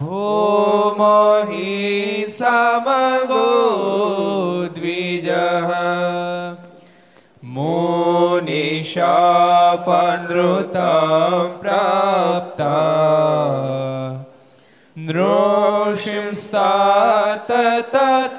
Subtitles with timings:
[0.00, 1.70] भूमहि
[2.38, 3.48] समगो
[4.78, 5.70] द्विजः
[9.87, 12.71] पापानृतां प्राप्ता
[15.07, 16.71] नृषिंस्ता
[17.49, 18.35] तथोद्धवम्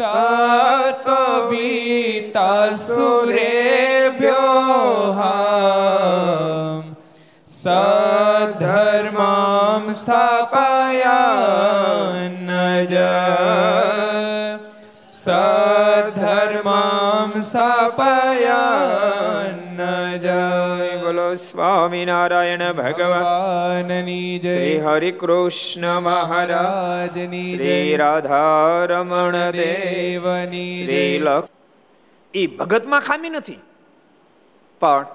[0.00, 1.10] तत्त्ववीतासुरेभ्योः
[7.56, 9.14] सद्धर्मां
[10.02, 11.18] स्थापया
[12.48, 12.50] न
[15.24, 15.65] स
[17.46, 31.48] સ્થાપયાન જય બોલો સ્વામિનારાયણ ભગવાનની જય શ્રી હરિ કૃષ્ણ મહારાજની શ્રી રાધારમણ દેવની શ્રી લક્ષ
[32.34, 33.58] એ ભગતમાં ખામી નથી.
[34.80, 35.06] પણ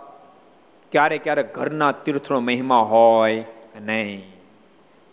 [0.92, 3.46] ક્યારેક ક્યારેક ઘરના તીર્થનો મહિમા હોય
[3.82, 4.24] નહીં?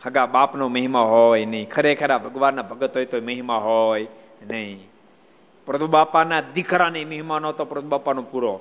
[0.06, 1.70] હગા બાપનો મહિમા હોય નહીં?
[1.70, 4.06] ખરેખર ભગવાનના ભગત હોય તો મહિમા હોય
[4.50, 4.88] નહીં?
[5.68, 8.54] પ્રભુ બાપાના દીકરાની મહેમાનો તો પ્રભુ બાપાનો પૂરો.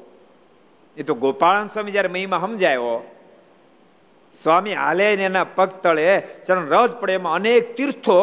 [0.98, 2.98] એ તો ગોપાળન સ્વામી જયારે મહિમા સમજાયો,
[4.36, 6.08] સ્વામી હાલે ને એના પગ તળે,
[6.46, 8.20] ચરણ રજ પડે, એમાં અનેક તીર્થો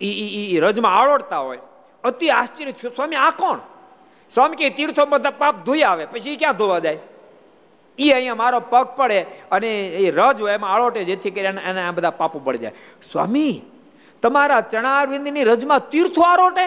[0.00, 1.62] ઈ રજમાં આળોડતા હોય.
[2.04, 3.58] અતિ આશ્ચર્ય થયું, સ્વામી, આ કોણ?
[4.30, 6.98] સ્વામી કે તીર્થો બધા પાપ ધોઈ આવે, પછી ક્યાં ધોવા જાય?
[7.98, 9.18] એ અહીંયા મારો પગ પડે
[9.52, 12.74] અને એ રજ હોય, એમાં આળોટે જેથી કરીને એને આ બધા પાપો પડી જાય.
[13.02, 13.54] સ્વામી,
[14.22, 16.66] તમારા ચણારવિંદની રજમાં તીર્થો આરોટે?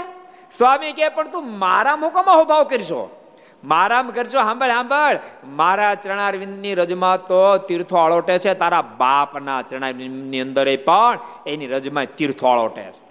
[0.57, 3.21] સ્વામી કે પણ તું મારા મોકામાં હોભાવ કરશો?
[3.63, 4.39] મારામ કરશો?
[4.39, 8.53] સાંભળ સાંભળ મારા ચરણારવિંદની રજમાં તો તીર્થો આળોટે છે.
[8.53, 13.05] તારા બાપના ચરણારવિંદની અંદર પણ એની રજમાં તીર્થો અળોટે છે.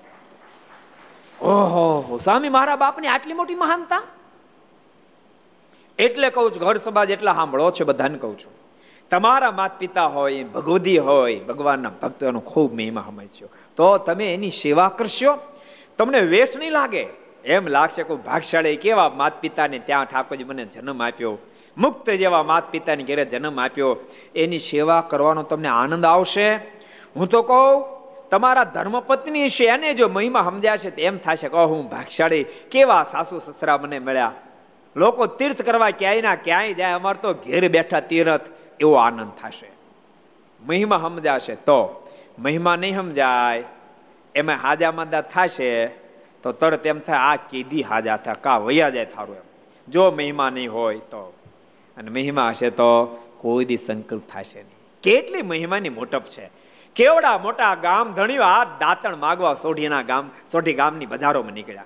[1.45, 4.03] ઓહો સ્વામી, મારા બાપની આટલી મોટી મહાનતા?
[5.99, 8.53] એટલે કહું છું, ઘર સમાજ એટલા સાંભળો છે, બધાને કહું છું.
[9.11, 13.47] તમારા માત પિતા હોય, ભગવદી હોય, ભગવાનના ભક્તો એનો ખૂબ મહિમા સમજશો
[13.77, 15.39] તો તમે એની સેવા કરશો.
[15.99, 17.24] તમને વેઠ નહીં લાગે.
[17.45, 21.39] એમ લાગશે કોઈ ભાગશાળી કેવા માત પિતાને ત્યાં ઠાકોરજી મને જન્મ આપ્યો.
[21.77, 23.97] મુક્ત જેવા માત પિતાની ઘેરે જન્મ આપ્યો.
[24.35, 26.55] એની સેવા કરવાનો તમને આનંદ આવશે.
[27.17, 27.85] હું તો કહું,
[28.31, 32.45] તમારા ધર્મપત્ની છે, એને જો મહિમા સમજ્યા તો એમ થશે કહો હું ભાગશાળી.
[32.45, 34.33] કેવા સાસુ સસરા મને મળ્યા.
[34.97, 38.41] લોકો તીર્થ કરવા ક્યાંય ના ક્યાંય જાય, અમારે તો ઘેર બેઠા તીર્થ,
[38.81, 39.71] એવો આનંદ થશે.
[40.67, 42.09] મહિમા સમજાશે તો.
[42.39, 43.65] મહિમા નહીં સમજાય,
[44.35, 46.04] એમાં હાજા માદા થશે
[46.45, 49.43] તો તરત એમ થાય, આ કીધી હાજા થાય કા વૈયા જાય થારું એમ.
[49.89, 51.35] જો મહિમા નહીં હોય તો.
[51.97, 53.07] અને મહિમા હશે તો
[53.39, 55.03] કોઈ દી સંકલ્પ થશે નહીં.
[55.03, 56.51] કેટલી મહિમાની મોટપ છે.
[56.95, 61.85] કેવડા મોટા ગામ ધણીઓ આ દાંતણ માગવા સોઢીના ગામ, સોઢી ગામની બજારોમાં નીકળ્યા.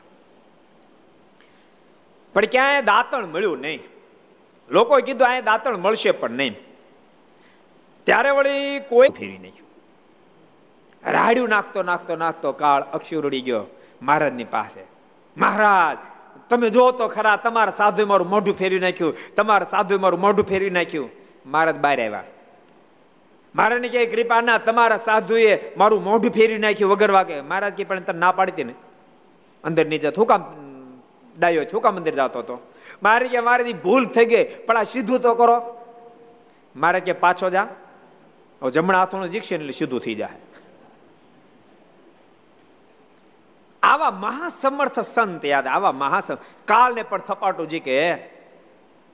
[2.34, 3.80] પણ ક્યાંય દાંતણ મળ્યું નહીં.
[4.70, 6.56] લોકોએ કીધું અહીંયા દાંતણ મળશે પણ નહીં.
[8.04, 9.52] ત્યારે વળી કોઈ ફેરી નહીં
[11.10, 13.64] રાડ્યું નાખતો નાખતો નાખતો કાળ અક્ષર ઉડી ગયો.
[14.02, 14.80] મહારાજની પાસે.
[15.36, 15.98] મહારાજ,
[16.50, 19.16] તમે જો તો ખરા તમારા સાધુએ મારું મોઢું ફેરવી નાખ્યું.
[19.36, 21.10] તમારા સાધુએ મારું મોઢું ફેરવી નાખ્યું.
[21.46, 22.24] મહારાજ બહાર આવ્યા.
[23.54, 27.40] મહારાજની કહે કૃપા ના, તમારા સાધુએ મારું મોઢું ફેરવી નાખ્યું વગર વાગે.
[27.40, 28.74] મહારાજ કે પણ તને ના પાડતી ને.
[29.64, 30.44] અંદર નીચે હું કામ,
[31.38, 32.72] ડાયો છું કામ મંદિર જતો હતો.
[33.02, 35.78] મારે કે મારી ભૂલ થઈ ગઈ, પણ આ સીધું તો કરો.
[36.76, 37.68] મારે કે, પાછો જા.
[38.72, 40.28] જમણા હાથોનું જીકશે એટલે સીધું થઈ જાય.
[43.88, 48.08] આવા મહાસમર્થ સંત યાદ, આવા મહાસમ કાળને પણ થપાટું જી કે,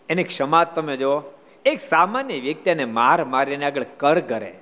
[0.08, 1.22] એની ક્ષમા તમે જો
[1.64, 4.60] એક સામાન્ય વ્યક્તિને માર મારીને આગળ કર કરે.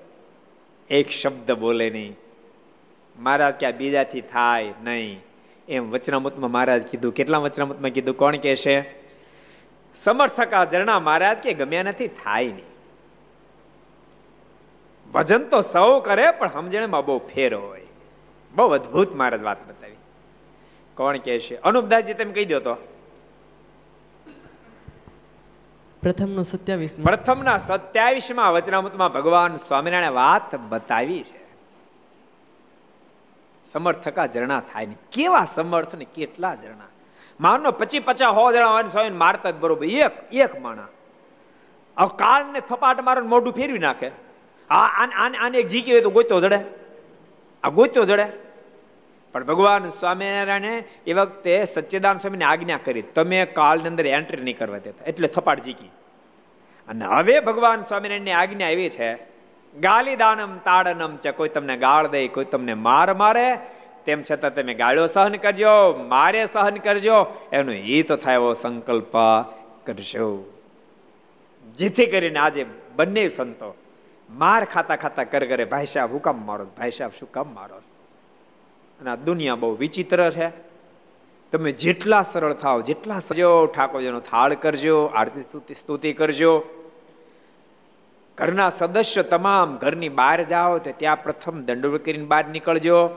[0.91, 2.17] એક શબ્દ બોલે નહીં.
[3.19, 5.21] મહારાજ ક્યાં બીજાથી થાય નહીં.
[5.69, 7.13] એમ વચનામૃતમાં મહારાજ કીધું.
[7.13, 8.17] કેટલા વચનામૃતમાં કીધું?
[8.17, 8.81] કોણ કે છે?
[10.53, 12.73] આ ઝરણા મહારાજ કે ગમ્યા નથી થાય નહીં.
[15.13, 17.83] ભજન તો સૌ કરે, પણ સમજણમાં બહુ ફેર હોય.
[18.55, 19.92] બહુ અદભુત મહારાજ વાત બતાવી.
[20.95, 21.57] કોણ કે છે?
[21.57, 22.75] અનુપદાસજી તમે કહી દો તો.
[26.03, 31.43] પ્રથમનો સત્યાવીસ પ્રથમના સત્યાવીસમાં વચનામૃતમાં ભગવાન સ્વામિનારાયણ વાત બતાવી છે.
[33.65, 36.89] સમર્થકા ઝરણા થાય ને કેવા સમર્થ ને કેટલા ઝરણા.
[37.41, 39.85] માનો પચી પચાસ હો જણા હોય સ્વામી મારતા જ બરોબર.
[39.85, 40.89] એક એક માણા.
[41.99, 44.11] હવે કાળને થપાટ મારો મોઢું ફેરવી નાખે.
[44.71, 46.59] આ આને આને એક જીકી હોય તો ગોતો જડે.
[47.65, 48.52] આ ગોતો જડે.
[49.35, 50.75] પણ ભગવાન સ્વામિનારાયણે
[51.07, 55.05] એ વખતે સચ્ચિદાન સ્વામીને આજ્ઞા કરી, તમે કાળની અંદર એન્ટ્રી નહીં કરવા દેતા.
[55.07, 55.93] એટલે થપાટ જીકી
[56.89, 59.11] અને હવે ભગવાન સ્વામિનારાયણની આજ્ઞા એવી છે
[59.75, 63.47] ગાલીદાનમ તાડનમ છે, કોઈ તમને ગાળ દે, કોઈ તમને માર મારે,
[64.05, 65.75] તેમ છતાં તમે ગાળો સહન કરજો,
[66.09, 67.19] મારે સહન કરજો.
[67.53, 69.15] એનો હિત થાય એવો સંકલ્પ
[69.87, 70.29] કરશો
[71.79, 73.71] જેથી કરીને આજે બંને સંતો
[74.31, 76.65] માર ખાતા ખાતા કર કરે ભાઈ સાહેબ, હું કામ મારો?
[76.79, 77.81] ભાઈ સાહેબ, શું કામ મારો?
[79.03, 80.49] અને આ દુનિયા બહુ વિચિત્ર છે.
[81.53, 86.63] તમે જેટલા સરળ થાવ જેટલા સજો ઠાકોરજીનો થાળ કરજો, આરતી સ્તુતિ સ્તુતિ કરજો.
[88.39, 93.11] ઘરના સદસ્ય તમામ ઘરની બહાર જાઓ તો ત્યાં પ્રથમ દંડોળ કરીને બહાર નીકળજો.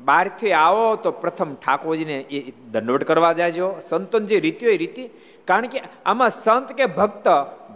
[0.00, 3.74] બહારથી આવો તો પ્રથમ ઠાકોરજીને એ દંડોટ કરવા જાજો.
[3.80, 5.10] સંતોન જે રીતિઓ એ રીતિ.
[5.44, 7.28] કારણ કે આમાં સંત કે ભક્ત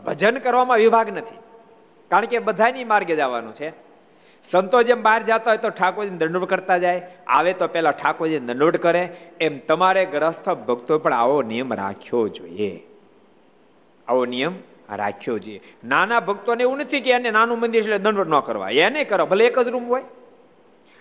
[0.07, 1.39] ભજન કરવામાં વિભાગ નથી.
[2.11, 3.90] કારણ કે બધાની માર્ગે જવાનું છે.
[4.45, 8.77] સંતો જેમ બહાર જતા હોય તો ઠાકોરજી દંડવટ કરતા જાય, આવે તો પેલા ઠાકોરજી દંડોટ
[8.77, 9.17] કરે.
[9.41, 12.87] એમ તમારે ગ્રસ્થ ભક્તો પણ આવો નિયમ રાખ્યો જોઈએ.
[14.09, 14.55] આવો નિયમ
[14.91, 15.61] રાખ્યો જોઈએ.
[15.85, 18.71] નાના ભક્તોને એવું નથી કે એને નાનું મંદિર એટલે દંડવટ ન કરવા.
[18.71, 20.03] એને કરો, ભલે એક જ રૂમ હોય.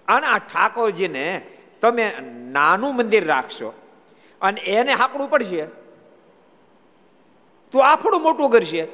[0.08, 1.46] અને આ ઠાકોરજીને
[1.82, 2.14] તમે
[2.52, 3.74] નાનું મંદિર રાખશો
[4.42, 5.66] અને એને હાકડું પડશે.
[7.72, 8.88] તો આફડું મોટું કરશે.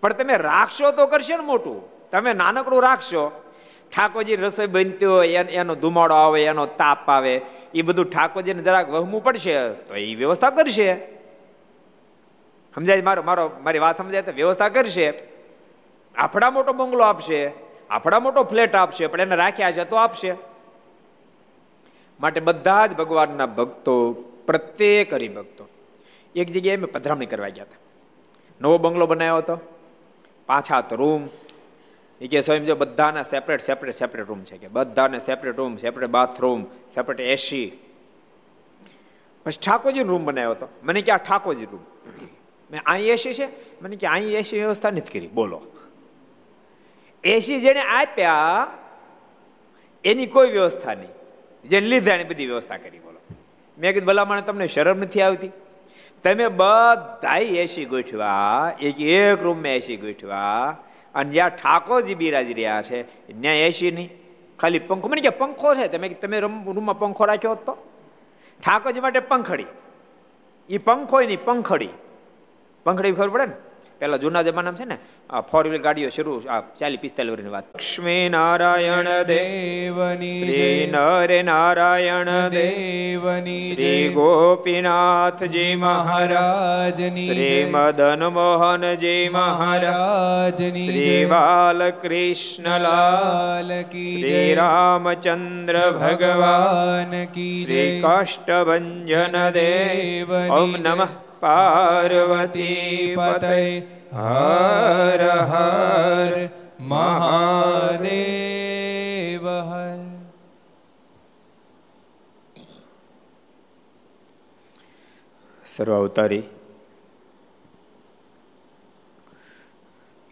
[0.00, 1.91] પણ તમે રાખશો તો કરશે ને મોટું.
[2.12, 3.42] તમે નાનકડું રાખશો.
[3.96, 7.40] ઠાકોરજી રસોઈ બનતી હોય, એનો ધુમાડો આવે, એનો તાપ આવે,
[7.74, 10.94] એ બધું ઠાકોરજીને જરાક વહમું પડશે, તો એ વ્યવસ્થા કરશે.
[12.74, 15.12] સમજાય મારો મારો, મારી વાત સમજાય તો વ્યવસ્થા કરશે.
[16.16, 17.52] આફડા મોટો બંગલો આપશે,
[17.90, 20.34] આફડા મોટો ફ્લેટ આપશે, પણ એને રાખ્યા છે તો આપશે.
[22.20, 24.12] માટે બધા જ ભગવાનના ભક્તો,
[24.46, 25.68] પ્રત્યેક હરિભક્તો,
[26.34, 27.78] એક જગ્યાએ મેં પધરામણી કરવા ગયા હતા.
[28.60, 29.60] નવો બંગલો બનાવ્યો હતો.
[30.46, 31.28] પાછા તો રૂમ.
[32.22, 36.10] એ કે સ્વયં જો બધાના સેપરેટ સેપરેટ સેપરેટ રૂમ છે કે બધાને separate room separate
[36.10, 36.64] bathroom
[36.94, 37.78] separate AC
[39.44, 40.68] પછી ઠાકોરજી રૂમ બનાવ્યો હતો.
[40.82, 41.80] મને કે આ ઠાકોરજી રૂમ
[42.70, 43.48] મેં અહીં એસી છે?
[43.82, 45.28] મને કે અહીં એસી વ્યવસ્થા નથી કરી.
[45.28, 45.62] બોલો.
[47.24, 48.66] એસી જેને આપ્યા,
[50.04, 51.08] એની કોઈ વ્યવસ્થા નહીં.
[51.68, 52.98] જેને લીધા એની બધી વ્યવસ્થા કરી.
[52.98, 53.20] બોલો.
[53.78, 55.50] મેં કીધું, ભલામણ, તમને શરમ નથી આવતી?
[56.22, 60.76] તમે બધા એસી ગોઠવા, એક એક રૂમમાં એસી ગોઠવા
[61.14, 63.02] અને જ્યાં ઠાકોરજી બિરાજી રહ્યા છે,
[63.40, 64.10] ત્યાં એસી નહીં.
[64.58, 67.74] ખાલી પંખો, મને કે પંખો છે, તમે તમે રૂમમાં પંખો રાખ્યો હતો
[68.66, 69.66] ઠાકોરજી માટે પંખડી.
[70.68, 71.88] એ પંખો નહીં, પંખડી.
[72.84, 73.56] પંખડી ખબર પડે ને?
[74.02, 74.96] પેલા જૂના જમાનામાં છે ને
[75.30, 77.66] આ ફોર વ્હીલ ગાડીઓ શરૂ આ ચાલી પિસ્તાલીસ વર્ષની વાત.
[77.74, 91.24] લક્ષ્મી નારાયણ દેવની શ્રી નરે નારાયણ દેવની શ્રી ગોપીનાથજી મહારાજની શ્રી મદન મોહનજી મહારાજની શ્રી
[91.26, 92.70] બાલકૃષ્ણલાલ
[93.90, 101.31] કી શ્રી રામચંદ્ર ભગવાન કી શ્રી કાષ્ટભન દેવ ઓમ નમઃ.
[101.42, 103.80] પાર્વતી પતય
[104.12, 109.98] હર હર મહાદેવ હર.
[115.66, 116.42] સર્વ અવતારી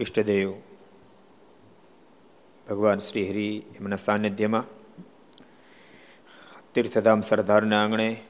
[0.00, 0.52] ઈષ્ટદેવ,
[2.68, 4.64] ભગવાન શ્રી હરિ એમના સાનિધ્યમાં
[6.74, 8.29] તીર્થધામ સરદારના આંગણે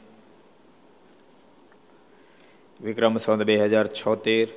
[2.82, 4.49] વિક્રમ સંવત બે હજાર છોતેર.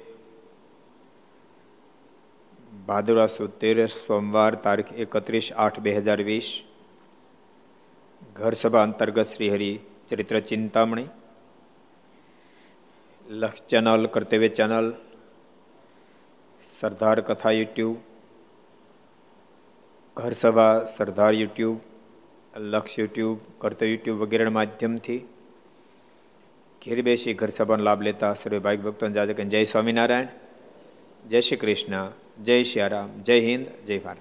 [2.85, 3.65] ભાદુરા સુદ
[4.07, 6.63] સોમવાર તારીખ એકત્રીસ આઠ બે હજાર વીસ.
[8.35, 11.07] ઘર સભા અંતર્ગત શ્રીહરિ ચરિત્ર ચિંતામણી.
[13.27, 14.93] લક્ષ ચેનલ, કર્તવ્ય ચેનલ,
[16.79, 17.97] સરદાર કથા યુટ્યુબ.
[20.17, 21.79] ઘર સભા સરદાર યુટ્યુબ,
[22.57, 25.21] લક્ષ યુટ્યુબ, કર્તવ્ય યુટ્યુબ વગેરેના માધ્યમથી
[26.85, 30.27] ઘેર બેસી ઘર સભાનો લાભ લેતા સર્વે ભાઈ ભક્તોને જાજે જય સ્વામિનારાયણ.
[31.29, 32.11] જય શ્રી કૃષ્ણ,
[32.43, 34.17] જય શ્રી રામ જય હિન્દ, જય ભારત.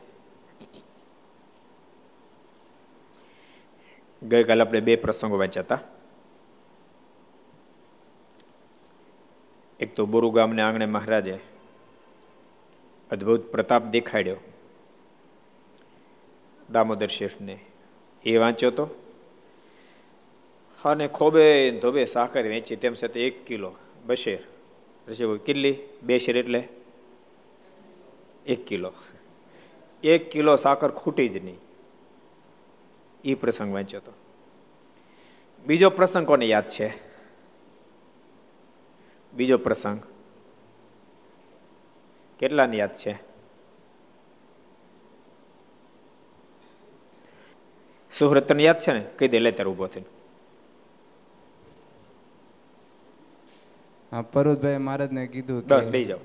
[4.24, 5.80] ગઈકાલે આપણે બે પ્રસંગો વાંચ્યા હતા.
[9.80, 11.38] એક તો બોરુ ગામને આંગણે મહારાજે
[13.10, 14.36] અદ્ભુત પ્રતાપ દેખાડ્યો.
[16.70, 17.58] દામોદર શેઠને
[18.24, 19.01] એ વાંચ્યો તો
[20.84, 23.72] અને ખોબે ધોબે સાકર વેચી, તેમ છતાં એક કિલો
[24.06, 24.40] બશેર.
[25.06, 25.78] પછી કેટલી?
[26.02, 26.68] બે શેર એટલે?
[28.46, 28.92] એક કિલો.
[30.02, 31.56] એક કિલો સાકર ખૂટી જ નહીં.
[33.24, 34.12] એ પ્રસંગ વાંચ્યો હતો
[35.66, 36.92] બીજો પ્રસંગ કોને યાદ છે?
[39.34, 40.02] બીજો પ્રસંગ.
[42.38, 43.12] કેટલાને યાદ છે?
[48.18, 49.04] સુહૃતને યાદ છે ને?
[49.18, 50.21] કહી દે, લે ત્યારે ઊભો થઈને.
[54.12, 56.18] હા પર્વતભાઈ મહારાજને કીધું બસ બે જાઓ.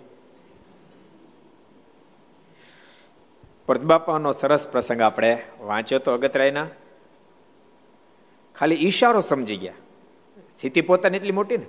[3.66, 6.68] પરદબાપાનો સરસ પ્રસંગ આપણે વાંચ્યો તો અગતરાયના.
[8.56, 9.74] ખાલી ઈશારો સમજી ગયા.
[10.50, 11.66] સ્થિતિ પોતાની એટલી મોટી ને.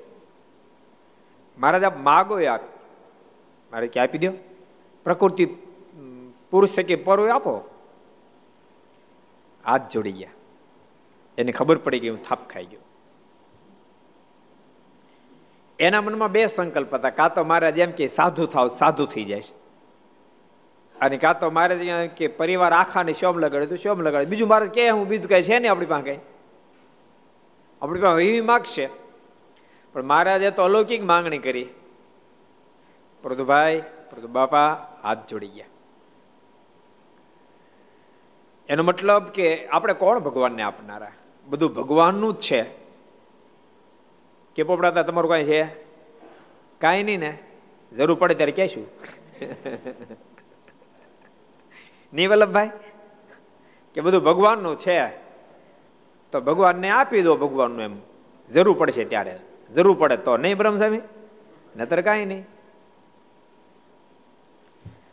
[1.58, 2.60] મહારાજ આપ માગો એ આપ.
[3.72, 4.32] મારે ક્યાં આપી દો
[5.04, 5.46] પ્રકૃતિ
[6.50, 7.54] પુરુષ કે પરો આપો?
[9.66, 10.30] હાથ જોડી ગયા.
[11.38, 12.80] એને ખબર પડી ગઈ હું થાપ ખાઈ ગયો.
[15.78, 17.10] એના મનમાં બે સંકલ્પ હતા.
[17.10, 19.42] કાં તો મહારાજ જેમ કે, સાધુ થાવ, સાધુ થઈ જાય
[21.00, 24.24] અને કાં તો મારે કે, પરિવાર આખાને શોમ લગાડે, તો શોમ લગાડે.
[24.24, 26.18] બીજું મારે કે હું બીજું કઈ છે ને આપણી પાસે.
[27.82, 28.88] આપણી પાસે એવી માગશે
[29.92, 31.66] પણ મહારાજે તો અલૌકિક માંગણી કરી.
[33.22, 35.66] પ્રદુભાઈ પ્રદુ બાપા, હાથ જોડી ગયા.
[38.68, 41.12] એનો મતલબ કે આપણે કોણ ભગવાનને આપનારા?
[41.46, 42.87] બધું ભગવાનનું જ છે.
[44.54, 45.64] કે પોપડાતા તમારું કાંઈ છે?
[46.80, 47.38] કાંઈ નહીં ને.
[47.96, 48.86] જરૂર પડે ત્યારે કહેશું.
[52.12, 52.70] નહીં વલ્લભભાઈ?
[53.94, 55.08] કે બધું ભગવાનનું છે.
[56.32, 57.96] તો ભગવાનને આપી દો ભગવાનનું એમ.
[58.54, 59.40] જરૂર પડશે ત્યારે.
[59.74, 60.36] જરૂર પડે તો.
[60.36, 61.00] નહીં બ્રહ્મસ્વામી?
[61.76, 62.46] નતર કાંઈ નહીં.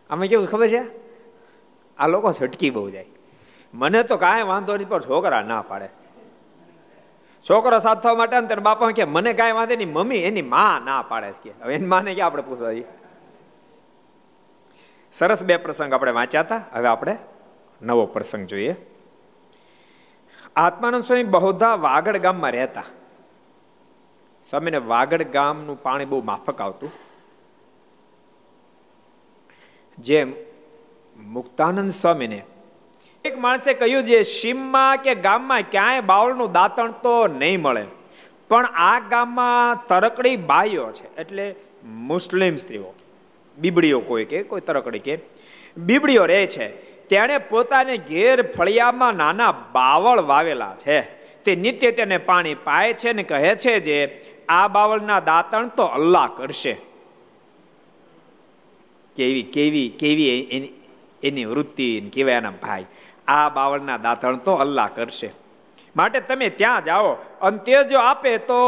[0.10, 1.06] આમાં કેવું ખબર છે?
[1.98, 3.06] આ લોકો છટકી બહુ જાય.
[3.74, 6.05] મને તો કાંઈ વાંધો નહીં, પણ છોકરા ના પાડે.
[7.50, 11.34] છોકરો સાથવા માટે ને બાપા કે, મને કાંઈ વાંધે નહીં, મમ્મી એની માં ના પાડે
[11.44, 11.54] કે.
[11.64, 12.72] હવે એની માને કે આપણે પૂછવા
[15.14, 16.62] સરસ બે પ્રસંગ આપણે વાંચ્યા હતા.
[16.74, 17.18] હવે આપણે
[17.82, 18.76] નવો પ્રસંગ જોઈએ.
[20.56, 22.84] આત્માનંદ સ્વામી બહુધા વાગડ ગામમાં રહેતા.
[24.50, 26.92] સ્વામીને વાગડ ગામનું પાણી બહુ માફક આવતું.
[30.00, 30.34] જેમ
[31.18, 32.44] મુક્તાનંદ સ્વામીને
[33.26, 37.86] એક માણસે કહ્યું છે, સીમમાં કે ગામમાં ક્યાંય બાવળનું દાંતણ તો નહીં મળે.
[38.50, 41.16] પણ આ ગામમાં તરકડી બાઈઓ છે.
[41.16, 41.56] એટલે
[41.86, 42.94] મુસ્લિમ સ્ત્રીઓ,
[43.58, 45.18] બીબડીઓ કોઈ કે, કોઈ તરકડી કે.
[45.78, 46.68] બીબડીઓ રહે છે,
[47.08, 51.02] તેણે પોતાને ઘેર ફળિયામાં નાના બાવળ વાવેલા છે.
[51.44, 56.28] તે નિત્ય તેને પાણી પાય છે ને કહે છે જે, આ બાવળના દાંતણ તો અલ્લાહ
[56.28, 56.74] કરશે.
[59.16, 60.74] કેવી કેવી કેવી એની
[61.24, 62.86] એની વૃત્તિ કેવા એના ભાઈ.
[63.28, 65.32] આ બાવળના દાંતણ તો અલ્લાહ કરશે.
[65.96, 68.60] માટે તમે ત્યાં જાઓ, અને તે જો આપે તો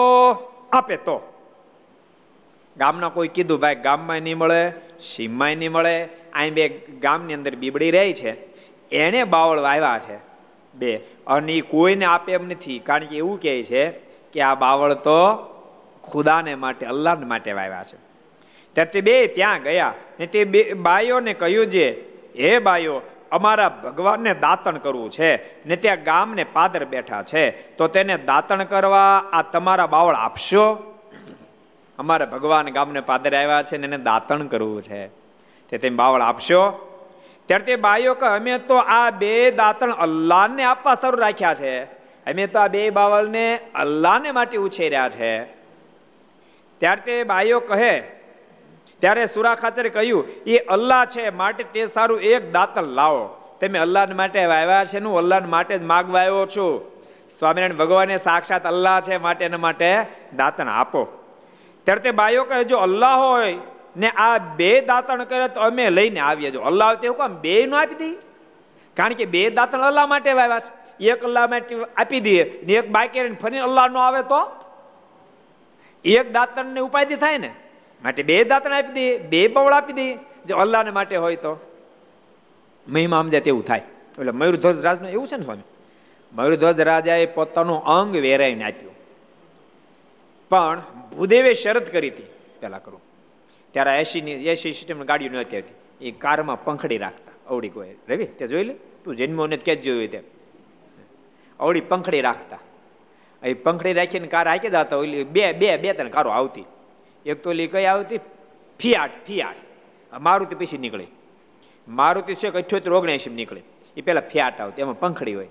[0.72, 1.34] આપે તો.
[2.78, 6.70] ગામના કોઈ કીધું, ભાઈ, ગામમાં નહીં મળે, સીમમાં નહીં મળે, અહીં બે
[7.02, 8.32] ગામની અંદર બીબડી રહી છે.
[8.90, 10.20] એણે બાવળ વાવ્યા છે,
[10.76, 10.98] બે.
[11.28, 13.90] અને એ કોઈને આપે એમ નથી, કારણ કે એવું કહે છે
[14.34, 15.36] કે આ બાવળ તો
[16.04, 17.98] ખુદાને માટે, અલ્લાહને માટે વાવ્યા છે.
[18.74, 24.34] ત્યારે તે બે ત્યાં ગયા, ને તે બે બાઈઓને કહ્યું છે હે બાઈઓ અમારા ભગવાનને
[24.34, 29.88] દાતણ કરવું છે ને ત્યાં ગામને પાદર બેઠા છે, તો તેને દાતણ કરવા આ તમારા
[29.88, 30.94] બાવળ આપશો?
[32.00, 35.08] અમારા ભગવાન ગામને પાદર આવ્યા છે ને એને દાતણ કરવું છે.
[35.70, 36.84] તે તેમ બાવળ આપશો?
[37.46, 41.84] ત્યારે તે બાઈઓ કે અમે તો આ બે દાંતણ અલ્લાહને આપવા શરૂ રાખ્યા છે.
[42.32, 45.44] અમે તો આ બે બાવળને અલ્લાહને માટે ઉછેર્યા છે.
[46.80, 48.17] ત્યારે તે બાઈઓ કહે
[49.02, 53.24] ત્યારે સુરા ખાચરે કહ્યું એ અલ્લાહ છે, માટે તે સારું એક દાતલ લાવો.
[53.62, 56.98] તમે અલ્લાહ માટે વાવ્યા છે હું અલ્લાહ માટે જ માગવા આવ્યો છું.
[57.30, 61.08] સ્વામિનારાયણ ભગવાને સાક્ષાત અલ્લાહ છે, માટે એના માટે દાંતણ આપો.
[61.84, 63.58] ત્યારે તે બાઈઓ કહે, જો અલ્લાહ હોય
[63.98, 66.52] ને આ બે દાતણ કરે, તો અમે લઈને આવીએ.
[66.52, 68.18] જો અલ્લાહ તેવું કામ બે નું આપી દઈએ.
[68.98, 71.06] કારણ કે બે દાંતણ અલ્લાહ માટે વાવ્યા છે.
[71.10, 74.42] એક અલ્લાહ માટે આપી દઈએ ને એક બાકી ફરી અલ્લાહ નો આવે તો?
[76.06, 77.54] એક દાતણ ને ઉપાધિ થાય ને?
[78.04, 81.60] માટે બે દાંતણ આપી દઈએ બે બવળ આપી દઈએ જો અલ્લાહને માટે હોય તો.
[82.88, 83.82] મહિમા સમજાય તેવું થાય.
[84.20, 85.62] એટલે મયુરધ્વજ રાજનું એવું છે ને સ્વામી?
[86.34, 88.94] મયુરધ્વજ રાજાએ પોતાનું અંગ વેરાઈને આપ્યું.
[90.50, 90.82] પણ
[91.16, 92.24] ભૂદેવે શરત કરી હતી
[92.60, 93.02] પેલા કરું.
[93.72, 97.94] ત્યારે એસીની એસી સિસ્ટમ ગાડીઓ નહોતી હતી એ કારમાં પંખડી રાખતા, અવડી કોઈ.
[98.10, 98.74] રવિ, તે જોઈ લે?
[99.04, 100.22] તું જન્મો ને કે જ જોયું તે
[101.60, 102.60] અવડી પંખડી રાખતા.
[103.44, 106.66] એ પંખડી રાખીને કાર હાકી જતા ઓલી બે બે બે, ત્રણ કારો આવતી.
[107.28, 108.18] એક તો ઓલી કઈ આવતી,
[108.80, 109.60] ફિયાટ ફિયાટ.
[110.22, 111.08] મારુતિ પછી નીકળી.
[111.88, 113.64] મારુતિ છે અઠ્યોતેર ઓગણએંશી નીકળે.
[113.98, 115.50] એ પેલા ફિયાટ આવતી, એમાં પંખડી હોય.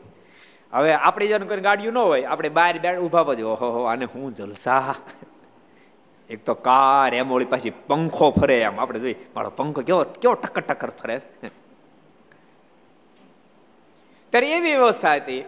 [0.73, 4.35] હવે આપણી જન કોઈ ગાડીઓ ન હોય, આપણે બહાર બેઠ ઊભા પછી, ઓહો આને હું
[4.35, 4.95] જલસા?
[6.31, 8.81] એક તો કાર, એમ ઓળી પાછી પંખો ફરે એમ.
[8.81, 11.21] આપણે જોઈ મારો પંખો કેવો કેવો ટક્કર ટક્કર ફરે
[14.33, 15.45] ત્યારે એવી વ્યવસ્થા હતી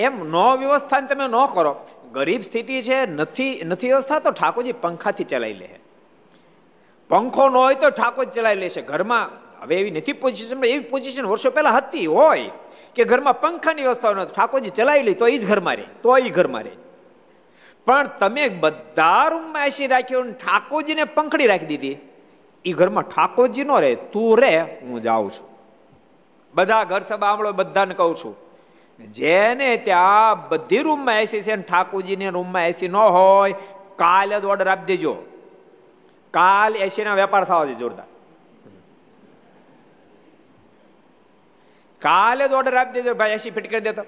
[0.00, 1.72] એમ નો વ્યવસ્થા તમે ન કરો.
[2.12, 5.70] ગરીબ સ્થિતિ છે, નથી નથી વ્યવસ્થા, તો ઠાકોરજી પંખાથી ચલાવી લે
[7.10, 9.30] પંખો ન હોય તો ઠાકોર ચલાવી લેશે ઘરમાં,
[9.62, 12.50] હવે એવી નથી પોઝિશન એવી પોઝિશન વર્ષો પહેલા હતી, હોય,
[12.94, 16.30] કે ઘરમાં પંખાની વ્યવસ્થા ન ઠાકોરજી ચલાવી લે, તો એ જ ઘરમાં રહે, તો એ
[16.30, 16.74] ઘરમાં રહે.
[17.86, 21.98] પણ તમે બધા રૂમમાં એસી રાખ્યો ઠાકોરજીને પંખડી રાખી દીધી
[22.64, 24.52] એ ઘરમાં ઠાકોરજી નો રહે, તું રે
[24.82, 25.46] હું જાઉં છું.
[26.54, 28.34] બધા ઘર સભા આમળો બધાને કહું છું.
[29.06, 33.54] જેને ત્યાં બધી રૂમમાં એસી છે ઠાકોરજીને રૂમમાં એસી ન હોય,
[33.96, 35.14] કાલે જ ઓર્ડર આપી દેજો.
[36.34, 38.08] કાલ એસીના વેપાર થવા છે જોરદાર.
[42.02, 44.04] કાલે જ ઓર્ડર આપી દેજો, ભાઈ એસી ફિટ કરી દેતો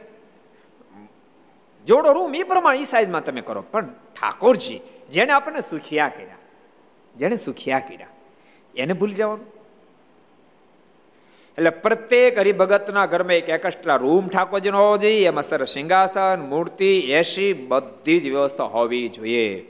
[1.87, 3.62] જોડો રૂમ એ પ્રમાણે એ સાઈઝમાં તમે કરો.
[3.62, 4.80] પણ ઠાકોરજી
[5.11, 6.40] જેને આપણને સુખિયા કર્યા
[7.16, 8.12] જેને સુખિયા કર્યા,
[8.75, 9.62] એને ભૂલી જવાનું.
[11.59, 17.52] એટલે પ્રત્યેક હરિભગતના ઘરમાં એક એકસ્ટ્રા રૂમ ઠાકોરજીનો હોવો જોઈએ, એમાં સરસ સિંહાસન, મૂર્તિ, એસી,
[17.52, 19.61] બધી જ વ્યવસ્થા હોવી જોઈએ.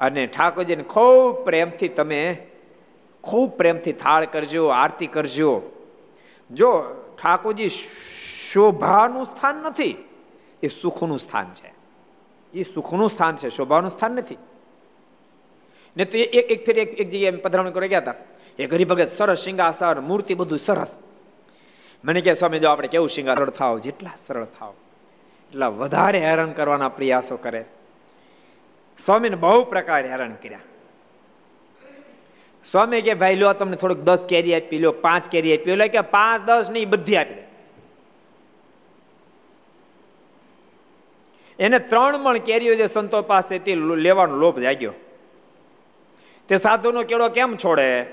[0.00, 2.46] અને ઠાકોરજીને ખૂબ પ્રેમથી તમે,
[3.22, 5.62] ખૂબ પ્રેમથી થાળ કરજો, આરતી કરજો.
[6.50, 6.82] જો
[7.22, 7.68] ઠાકોરજી
[8.52, 9.96] શોભાનું સ્થાન નથી,
[10.62, 11.72] એ સુખનું સ્થાન છે.
[12.58, 14.36] એ સુખનું સ્થાન છે, શોભાનું સ્થાન નથી.
[15.96, 18.14] ને તો એક એક ફેર એક એક જગ્યાએ પધરાવણી કરી ગયા હતા.
[18.58, 20.96] એ ગરીભગત સરસ સિંહાસન મૂર્તિ બધું સરસ.
[22.04, 24.74] મને કે સ્વામી, જો આપણે કેવું સિંહાસન થાવ, જેટલા સરળ થાવ,
[25.48, 27.64] એટલા વધારે હેરાન કરવાના પ્રયાસો કરે.
[28.98, 30.58] સ્વામીને બહુ પ્રકાર હેરાન કર્યા.
[32.64, 35.70] સ્વામી કે ભાઈ લો તમને થોડુંક દસ કેરી આપી લો પાંચ કેરી આપી.
[35.70, 37.46] એટલે કે પાંચ, દસ નહીં, બધી આપી
[41.58, 44.92] એને ત્રણ મણ કેરીઓ જે સંતો પાસેથી લેવાનો લોભ જાગ્યો.
[46.48, 48.06] તે સાધુનો કેળો કેમ છોડે?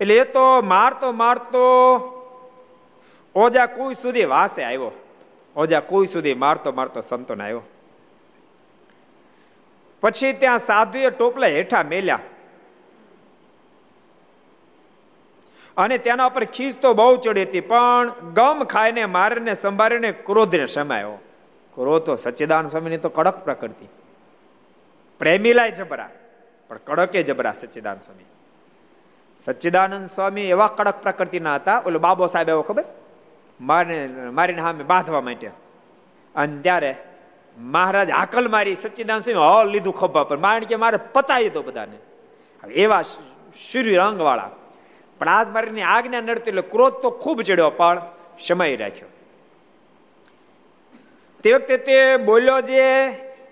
[0.00, 1.62] એટલે એ તો મારતો મારતો
[3.34, 4.92] ઓજા કોઈ સુધી વાસે આવ્યો.
[5.56, 7.62] ઓજા કોઈ સુધી મારતો મારતો સંતોને આવ્યો.
[10.02, 12.20] પછી ત્યાં સાધુએ ટોપલા હેઠા મેલ્યા.
[15.76, 21.18] અને તેના ઉપર ખીચ તો બહુ ચડી હતી, પણ ગમ ખાઈને મારીને સંભાળીને ક્રોધને સમાયો.
[21.74, 23.86] ક્રોધ તો સચ્ચિદાન સ્વામીની તો કડક પ્રકૃતિ.
[25.18, 26.10] પ્રેમીલાય જબરા,
[26.68, 28.24] પણ કડકે જબરા સચ્ચિદાન સ્વામી.
[29.44, 31.82] સચ્ચિદાનંદ સ્વામી એવા કડક પ્રકૃતિના હતા.
[31.86, 32.84] ઓલો બાબો સાહેબ એવો ખબર?
[33.60, 35.50] મારીને મારીને સામે બાંધવા માટે
[36.34, 36.92] અને ત્યારે
[37.58, 40.36] મહારાજ હાકલ મારી સચ્ચિદાન સ્વામી, હોલ લીધું ખભા પર.
[40.36, 41.98] મારણ કે મારે પતાવી દો બધાને.
[42.64, 43.02] એવા
[43.70, 44.50] સૂર્ય રંગવાળા.
[45.18, 48.02] પણ આજ મારીની આજ્ઞા નડતી એટલે ક્રોધ તો ખૂબ ચડ્યો, પણ
[48.40, 49.08] સમય રાખ્યો.
[51.44, 52.84] તે વખતે તે બોલ્યો જે,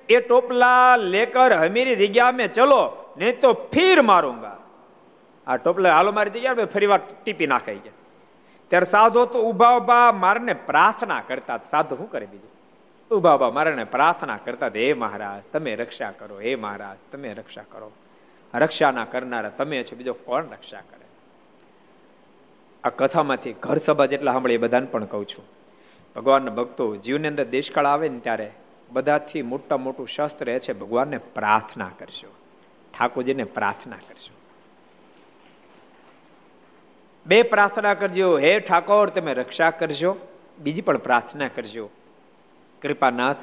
[0.09, 2.83] એ ટોપલા લેકર હમીરી જગ્યા મેં ચલો,
[3.18, 4.58] નહીં તો ફીર મારુંગા.
[5.49, 7.93] આ ટોપલા હાલો મારી જગ્યા ફરી વાર ટીપી નાખાઈ ગયા
[8.69, 12.51] ત્યારે સાધુ તો ઊભા ઊભા મારને પ્રાર્થના કરતા સાધુ શું કરે બીજું?
[13.11, 17.93] ઊભા ઊભા મારાને પ્રાર્થના કરતા હે મહારાજ, તમે રક્ષા કરો, હે મહારાજ, તમે રક્ષા કરો.
[18.55, 21.07] રક્ષાના કરનારા તમે છો, બીજો કોણ રક્ષા કરે?
[22.85, 25.45] આ કથામાંથી ઘર સભા જેટલા સાંભળે એ બધાને પણ કહું છું.
[26.17, 28.51] ભગવાનના ભક્તો જીવની અંદર દેશકાળ આવે ને ત્યારે
[28.91, 32.35] બધાથી મોટા મોટું શસ્ત્ર એ છે, ભગવાનને પ્રાર્થના કરશો
[32.99, 34.38] ઠાકોરજીને પ્રાર્થના કરશો
[37.29, 38.38] બે પ્રાર્થના કરજો.
[38.38, 40.17] હે ઠાકોર, તમે રક્ષા કરજો.
[40.59, 41.91] બીજી પણ પ્રાર્થના કરજો.
[42.83, 43.37] કૃપાનાથ,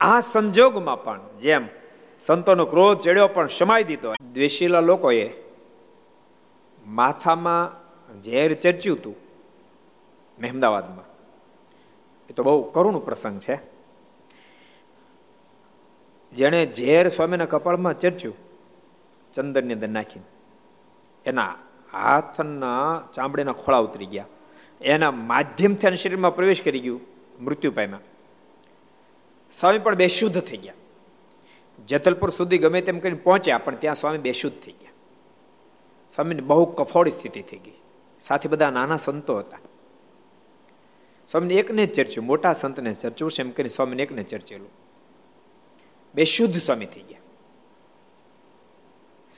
[0.00, 1.68] આ સંજોગમાં પણ જેમ
[2.20, 4.14] સંતોનો ક્રોધ ચડ્યો પણ સમાઈ દીધો.
[4.32, 5.30] દ્વેષીલા લોકોએ
[6.86, 7.64] માથામાં
[8.22, 9.16] ઝેર ચર્ચ્યું હતું
[10.38, 11.04] મહેમદાવાદમાં
[12.30, 13.56] એ તો બહુ કરુણ પ્રસંગ છે.
[16.32, 18.36] જેણે ઝેર સ્વામીના કપાળમાં ચર્ચ્યું,
[19.34, 20.28] ચંદનની અંદર નાખીને.
[21.26, 21.54] એના
[22.02, 24.24] હાથના ચામડીના ખોળા ઉતરી ગયા.
[24.80, 27.00] એના માધ્યમથી શરીરમાં પ્રવેશ કરી ગયું
[27.40, 27.98] મૃત્યુ પામ્યા.
[29.52, 30.74] સ્વામી પણ બેશુદ્ધ થઈ ગયા.
[31.88, 34.90] જેતલપુર સુધી ગમે તેમ કરીને પહોંચ્યા, પણ ત્યાં સ્વામી બેશુદ્ધ થઈ ગયા.
[36.14, 37.72] સ્વામીની બહુ કફોડી સ્થિતિ થઈ ગઈ.
[38.20, 39.58] સાથે બધા નાના સંતો હતા.
[41.28, 44.68] સ્વામીને એકને ચર્ચ્યું, મોટા સંતને ચર્ચવું છે એમ કરીને સ્વામીને એકને ચર્ચેલું
[46.14, 47.15] બેશુદ્ધ સ્વામી થઈ ગયા.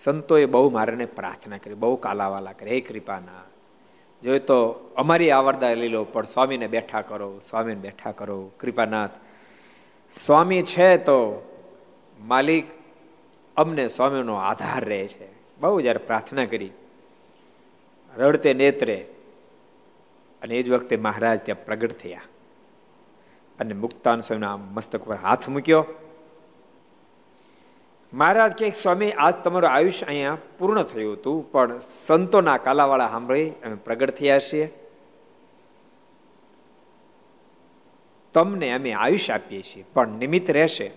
[0.02, 2.70] સંતોએ બહુ મારાને પ્રાર્થના કરી, બહુ કાલાવાલા કરી.
[2.70, 3.42] હે કૃપાના
[4.22, 8.50] જોઈએ તો અમારી આવરદા લઈ લો પણ સ્વામીને બેઠા કરો, સ્વામીને બેઠા કરો.
[8.60, 9.10] કૃપાનાથ,
[10.12, 11.18] સ્વામી છે તો
[12.20, 12.64] માલિક
[13.56, 15.28] અમને સ્વામીનો આધાર રહે છે.
[15.60, 16.70] બહુ જ્યારે પ્રાર્થના કરી,
[18.16, 18.96] રડતે નેત્રે,
[20.42, 22.20] અને એ જ વખતે મહારાજ ત્યાં પ્રગટ થયા.
[23.58, 25.86] અને મુક્તાન સ્વામીના મસ્તક પર હાથ મૂક્યો.
[28.12, 33.74] મહારાજ કે, સ્વામી, આજ તમારું આયુષ્ય અહીંયા પૂર્ણ થયું હતું, પણ સંતોના કાલાવાળા સાંભળી અમે
[33.74, 34.72] પ્રગટ થયા છીએ.
[38.34, 40.92] તમને અમે આયુષ્ય આપીએ છીએ, પણ નિમિત્ત રહેશે.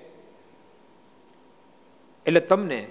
[2.25, 2.87] એટલે તમને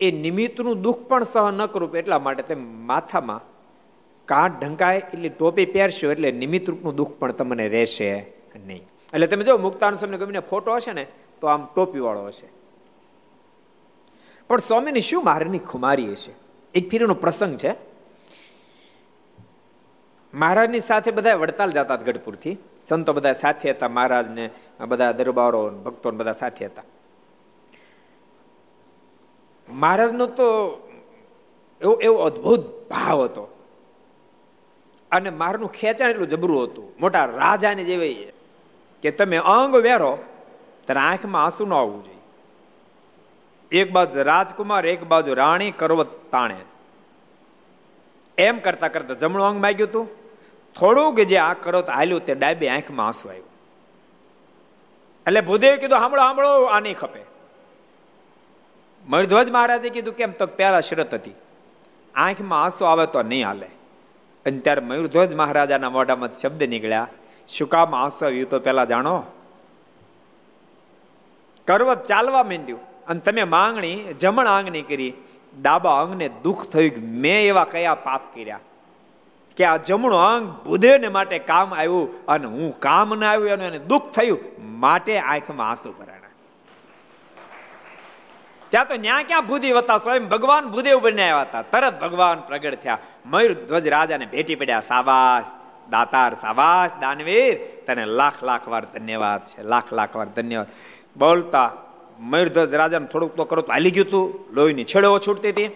[0.00, 3.40] એ નિમિત્તનું દુઃખ પણ સહન ન કરવું એટલા માટે તેમ માથામાં
[4.26, 8.26] કાંઠ ઢંકાય, એટલે ટોપી પહેરશો, એટલે નિમિત્ત રૂપનું દુઃખ પણ તમને રહેશે
[8.66, 8.82] નહીં.
[9.14, 11.06] એટલે તમે જો મુક્તાન સ્વામી ગમીને ફોટો હશે ને,
[11.40, 12.59] તો આમ ટોપીવાળો હશે.
[14.50, 16.32] પણ સ્વામીની શું મારની ખુમારી હશે?
[16.74, 17.74] એક ફીરનો પ્રસંગ છે.
[20.34, 22.56] મહારાજની સાથે બધા વડતાલ જતા ગઢપુરથી.
[22.82, 24.50] સંતો બધા સાથે હતા, મહારાજને
[24.88, 26.82] બધા દરબારો ભક્તો બધા સાથે હતા.
[29.68, 30.44] મહારાજનો તો
[31.80, 33.64] એવો એવો અદભુત ભાવ હતો.
[35.10, 36.92] અને મારનું ખેંચાણ એટલું જબરું હતું.
[37.00, 38.32] મોટા રાજાને જેવી
[39.02, 40.18] કે તમે અંગ વેરો,
[40.86, 42.19] ત્યારે આંખમાં આંસુ ન આવવું જોઈએ.
[43.72, 46.56] એક બાજુ રાજકુમાર, એક બાજુ રાણી, કરવત તાણે.
[48.38, 50.08] એમ કરતા કરતા જમણું અંગ માગ્યું હતું
[50.74, 53.46] થોડુંક જે આ કરો તો હાલ્યું તે ડાબી આંખમાં આંસુ આવ્યું.
[55.26, 57.20] એટલે ભૂદેવ કીધું હામળો હામળો આ નહીં ખપે.
[59.08, 61.34] મરધ્વજ મહારાજે કીધું, કેમ તો પહેલા શરત હતી.
[62.14, 63.66] આંખમાં આંસુ આવે તો નહીં હાલે.
[64.46, 67.08] અને ત્યારે મયુરધ્વજ મહારાજાના મોઢામાં શબ્દ નીકળ્યા,
[67.48, 69.22] શું કામ આંસુ આવ્યું તો પેલા જાણો?
[71.66, 72.89] કરવત ચાલવા માંડ્યું.
[73.10, 75.12] અને તમે માંગણી, જમણ આંગણી કરી,
[75.62, 78.60] ડાબા અંગને દુઃખ થયું મેં એવા કયા પાપ કર્યા?
[79.56, 84.10] કે આ જમણો અંગ બુધેને માટે કામ આવ્યું અને હું કામ ના આવ્યું અને દુઃખ
[84.10, 86.28] થયું, માટે આંખમાં આંસુ ભરાણા.
[88.68, 90.66] ત્યાં તો ન્યા ક્યાં બુદ્ધિ હતા સ્વયં ભગવાન
[91.00, 92.98] બને આવ્યા હતા તરત ભગવાન પ્રગટ થયા.
[93.26, 94.80] મયુર ધ્વજ રાજાને ભેટી પડ્યા.
[94.80, 95.50] સાબાસ,
[95.90, 97.58] દાતાર, સાબાસ, દાનવીર.
[97.86, 99.62] તને લાખ લાખ વાર ધન્યવાદ છે.
[99.62, 100.66] લાખ લાખ વાર ધન્યવાદ.
[101.18, 101.72] બોલતા
[102.20, 105.68] મયુરધ્વજ રાજાને થોડુંક તો કરો તો હાલી ગયું હતું લોહીની છેડો છૂટતી હતી.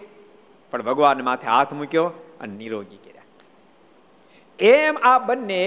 [0.71, 2.05] પણ ભગવાન માથે હાથ મૂક્યો
[2.41, 3.23] અને નિરોગી કર્યા.
[4.59, 5.61] એમ આ બંને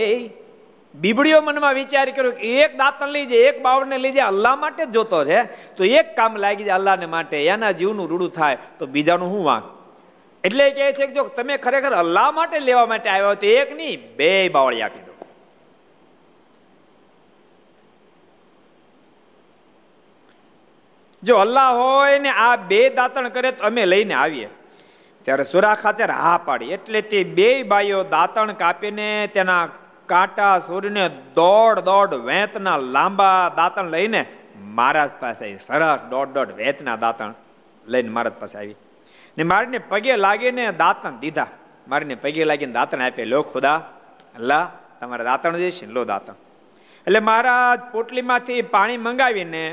[0.95, 4.85] બીબડીઓ મનમાં વિચાર કર્યો કે એક દાંતણ લઈ જાય એક બાવળને લઈ જાય અલ્લાહ માટે
[4.85, 5.41] જ જોતો છે.
[5.77, 7.37] તો એક કામ લાગી જાય અલ્લાહને માટે.
[7.47, 9.65] એના જીવનું રૂડું થાય તો બીજાનું શું વાંક?
[10.45, 14.17] એટલે કહે છે કે જો તમે ખરેખર અલ્લાહ માટે લેવા માટે આવ્યો તો એક નહીં,
[14.17, 15.05] બે બાવળી આપી દો
[21.23, 24.49] જો અલ્લાહ હોય ને આ બે દાંતણ કરે તો અમે લઈને આવીએ.
[25.25, 26.73] ત્યારે સુરા ખાતે હા પાડી.
[26.73, 29.69] એટલે તે બે બાઈઓ દાંતણ કાપીને તેના
[30.07, 31.05] કાંટા સૂર્યને
[31.35, 34.27] દોડ દોડ વેંતના લાંબા દાંતણ લઈને
[34.79, 35.59] મહારાજ પાસે આવી.
[35.59, 37.35] સરસ દોડ દોડ વેંતના દાંતણ
[37.87, 38.77] લઈને મહારાજ પાસે આવી.
[39.37, 41.49] ને મારીને પગે લાગીને દાંતણ દીધા.
[41.89, 43.25] મારીને પગે લાગીને દાંતણ આપે.
[43.25, 43.79] લો ખુદા
[44.39, 44.65] અલ્લાહ
[45.01, 46.37] તમારે દાંતણ જઈશ લો દાંતણ.
[47.07, 49.65] એટલે મહારાજ પોટલીમાંથી પાણી મંગાવીને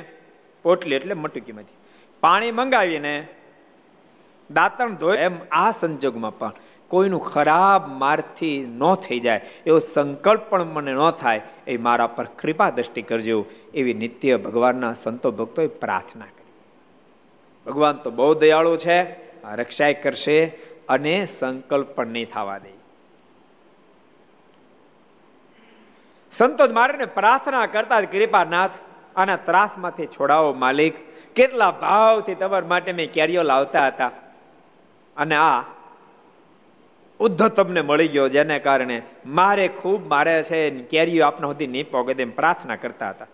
[0.65, 1.81] પોટલી એટલે મટુકીમાંથી
[2.23, 3.15] પાણી મંગાવીને
[4.49, 10.69] દાંતણ ધોય એમ આ સંજોગમાં પણ કોઈનું ખરાબ મારથી ન થઈ જાય, એવો સંકલ્પ પણ
[10.75, 13.37] મને ન થાય, એ મારા પર કૃપા દ્રષ્ટિ કરજો,
[13.73, 16.53] એવી નિત્ય ભગવાનના સંતો ભક્તોએ પ્રાર્થના કરી.
[17.65, 18.97] ભગવાન તો બહુ દયાળુ છે
[19.55, 20.37] રક્ષાય કરશે
[20.89, 22.73] અને સંકલ્પ પણ નહીં થવા દે.
[26.31, 28.77] સંતો મારે પ્રાર્થના કરતા કૃપાનાથ
[29.15, 30.95] આના ત્રાસમાંથી છોડાવો, માલિક.
[31.35, 34.11] કેટલા ભાવથી તમારા માટે મેં કેરીઓ લાવતા હતા.
[35.17, 35.63] અને આ
[37.19, 42.13] ઉદ્ધવ તમને મળી ગયો, જેને કારણે મારે ખૂબ મારે છે કેરીઓ આપના સુધી નહીં પોગે
[42.13, 43.27] તેમ પ્રાર્થના કરતા હતા.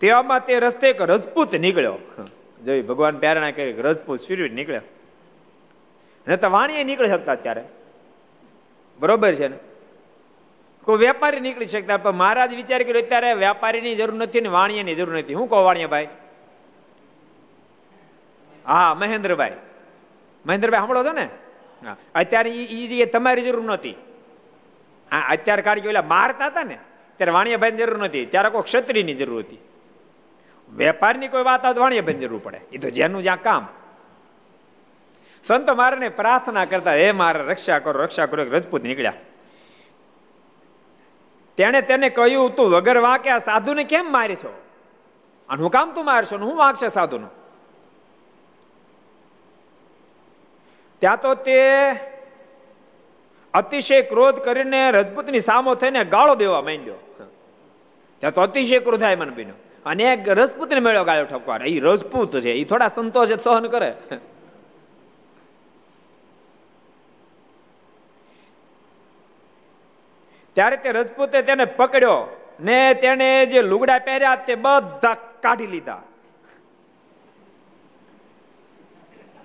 [0.00, 1.98] તેવામાં તે રસ્તે એક રજપૂત નીકળ્યો.
[2.64, 4.80] જોઈ ભગવાન પ્રેરણા કરી રજપૂત સૂર્ય નીકળ્યો.
[6.26, 7.64] ને તો વાણીએ નીકળી શકતા અત્યારે
[9.00, 9.58] બરોબર છે ને?
[10.84, 15.18] કોઈ વેપારી નીકળી શકતા પણ મહારાજ વિચાર કર્યો, અત્યારે વેપારીની જરૂર નથી ને વાણિયાની જરૂર
[15.18, 15.34] નથી.
[15.34, 16.08] હું કહું વાણિયા ભાઈ
[18.66, 19.52] હા, મહેન્દ્રભાઈ.
[20.46, 21.28] મહેન્દ્રભાઈ, સાંભળો છો ને?
[22.14, 23.94] અત્યારે એ તમારી જરૂર નહોતી.
[25.10, 26.78] હા, અત્યારે કાઢી ઓલા મારતા હતા ને,
[27.16, 29.58] ત્યારે વાણિયાભાઈની જરૂર નથી ત્યારે કોઈ ક્ષત્રિયની જરૂર હતી.
[30.72, 32.60] વેપારની કોઈ વાત તો વાણિયાભાઈની જરૂર પડે.
[32.72, 33.68] એ તો જેનું જ્યાં કામ.
[35.44, 38.44] સંતો મારે પ્રાર્થના કરતા, હે મારે, રક્ષા કરો રક્ષા કરો.
[38.44, 39.12] રજપૂત નીકળ્યા.
[41.58, 44.52] તેણે તેને કહ્યું, તું વગર વાંકે આ સાધુને કેમ મારી છો?
[45.48, 47.30] અને હું કામ તું મારશો હું વાંકશે સાધુનું?
[51.02, 51.58] ત્યાં તો તે
[53.54, 56.98] અતિશય ક્રોધ કરીને રજપૂતની સામો થઈને ગાળો દેવા માંડ્યો.
[58.18, 59.54] ત્યાં તો અતિશય ક્રોધ આય મને બીનો
[59.86, 63.94] અને રજપૂતને મેળ્યો ગાળો ઠપકવાર એ રજપૂત છે એ થોડા સંતોષ, સહન કરે.
[70.58, 76.02] ત્યારે તે રજપૂતે તેને પકડ્યો ને તેને જે લુગડા પહેર્યા તે બધા કાઢી લીધા.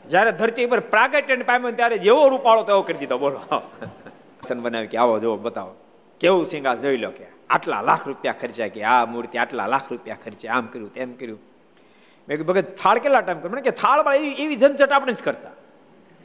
[0.09, 3.17] જયારે ધરતી પર પ્રાગટ્ય પામ્યો ત્યારે જેવો રૂપાળો તેવો કરી દીધો.
[3.17, 3.39] બોલો.
[4.55, 5.75] બનાવી કે આવો જોવો બતાવો.
[6.19, 10.17] કેવું સિંગા જોઈ લો કે આટલા લાખ રૂપિયા ખર્ચ્યા કે આ મૂર્તિ આટલા લાખ રૂપિયા
[10.25, 11.39] ખર્ચ્યા આમ કર્યું, તેમ કર્યું.
[12.27, 13.61] મેં કીધું, ભગત, થાળ કેટલા ટાઈમ કર્યું?
[13.61, 15.49] કે થાળ એવી એવી ઝંઝટ આપણે જ કરતા.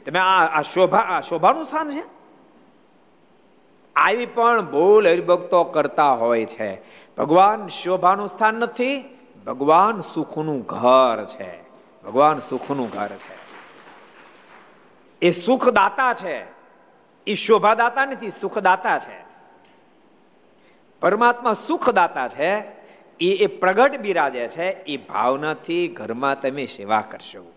[0.05, 2.18] તમે આ આ શોભા આ શોભાનું સ્થાન છે?
[3.95, 6.81] આવી પણ ભૂલ હરિભક્તો કરતા હોય છે.
[7.17, 11.61] ભગવાન શોભાનું સ્થાન નથી, ભગવાન સુખનું ઘર છે.
[12.05, 13.39] ભગવાન સુખનું ઘર છે.
[15.21, 16.45] એ સુખદાતા છે.
[17.27, 19.29] એ શોભાદાતા નથી, સુખદાતા છે.
[21.01, 22.59] પરમાત્મા સુખદાતા છે,
[23.19, 27.51] એ એ પ્રગટ બિરાજે છે, એ ભાવનાથી ઘરમાં તમે સેવા કરશો.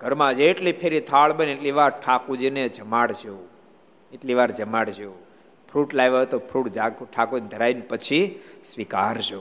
[0.00, 3.48] ઘરમાં જેટલી ફેરી થાળ બને એટલી વાર ઠાકુરજીને જમાડજો.
[4.16, 5.12] એટલી વાર જમાડજો.
[5.72, 6.68] ફ્રૂટ લાવ્યો તો ફ્રૂટ
[7.16, 9.40] ઠાકોર ધરાઈને પછી સ્વીકારજો.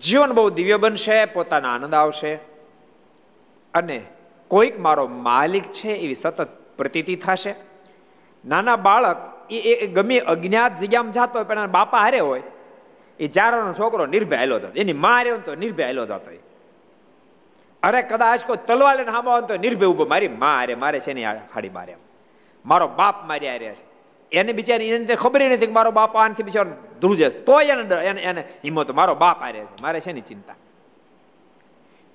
[0.00, 2.34] જીવન બહુ દિવ્ય બનશે, પોતાના આનંદ આવશે.
[3.74, 4.02] અને
[4.48, 7.54] કોઈક મારો માલિક છે એવી સતત પ્રતીતિ થશે.
[8.44, 9.16] નાના બાળક,
[9.50, 12.42] એ ગમે અજ્ઞાત જગ્યામાં જતો હોય, પણ બાપા હારે હોય,
[13.20, 16.38] એ ચારોનો છોકરો નિર્ભય હેલો થતો એની માં હારે તો નિર્ભય થતો
[17.82, 21.24] અરે કદાચ કોઈ તલવાર લઈને હામો તો નિર્ભય ઊભો મારી માં હારે, મારે છે ને
[21.24, 21.96] હાડી મારે
[22.66, 23.84] મારો બાપ મારી રહ્યા છે.
[24.32, 26.70] એને બિચારી, એને ખબર નથી કે મારો બાપ આનથી બિચારો
[27.00, 29.82] ધ્રુજે તો એને એને હિંમત મારો બાપ આર્યા છે.
[29.82, 30.54] મારે છે ની ચિંતા?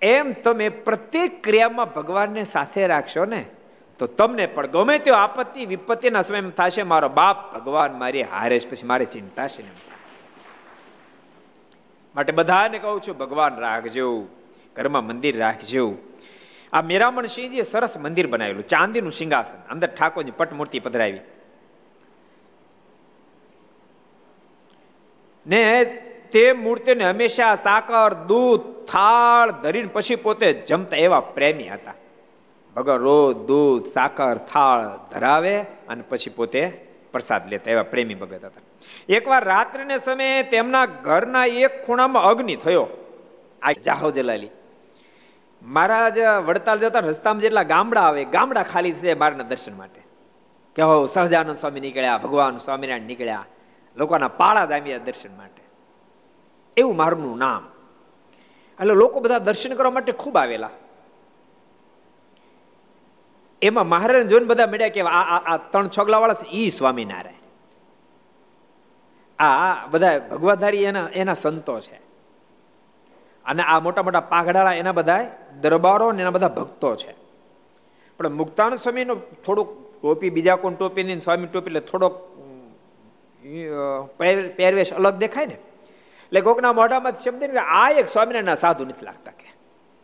[0.02, 3.46] એમ તમે પ્રત્યેક ક્રિયામાં ભગવાનને સાથે રાખશો ને,
[4.00, 6.84] તો તમને પણ ગમે તે આપત્તિ, વિપત્તિના સમય થશે.
[6.84, 8.70] મારો બાપ ભગવાન મારી હારે છે.
[8.70, 9.64] પછી મારી ચિંતા છે
[12.16, 14.28] માટે બધાને કહું છું, ભગવાન રાખજો.
[14.76, 15.94] ઘરમાં મંદિર રાખજો.
[16.76, 21.20] આ મેરામણ સિંહજીએ સરસ મંદિર બનાવેલું, ચાંદીનું સિંહાસન, અંદર ઠાકોરની પટમૂર્તિ પધરાવી.
[25.48, 25.84] ને
[26.32, 28.62] તે મૂર્તિને હંમેશા સાકર, દૂધ,
[28.92, 31.94] થાળ ધરીને પછી પોતે જમતા એવા પ્રેમી હતા.
[32.76, 36.70] ભગવાન રોજ દૂધ, સાકર, થાળ ધરાવે અને પછી પોતે
[37.12, 38.62] પ્રસાદ લેતા એવા પ્રેમી ભગત હતા.
[39.10, 42.88] એકવાર રાત્રિને સમયે તેમના ઘરના એક ખૂણામાં અગ્નિ થયો.
[43.62, 44.50] આ જાહો જલાલી.
[45.66, 50.02] મહારાજ વડતાલ જતા રસ્તામાં જેટલા ગામડા આવે, ગામડા ખાલી થયા મારના દર્શન માટે.
[50.76, 53.46] કે હો, સહજાનંદ સ્વામી નીકળ્યા, ભગવાન સ્વામિનારાયણ નીકળ્યા,
[53.98, 55.64] લોકોના પાળા જામ્યા દર્શન માટે.
[56.78, 57.68] એવું મારું નામ.
[58.80, 60.70] એટલે લોકો બધા દર્શન કરવા માટે ખૂબ આવેલા.
[63.62, 67.36] એમાં મહારાજ જોઈને બધા મળ્યા કે આ આ ત્રણ છોગલા વાળા છે, ઈ સ્વામિનારાયણ.
[69.44, 72.15] આ બધા ભગવાધારી એના એના સંતો છે.
[73.46, 75.18] અને આ મોટા મોટા પાઘડાળા એના બધા
[75.62, 77.14] દરબારો ને એના બધા ભક્તો છે.
[78.18, 79.70] પણ મુક્તાન સ્વામીનો થોડુંક
[80.02, 82.14] ટોપી, બીજા કોણ ટોપી નહીં, સ્વામી ટોપી એટલે થોડોક
[84.58, 85.58] પહેરવેશ અલગ દેખાય ને?
[86.24, 89.50] એટલે કોકના મોઢામાં શબ્દ આ એક સ્વામિનારાયણના સાધુ નથી લાગતા કે.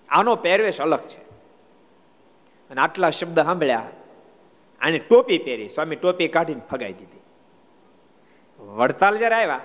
[0.10, 1.22] આનો પહેરવેશ અલગ છે.
[2.72, 3.84] અને આટલા શબ્દ સાંભળ્યા,
[4.82, 7.22] આને ટોપી પહેરી, સ્વામી ટોપી કાઢીને ફગાઈ દીધી.
[8.60, 9.60] વડતાલ જયારે આવ્યા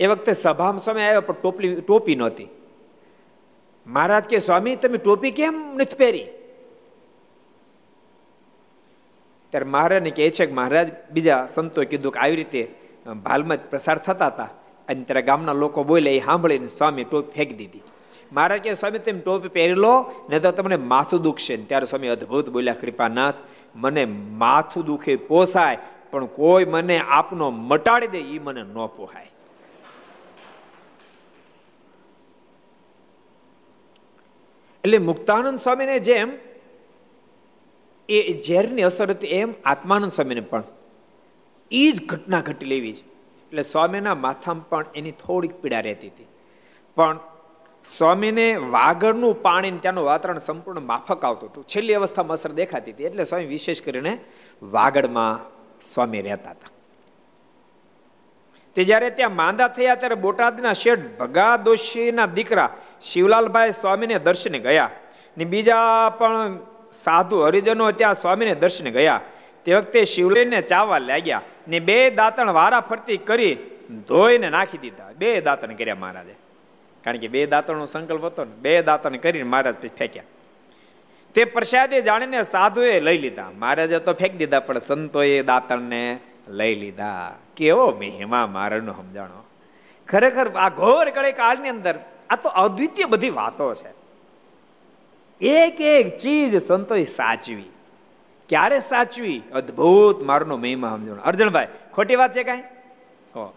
[0.00, 2.48] એ વખતે સભામાં સ્વામી આવ્યા, પણ ટોપી ટોપી નહોતી.
[3.86, 6.26] મહારાજ કે, સ્વામી, તમે ટોપી કેમ નથી પહેરી?
[9.50, 12.74] ત્યારે મહારાજને કહે છે કે, મહારાજ, બીજા સંતોએ કીધું કે આવી રીતે
[13.22, 14.48] ભાલમાં જ પ્રસાર થતા હતા.
[14.88, 17.82] અને ત્યારે ગામના લોકો બોલે, એ સાંભળીને સ્વામી ટોપી ફેંકી દીધી.
[18.32, 21.56] મહારાજ કે, સ્વામી, તમે ટોપી પહેરી લો ને તો તમને માથું દુખશે.
[21.56, 23.34] ત્યારે સ્વામી અદભુત બોલ્યા, કૃપાનાથ,
[23.74, 25.78] મને માથું દુખે, પોસાય,
[26.10, 29.30] પણ કોઈ મને આપનો મટાડી દે એ મને ન પોહાય.
[34.84, 36.32] એટલે મુક્તાનંદ સ્વામીને જેમ,
[38.08, 40.62] એ ઝેરની અસર હતી એમ આત્માનંદ સ્વામીને પણ.
[41.70, 43.04] એ જ ઘટના ઘટી લેવી છે.
[43.46, 46.26] એટલે સ્વામીના માથામાં પણ એની થોડીક પીડા રહેતી હતી.
[46.96, 47.18] પણ
[47.84, 51.64] સ્વામીને વાગડનું પાણી ત્યાંનું વાતાવરણ સંપૂર્ણ માફક આવતું હતું.
[51.64, 53.04] છેલ્લી અવસ્થામાં અસર દેખાતી હતી.
[53.04, 54.18] એટલે સ્વામી વિશેષ કરીને
[54.62, 55.40] વાગડમાં
[55.80, 56.73] સ્વામી રહેતા હતા.
[58.74, 64.90] તે જ્યારે ત્યાં માંદા થયા ત્યારે બોટાદના શેઠ ભગા દોશીના દીકરા શિવલાલભાઈ સ્વામીને દર્શને ગયા.
[65.38, 66.58] ને બીજા પણ
[66.92, 69.20] સાધુ હરિજનો ત્યાં સ્વામીને દર્શને ગયા.
[69.64, 73.56] તે વખતે શિવલેને ચાવા લાગ્યા ને બે દાંતણ વારા ફરતી કરી
[74.08, 75.10] ધોઈને નાખી દીધા.
[75.18, 76.34] બે દાંતણ કર્યા મહારાજે.
[77.04, 80.22] કારણ કે બે દાંતણનો સંકલ્પ હતો ને, બે દાંતણ કરીને મહારાજ ફેંક્યા.
[81.34, 83.50] તે પ્રસાદે જાણીને સાધુએ લઈ લીધા.
[83.58, 87.34] મહારાજે તો ફેંકી દીધા, પણ સંતોએ દાંતણને લઈ લીધા.
[87.56, 89.44] કેવો મહિમા મારનો સમજાણો.
[90.08, 94.04] ખરેખર આ ઘોર કળે કાળની અંદર આ તો અદ્વિતીય બધી વાતો છે.
[95.46, 97.64] એક એક ચીજ સંતોએ સાચવી.
[98.48, 99.42] ક્યારે સાચવી?
[99.54, 101.14] અદભુત મારનો મહિમા સમજણ.
[101.14, 102.60] અર્જણભાઈ ખોટી વાત છે કાંઈ?
[103.36, 103.54] હો.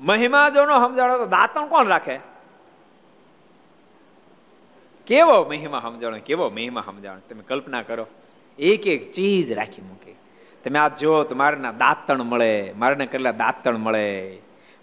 [0.00, 2.18] મહિમા જો નો સમજાણો તો દાંતણ કોણ રાખે?
[5.06, 6.18] કેવો મહિમા સમજાણો?
[6.18, 7.20] કેવો મહિમા સમજાણો?
[7.30, 8.06] તમે કલ્પના કરો.
[8.58, 10.16] એક એક ચીજ રાખી મૂકી.
[10.64, 14.38] તમે આ જો તો મારાના દાંતણ મળે, મારાને કરેલા દાંતણ મળે.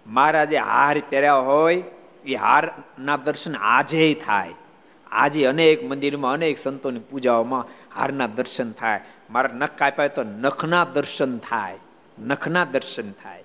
[0.08, 1.84] મારા જે હાર પહેર્યા હોય,
[2.26, 4.54] એ હારના દર્શન આજે થાય.
[5.12, 9.02] આજે અનેક મંદિરમાં અનેક સંતોની પૂજાઓમાં હારના દર્શન થાય.
[9.30, 11.78] મારા નખ કાપ્યા તો નખના દર્શન થાય,
[12.20, 13.44] નખના દર્શન થાય.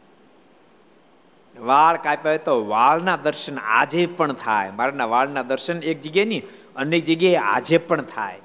[1.60, 4.70] વાળ કાપ્યા તો વાળના દર્શન આજે પણ થાય.
[4.70, 6.44] મારાના વાળના દર્શન એક જગ્યાએ નહીં,
[6.76, 8.38] અનેક જગ્યાએ આજે પણ થાય.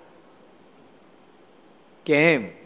[2.05, 2.56] કેમ?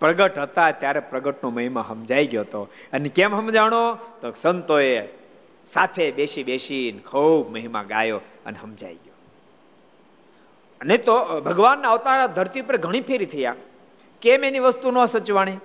[0.00, 2.68] પ્રગટ હતા ત્યારે પ્રગટનો મહિમા સમજાઈ ગયો હતો.
[2.92, 3.94] અને કેમ સમજાણો?
[3.94, 5.08] તો સંતોએ
[5.66, 9.14] સાથે બેસી બેસીને ખૂબ મહિમા ગાયો અને સમજાઈ ગયો.
[10.80, 13.54] અને તો ભગવાનના અવતાર ધરતી પર ઘણી ફેરી થયા.
[14.22, 15.56] કેમ એની વસ્તુ ન સચવાણી?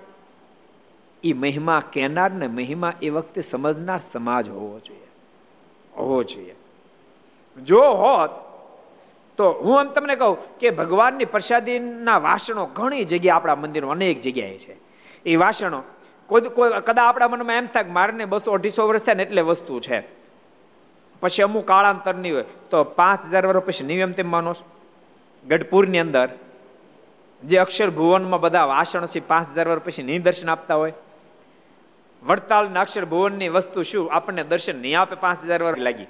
[1.24, 5.06] એ મહિમા કહેનાર ને મહિમા એ વખતે સમજનાર સમાજ હોવો જોઈએ.
[5.96, 6.54] હોવો જોઈએ.
[7.64, 8.30] જો હોત
[9.36, 14.58] તો હું એમ તમને કહું કે ભગવાનની પ્રસાદીના વાસણો ઘણી જગ્યાએ આપણા મંદિરમાં અનેક જગ્યાએ
[14.58, 14.76] છે.
[15.26, 15.82] એ વાસણો
[16.26, 19.80] કોઈ કોઈ કદા આપણા મનમાં એમ થાય મારને બસો અઢીસો વર્ષ થાય ને એટલે વસ્તુ
[19.80, 20.02] છે.
[21.20, 24.54] પછી અમુક કાળાંતરની હોય તો પાંચ હજાર વર્ષ પછી નિયમ તેમ માનો
[25.48, 26.28] ગઢપુરની અંદર
[27.44, 30.92] જે અક્ષર ભુવનમાં બધા વાસણો છે, પાંચ હજાર વર્ષ પછી નહીં દર્શન આપતા હોય.
[32.22, 34.12] વડતાલના અક્ષર ભુવનની વસ્તુ શું?
[34.12, 35.78] આપણને દર્શન નહીં આપે પાંચ હજાર વર્ષ.
[35.78, 36.06] લાગી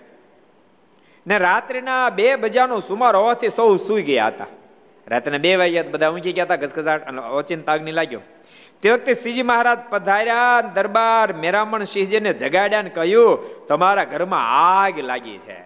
[1.26, 4.46] ને રાત્રિના બે બજાનો સુમાર હોવાથી સૌ સુઈ ગયા હતા.
[5.08, 8.20] રાત્રે બે વાગ્યા બધા ઊંઘી ગયા હતા ઘસઘસાટ અને ઓચિંત આગની લાગ્યો.
[8.82, 14.40] તે વખતે શ્રીજી મહારાજ પધાર્યા દરબાર મેરામણ સિંહજીને જગાડ્યા ને કહ્યું, તમારા ઘરમાં
[14.82, 15.60] આગ લાગી છે.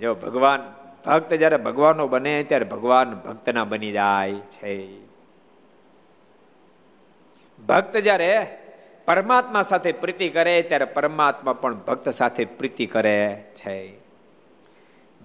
[0.00, 0.74] જો ભગવાન
[1.06, 5.00] ભક્ત જ્યારે ભગવાનનો બને ત્યારે ભગવાન ભક્તના બની જાય છે.
[7.66, 8.58] ભક્ત જ્યારે
[9.06, 14.05] પરમાત્મા સાથે પ્રીતિ કરે ત્યારે પરમાત્મા પણ ભક્ત સાથે પ્રીતિ કરે છે.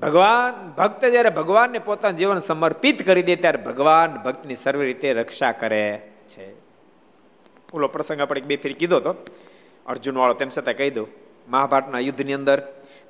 [0.02, 5.52] ભગવાન, ભક્ત જ્યારે ભગવાનને પોતાનું જીવન સમર્પિત કરી દે ત્યારે ભગવાન ભક્તની સર્વ રીતે રક્ષા
[5.52, 5.86] કરે
[6.28, 6.46] છે.
[7.74, 9.12] ઓલો પ્રસંગ આપણે બે ફેરી કીધો તો
[9.86, 11.08] અર્જુન વાળો તેમ છતાં કહી દઉં,
[11.48, 12.60] મહાભારતના યુદ્ધની અંદર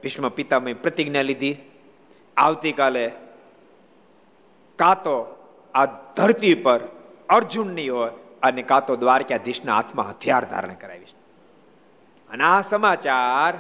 [0.04, 1.56] ભીષ્મ પિતામય પ્રતિજ્ઞા લીધી.
[2.38, 3.06] આવતીકાલે
[4.80, 5.16] કાં તો
[5.74, 5.86] આ
[6.18, 6.82] ધરતી પર
[7.30, 8.12] અર્જુનની હોય
[8.44, 11.16] અને કાં તો દ્વારકાધીશના હાથમાં હથિયાર ધારણ કરાવીશ.
[12.30, 13.54] અને આ સમાચાર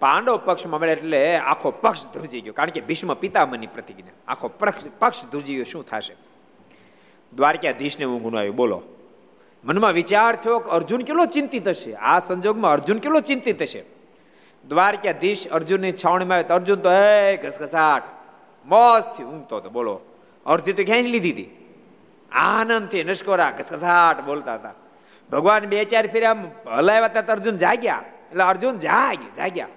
[0.00, 2.52] પાંડવ પક્ષમાં મળે એટલે આખો પક્ષ ધ્રુજી ગયો.
[2.52, 4.12] કારણ કે ભીષ્મ પિતામહની પ્રતિજ્ઞા.
[4.28, 4.48] આખો
[4.98, 6.16] પક્ષ ધ્રુજી ગયો શું થશે?
[7.36, 8.82] દ્વારકાધીશને હું આવ્યું બોલો.
[9.64, 11.94] મનમાં વિચાર થયો કે અર્જુન કેટલો ચિંતિત હશે?
[11.94, 13.84] આ સંજોગમાં અર્જુન કેટલો ચિંતિત હશે?
[14.68, 18.02] દ્વારકાધીશ અર્જુનની છાવણીમાં આવે તો અર્જુન તો હે ઘસઘસાટ
[18.66, 19.70] મોસ્ત ઊંઘતો હતો.
[19.70, 20.00] બોલો.
[20.46, 21.76] અર્ધી તો ક્યાંય લીધી હતી?
[22.32, 24.74] આનંદથી નશ્કોરા ઘસઘસાટ બોલતા હતા.
[25.32, 28.02] ભગવાન બે ચાર ફેર આમ હલાવ્યા હતા અર્જુન જાગ્યા.
[28.30, 29.68] એટલે અર્જુન જાગ જાગ્યા.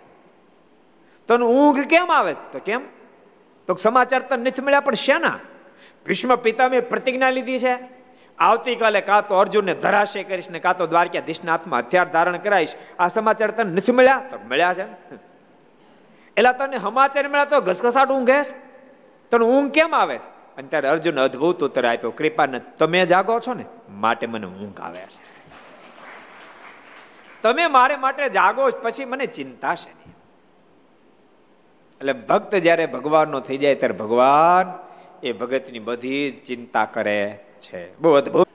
[1.28, 2.34] તો ઊંઘ કેમ આવે?
[2.34, 2.82] તો કેમ?
[3.68, 5.40] તો સમાચાર તને નથી મળ્યા, પણ શેના?
[6.06, 8.04] ભીષ્મ પિતામે પ્રતિજ્ઞા લીધી છે.
[8.40, 12.76] આવતીકાલે કાં તો અર્જુનને ધરાશે કરીશ ને કાં તો દ્વારકાધીશના હાથમાં હથિયાર ધારણ કરાવીશ.
[13.00, 14.24] આ સમાચાર તને નથી મળ્યા?
[14.32, 14.82] તો મળ્યા છે.
[16.38, 18.44] એટલે તને સમાચાર મળ્યા તો ઘસઘસાટ ઊંઘે
[19.32, 20.28] તને ઊંઘ કેમ આવે છે?
[20.58, 23.66] અને ત્યારે અર્જુન અદભુત ઉત્તર આપ્યો કૃપા ને તમે જાગો છો ને?
[23.90, 25.34] માટે મને ઊંઘ આવે છે.
[27.42, 29.90] તમે મારે માટે જાગો પછી મને ચિંતા છે.
[29.90, 30.13] નહીં
[32.04, 34.80] એટલે ભક્ત જ્યારે ભગવાનનો થઈ જાય ત્યારે ભગવાન
[35.24, 37.98] એ ભગતની બધી ચિંતા કરે છે.
[37.98, 38.48] બહુ અદભુત.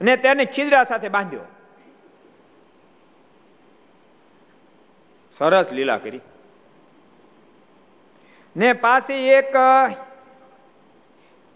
[0.00, 1.40] અને તેને ખીજડા સાથે બાંધ્યો.
[5.38, 6.20] સરસ લીલા કરી.
[8.56, 9.54] ને પાસે એક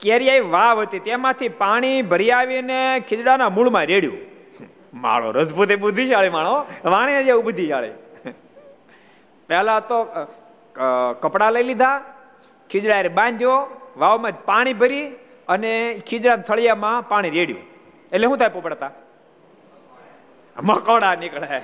[0.01, 4.19] કેરિયાઈ વાવ હતી, તેમાંથી પાણી ભરી આવીને ખીજડાના મૂળમાં રેડ્યું.
[4.95, 7.91] માળો રસભૂતે બુદ્ધિશાળી માણો વાણી જેવું બુદ્ધિશાળી.
[9.53, 9.99] પહેલા તો
[11.23, 11.97] કપડાં લઈ લીધા,
[12.71, 13.57] ખીજડા બાંધ્યો,
[13.97, 15.07] વાવમાં પાણી ભરી
[15.49, 15.73] અને
[16.09, 17.65] ખીજડા થળિયામાં પાણી રેડ્યું.
[18.13, 18.91] એટલે શું થાય પોપડતા?
[20.57, 21.61] મકોડા નીકળે.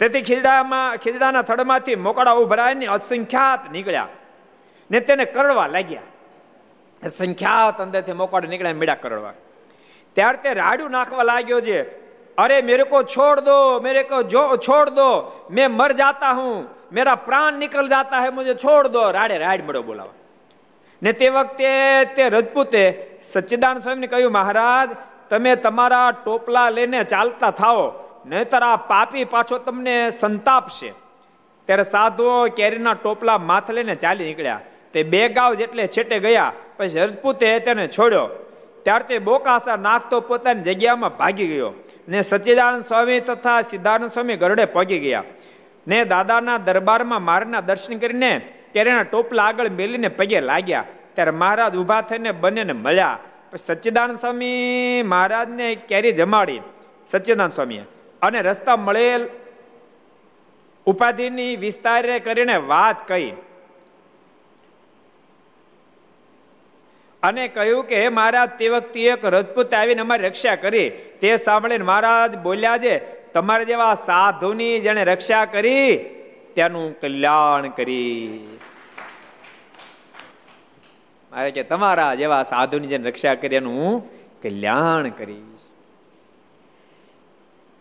[0.00, 4.08] તેથી ખીજડામાં, ખીજડાના થડમાંથી મોકડા ઉભરાય ને અસંખ્યાત નીકળ્યા
[4.90, 6.08] ને તેને કરડવા લાગ્યા.
[7.18, 9.34] સંખ્યાત અંદરથી મોકડા નીકળ્યા મેળા કરડવા.
[10.16, 11.99] ત્યાર તે રાડું નાખવા લાગ્યો છે.
[12.40, 15.08] અરે મેરે કો છોડ દો, મેરે કો જો, છોડ દો,
[15.50, 19.10] મેં મર જાતા હું, મેરા પ્રાણ નીકળ જાતા હૈ મુझे છોડ દો.
[19.10, 20.14] રાડે રાડ મળો બોલાવા.
[21.02, 24.90] ને તે વખતે તે રજપૂતે સચ્ચિદાન સ્વામીને કહ્યું, મહારાજ,
[25.30, 27.92] તમે તમારા ટોપલા લઈને ચાલતા થાઓ,
[28.26, 30.92] નહીતર આ પાપી પાછો તમને સંતાપશે.
[31.66, 34.60] ત્યારે સાધુઓ કેરીના ટોપલા માથ લઈને ચાલી નીકળ્યા.
[34.92, 38.28] તે બે ગાવ જેટલે છેટે ગયા, પછી રજપૂતે તેને છોડ્યો.
[38.82, 41.72] ત્યાર તે બોકાસા નાખતો પોતાની જગ્યામાં ભાગી ગયો.
[42.08, 45.24] ને સચ્ચિદાનંદ સ્વામી તથા સિદ્ધાનંદ સ્વામી ગરડે પગી ગયા.
[45.88, 48.40] ને દાદાના દરબારમાં મારના દર્શન કરીને
[48.74, 50.84] કેરેના ટોપલા આગળ મેલીને પગે લાગ્યા.
[51.14, 53.18] ત્યારે મહારાજ ઊભા થઈને બંનેને મળ્યા.
[53.56, 56.60] સચ્ચિદાનંદ સ્વામી મહારાજને કેરી જમાડી.
[57.08, 57.82] સચ્ચિદાનંદ સ્વામીએ.
[58.22, 59.28] અને રસ્તા મળેલ
[60.86, 63.32] ઉપાધિની વિસ્તારે કરીને વાત કહી.
[67.22, 70.90] અને કહ્યું કે, હે મહારાજ તે વખતે એક રજપૂત આવીને અમારી રક્ષા કરી.
[70.90, 72.98] તે સાંભળીને મહારાજ બોલ્યા છે,
[73.32, 75.96] તમારે જેવા સાધુની જેને રક્ષા કરી
[76.56, 78.40] તેનું કલ્યાણ કરી.
[81.32, 84.10] મારે કે, તમારા જેવા સાધુની જેને રક્ષા કરી, એનું
[84.42, 85.69] કલ્યાણ કરીશ.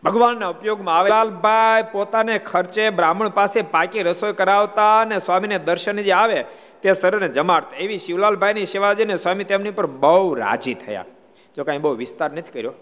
[0.03, 1.09] ભગવાનના ઉપયોગમાં આવે.
[1.09, 6.45] લાલભાઈ પોતાને ખર્ચે બ્રાહ્મણ પાસે પાકી રસોઈ કરાવતા અને સ્વામીને દર્શન જે આવે
[6.81, 7.77] તે સરને જમાડતા.
[7.77, 11.05] એવી શિવલાલભાઈની સેવા જોઈને સ્વામી તેમની પર બહુ રાજી થયા.
[11.55, 12.73] જો કાંઈ બહુ વિસ્તાર નથી કર્યો.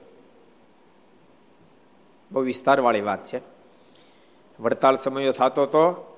[2.31, 3.41] બહુ વિસ્તારવાળી વાત છે.
[4.59, 6.13] વડતાલ સમયો થતો હતો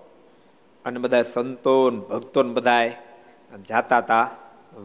[0.85, 2.87] અને બધા સંતો ભક્તો બધા
[3.69, 4.29] જાતા હતા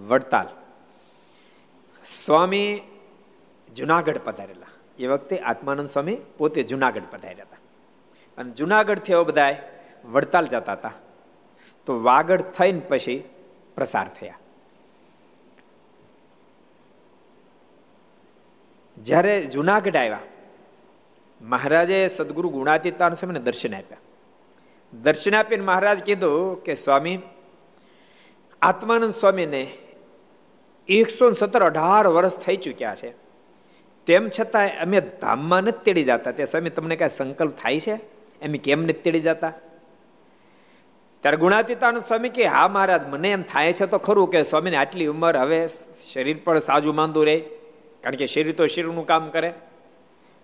[0.09, 0.47] વડતાલ.
[2.07, 2.81] સ્વામી
[3.77, 4.64] જુનાગઢ પધારેલા.
[4.99, 7.57] એ વખતે આત્માનંદ સ્વામી પોતે જુનાગઢ પધાર્યા હતા.
[8.39, 9.57] અને જુનાગઢથી એવો બધા
[10.05, 10.93] વડતાલ જતા હતા.
[11.87, 13.25] તો વાગડ થઈને પછી
[13.75, 14.39] પ્રસાર થયા.
[19.03, 20.19] જ્યારે જુનાગઢ આવ્યા,
[21.41, 23.99] મહારાજે સદગુરુ ગુણાતીતાન સ્વામીને દર્શન આપ્યા.
[25.03, 27.19] દર્શન આપીને મહારાજ કીધું કે, સ્વામી,
[28.63, 29.71] આત્માનંદ સ્વામીને
[30.89, 33.24] એકસો સત્તર અઢાર વર્ષ થઈ ચૂક્યા છે.
[34.07, 36.31] તેમ છતાં અમે ધામમાં નથી તેડી જતા.
[36.31, 37.95] તે સ્વામી, તમને કાંઈ સંકલ્પ થાય છે?
[38.43, 39.53] એમ કેમ નથી તેડી જતા?
[41.21, 45.07] ત્યારે ગુણાતીતાનું સ્વામી કે, હા મહારાજ, મને એમ થાય છે તો ખરું કે સ્વામીને આટલી
[45.07, 45.69] ઉંમર હવે
[46.13, 47.41] શરીર પણ સાજું માંદું રહે,
[48.03, 49.53] કારણ કે શરીર તો શરીરનું કામ કરે.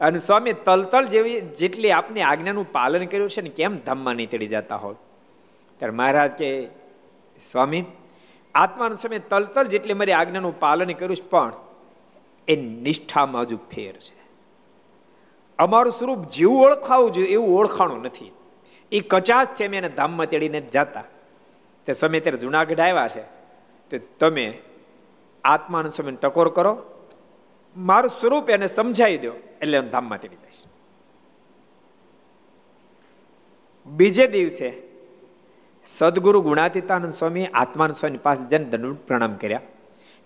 [0.01, 4.47] અને સ્વામી, તલતલ જેવી જેટલી આપની આજ્ઞાનું પાલન કર્યું છે ને, કેમ ધામમાં નહીં તેડી
[4.47, 4.95] જતા હોય
[5.79, 6.67] ત્યારે મહારાજ કે,
[7.53, 7.85] સ્વામી,
[8.55, 11.53] આત્માનું સ્વામી તલતલ જેટલી મારી આજ્ઞાનું પાલન કર્યું છે, પણ
[12.51, 14.21] એ નિષ્ઠામાં હજુ ફેર છે.
[15.59, 18.33] અમારું સ્વરૂપ જેવું ઓળખાવું જોઈએ એવું ઓળખાણું નથી.
[18.93, 21.05] એ કચાસ છે અમે એને ધામમાં તેડીને જતા.
[21.87, 23.23] તે સમય ત્યારે જુનાગઢ આવ્યા છે.
[23.91, 24.59] તો તમે
[25.45, 26.83] આત્માનો સમય ટકોર કરો.
[27.77, 29.33] મારું સ્વરૂપ એને સમજાવી દો
[29.63, 30.51] એટલે ધામમાં તેડી જાય
[33.87, 34.83] બીજે દિવસે
[35.87, 39.61] સદગુરુ ગુણાતીતાનંદ સ્વામી આત્માનંદ સ્વામી પાસે જન દંડ પ્રણામ કર્યા.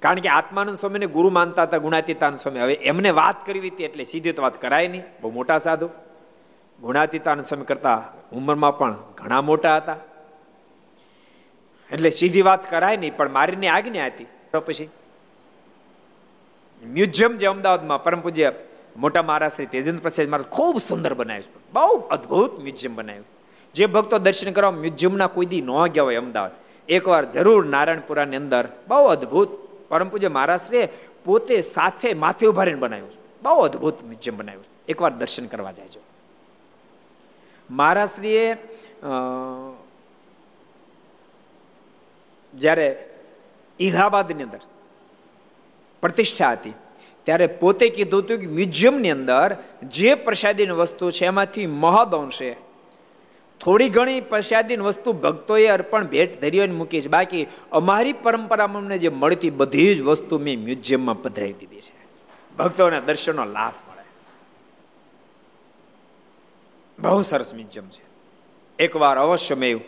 [0.01, 2.61] કારણ કે આત્માનંદ સ્વામીને ગુરુ માનતા હતા, ગુણાતીતાનંદ સ્વામી.
[2.61, 5.03] હવે એમને વાત કરવી હતી એટલે સીધી તો વાત કરાય નહીં.
[5.21, 5.89] બહુ મોટા સાધુ.
[6.81, 9.97] ગુણાતીતાનંદ સ્વામી કરતા ઉંમરમાં પણ ઘણા મોટા હતા.
[11.93, 14.27] એટલે સીધી વાત કરાય નહીં, પણ મારીની આજ્ઞા હતી.
[14.67, 14.89] પછી?
[16.87, 18.53] મ્યુઝિયમ જે અમદાવાદમાં પરમ પૂજ્ય
[18.97, 21.73] મોટા મહારાજ શ્રી તેજેન્દ્ર પ્રસાદ મહારાજ ખૂબ સુંદર બનાવ્યું છે.
[21.73, 23.27] બહુ અદ્ભુત મ્યુઝિયમ બનાવ્યું.
[23.75, 26.51] જે ભક્તો દર્શન કરવા મ્યુઝિયમના કોઈ દી ન ગયા હોય અમદાવાદ.
[26.89, 29.49] એકવાર જરૂર નારાયણપુરાની અંદર બહુ અદ્ભુત
[29.95, 30.89] પરમ પૂજ્ય મહારાષ્ટ્રે
[31.25, 33.11] પોતે સાથે માથે ઊભા બનાવ્યું
[33.43, 36.01] બહુ અદભુત મ્યુઝિયમ બનાવ્યું એકવાર દર્શન કરવા જાય છે
[37.71, 38.57] મહારાષ્ટ્રીએ
[42.55, 43.09] જ્યારે
[43.81, 44.61] ઇલાહાબાદની અંદર
[46.03, 46.73] પ્રતિષ્ઠા હતી,
[47.25, 52.57] ત્યારે પોતે કીધું હતું કે મ્યુઝિયમની અંદર જે પ્રસાદીની વસ્તુ છે એમાંથી મહદ અંશે
[53.61, 57.09] થોડી ઘણી પ્રસાદીન વસ્તુ ભક્તોએ અર્પણ ભેટ ધરીઓને મૂકી છે.
[57.09, 61.97] બાકી અમારી પરંપરામાં અમને જે મળતી બધી જ વસ્તુ મેં મ્યુઝિયમમાં પધરાવી દીધી છે.
[62.57, 64.05] ભક્તોના દર્શનનો લાભ મળે.
[66.99, 68.05] બહુ સરસ મ્યુઝિયમ છે.
[68.79, 69.81] એકવાર અવશ્ય મેં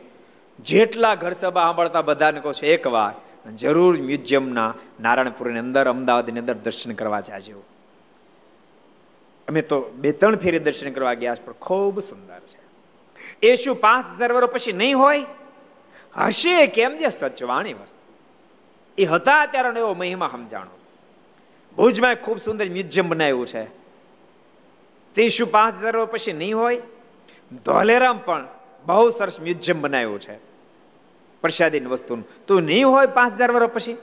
[0.58, 3.12] જેટલા ઘર સભા સાંભળતા બધાને કહું છું, એકવાર
[3.52, 7.62] જરૂર મ્યુઝિયમના નારાયણપુરની અંદર, અમદાવાદની અંદર દર્શન કરવા જાજો
[9.48, 12.65] અમે તો બે ત્રણ ફેરી દર્શન કરવા ગયા પણ ખૂબ સુંદર છે.
[13.43, 15.26] એ શું પાંચ હજાર વર્ષ પછી નહીં હોય
[16.24, 18.01] હશે કેમ જે સચવાણી વસ્તુ
[18.99, 20.74] એ હતા ત્યારે એવો મહિમા સમજાણો
[21.76, 23.62] ભુજમાં ખૂબ સુંદર મ્યુઝિયમ બનાવ્યું છે
[25.16, 26.80] તે શું પાંચ હજાર વર્ષ પછી નહીં હોય
[27.62, 28.45] ધોલેરામ પણ
[28.87, 30.39] બહુ સરસ મ્યુઝિયમ બનાવ્યું છે
[31.45, 33.97] પ્રસાદીની વસ્તુનું તો નહીં હોય પાંચ હજાર વર્ષ પછી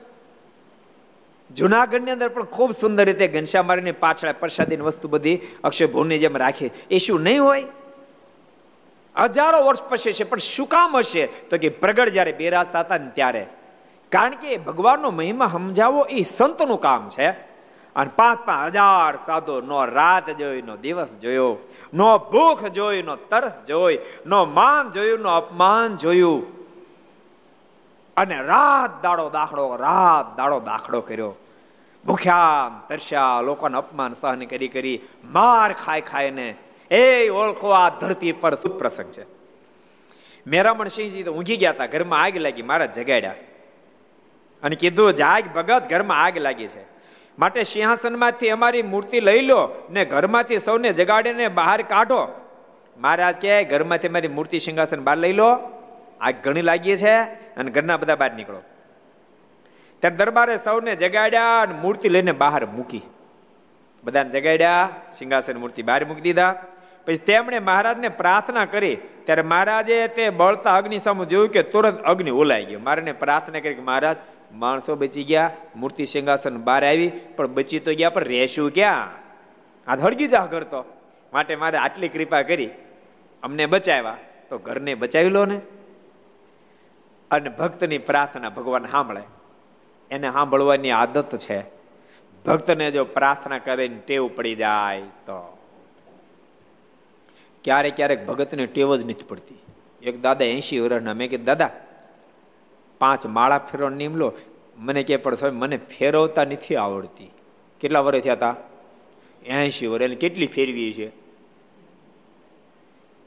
[1.50, 6.38] જુનાગઢની અંદર પણ ખૂબ સુંદર રીતે ઘનશ્યામ મારીની પાછળ પ્રસાદીની વસ્તુ બધી અક્ષય ભૂની જેમ
[6.38, 7.66] રાખી એ શું નહીં હોય
[9.22, 11.26] હજારો વર્ષ પછી છે, પણ શું કામ હશે?
[11.26, 13.48] તો કે પ્રગટ જ્યારે બેરાજતા હતા ને ત્યારે.
[14.12, 17.32] કારણ કે ભગવાનનો મહિમા સમજાવો એ સંતનું કામ છે.
[17.96, 21.58] અને પાંચ પાંચ હજાર સાધુ નો રાત જોઈ નો દિવસ જોયો.
[21.94, 24.00] નો ભૂખ જોઈ નો તરસ જોઈ.
[24.26, 26.64] નો માન જોયું નો અપમાન જોયું.
[28.18, 31.36] અને રાત દાડો દાખલો, રાત દાડો દાખલો કર્યો.
[32.06, 36.56] ભૂખ્યા તરસ્યા, લોકોને અપમાન સહન કરી કરી, માર ખાઈ ખાઈને
[36.92, 39.26] એ ઓળખો, આ ધરતી પર સુપ્રસંગ છે.
[40.48, 43.36] મેરામણ સિંહજી તો ઊંઘી ગયા હતા, ઘરમાં આગ લાગી, મારા જગાડ્યા.
[44.64, 46.94] અને કીધું, જાગ ભગત, ઘરમાં આગ લાગી છે.
[47.40, 52.50] માટે સિંહાસનમાંથી અમારી મૂર્તિ લઈ લો ને ઘરમાંથી સૌને જગાડીને બહાર કાઢો.
[52.98, 55.56] મહારાજ કે ઘરમાંથી મારી મૂર્તિ સિંહાસન બહાર લઈ લો.
[56.22, 57.16] આગ ઘણી લાગી છે
[57.56, 58.62] અને ઘરના બધા બહાર નીકળો.
[60.00, 63.02] ત્યારે દરબારે સૌને જગાડ્યા અને મૂર્તિ લઈને બહાર મૂકી.
[64.04, 66.64] બધાને જગાડ્યા, સિંહાસન મૂર્તિ બહાર મૂકી દીધા.
[67.06, 68.98] પછી તેમણે મહારાજને પ્રાર્થના કરી.
[69.24, 72.80] ત્યારે મહારાજે તે બળતા અગ્નિ સામે જોયું કે તુરંત અગ્નિ ઓલાઈ ગયો.
[72.80, 74.18] મારાને પ્રાર્થના કરી કે મહારાજ,
[74.52, 79.24] માણસો બચી ગયા, મૂર્તિ સિંહાસન બહાર આવી, પણ બચી તો ગયા, પણ રહેશું ક્યાં?
[79.92, 80.86] આ હળગી જા કરતો
[81.34, 82.70] માટે મારે આટલી કૃપા કરી.
[83.44, 84.18] અમને બચાવ્યા.
[84.50, 85.62] તો ઘરને બચાવી લો ને.
[87.32, 89.22] અને ભક્તની પ્રાર્થના ભગવાન સાંભળે.
[90.12, 91.60] એને સાંભળવાની આદત છે.
[92.46, 95.63] ભક્તને જો પ્રાર્થના કરીને ટેવ પડી જાય તો.
[97.64, 99.56] ક્યારેક ક્યારેક ભગતને ટેવ જ નથી પડતી.
[100.02, 101.70] એક દાદા એસી વર્ષના, મેં કે દાદા,
[103.00, 104.34] પાંચ માળા ફેરવો નીમલો.
[104.78, 107.32] મને કે, પણ સ્વામી મને ફેરવતા નથી આવડતી.
[107.80, 108.56] કેટલા વર્ષ થયા હતા
[109.46, 111.08] એસી વર્ષ એટલે કેટલી ફેરવી છે?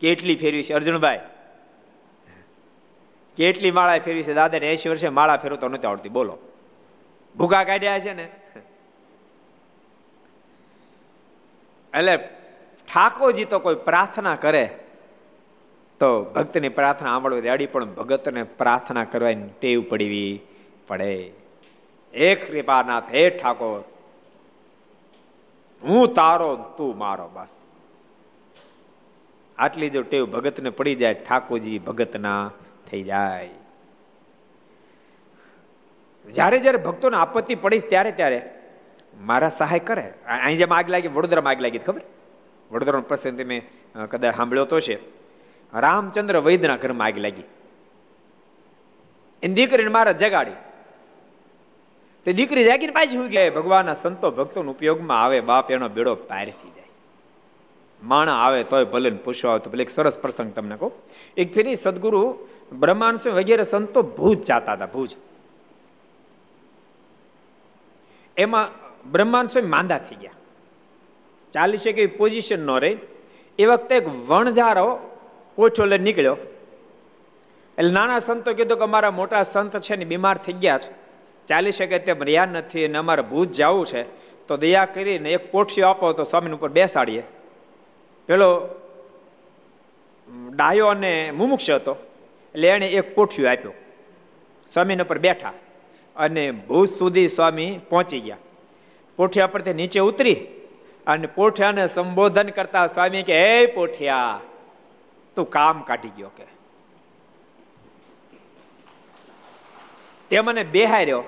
[0.01, 0.75] કેટલી ફેરવી છે?
[0.75, 1.21] અર્જુનભાઈ,
[3.37, 4.35] કેટલી માળા ફેરવી છે?
[4.35, 6.09] દાદા એસી વર્ષે માળા ફેરવતો નથી આવડતી.
[6.09, 6.39] બોલો.
[7.37, 8.29] ભૂકા કાઢ્યા છે ને?
[11.95, 12.36] એટલે
[12.89, 14.65] ઠાકોરજી તો કોઈ પ્રાર્થના કરે,
[16.01, 20.33] તો ભક્તની પ્રાર્થના સાંભળવી રેડી પણ ભગતને પ્રાર્થના કરવાની ટેવ પડવી
[20.89, 21.13] પડે.
[22.15, 23.85] હે કૃપાનાથ, હે ઠાકોર,
[25.83, 27.55] હું તારો તું મારો બસ.
[29.59, 32.43] આટલી જો ટેવ ભગતને પડી જાય, ઠાકોરજી ભગતના
[32.91, 33.49] થઈ જાય.
[36.25, 38.39] જ્યારે જ્યારે ભક્તોને આપત્તિ પડીશ ત્યારે ત્યારે
[39.21, 40.07] મારા સહાય કરે.
[40.27, 42.03] અહીં જેમ આગ લાગી, વડોદરામાં આગ લાગી, ખબર?
[42.71, 43.59] વડોદરાનો પ્રસંગ તમે
[44.11, 44.97] કદાચ સાંભળ્યો તો છે.
[45.73, 47.43] રામચંદ્ર વૈદના ઘરમાં આગ લાગી.
[49.43, 50.57] એની દીકરીને મારા જગાડી
[52.27, 56.47] તો દીકરી જાગીને પાછી હું ગયા ભગવાનના સંતો ભક્તોનો ઉપયોગમાં આવે, બાપ એનો બેડો પાર
[56.47, 56.91] થઈ જાય.
[58.03, 60.93] માણા આવે તોય ભલે પૂછવા આવે તો ભલે એક સરસ પ્રસંગ તમને કહું.
[61.37, 62.23] એક ફેરી સદગુરુ
[62.73, 65.17] બ્રહ્માંડ વગેરે સંતો ભુજ જાતા હતા, ભુજ.
[68.37, 68.67] એમાં
[69.13, 70.33] બ્રહ્માંડ માંદા થઈ ગયા.
[71.53, 72.97] ચાલી શકે એવી પોઝિશન ન રહી.
[73.59, 75.01] એ વખતે એક વણઝારો
[75.59, 76.37] ઓછો લઈને નીકળ્યો.
[77.79, 80.93] એટલે નાના સંતો કીધું કે અમારા મોટા સંત છે ને બીમાર થઈ ગયા છે.
[81.47, 84.03] ચાલી શકે તેમ રહ્યા નથી અને અમારે ભૂત જવું છે.
[84.47, 87.23] તો દયા કરીને એક પોઠિયો આપો તો સ્વામી ઉપર બેસાડીએ.
[88.27, 88.69] પેલો
[90.51, 91.97] ડાયો અને મુમુક્ષ હતો.
[92.55, 93.73] એટલે એણે એક પોઠિયો આપ્યો.
[94.69, 95.53] સ્વામીને ઉપર બેઠા.
[96.17, 98.37] અને ભૂત સુધી સ્વામી પહોંચી ગયા.
[99.17, 100.47] પોઠિયા પરથી નીચે ઉતરી.
[101.07, 104.41] અને પોઠિયાને સંબોધન કરતા સ્વામી કે, હે પોઠિયા,
[105.37, 106.47] તું કામ કાઢી ગયો કે.
[110.31, 111.25] તે મને બેહાર્યો,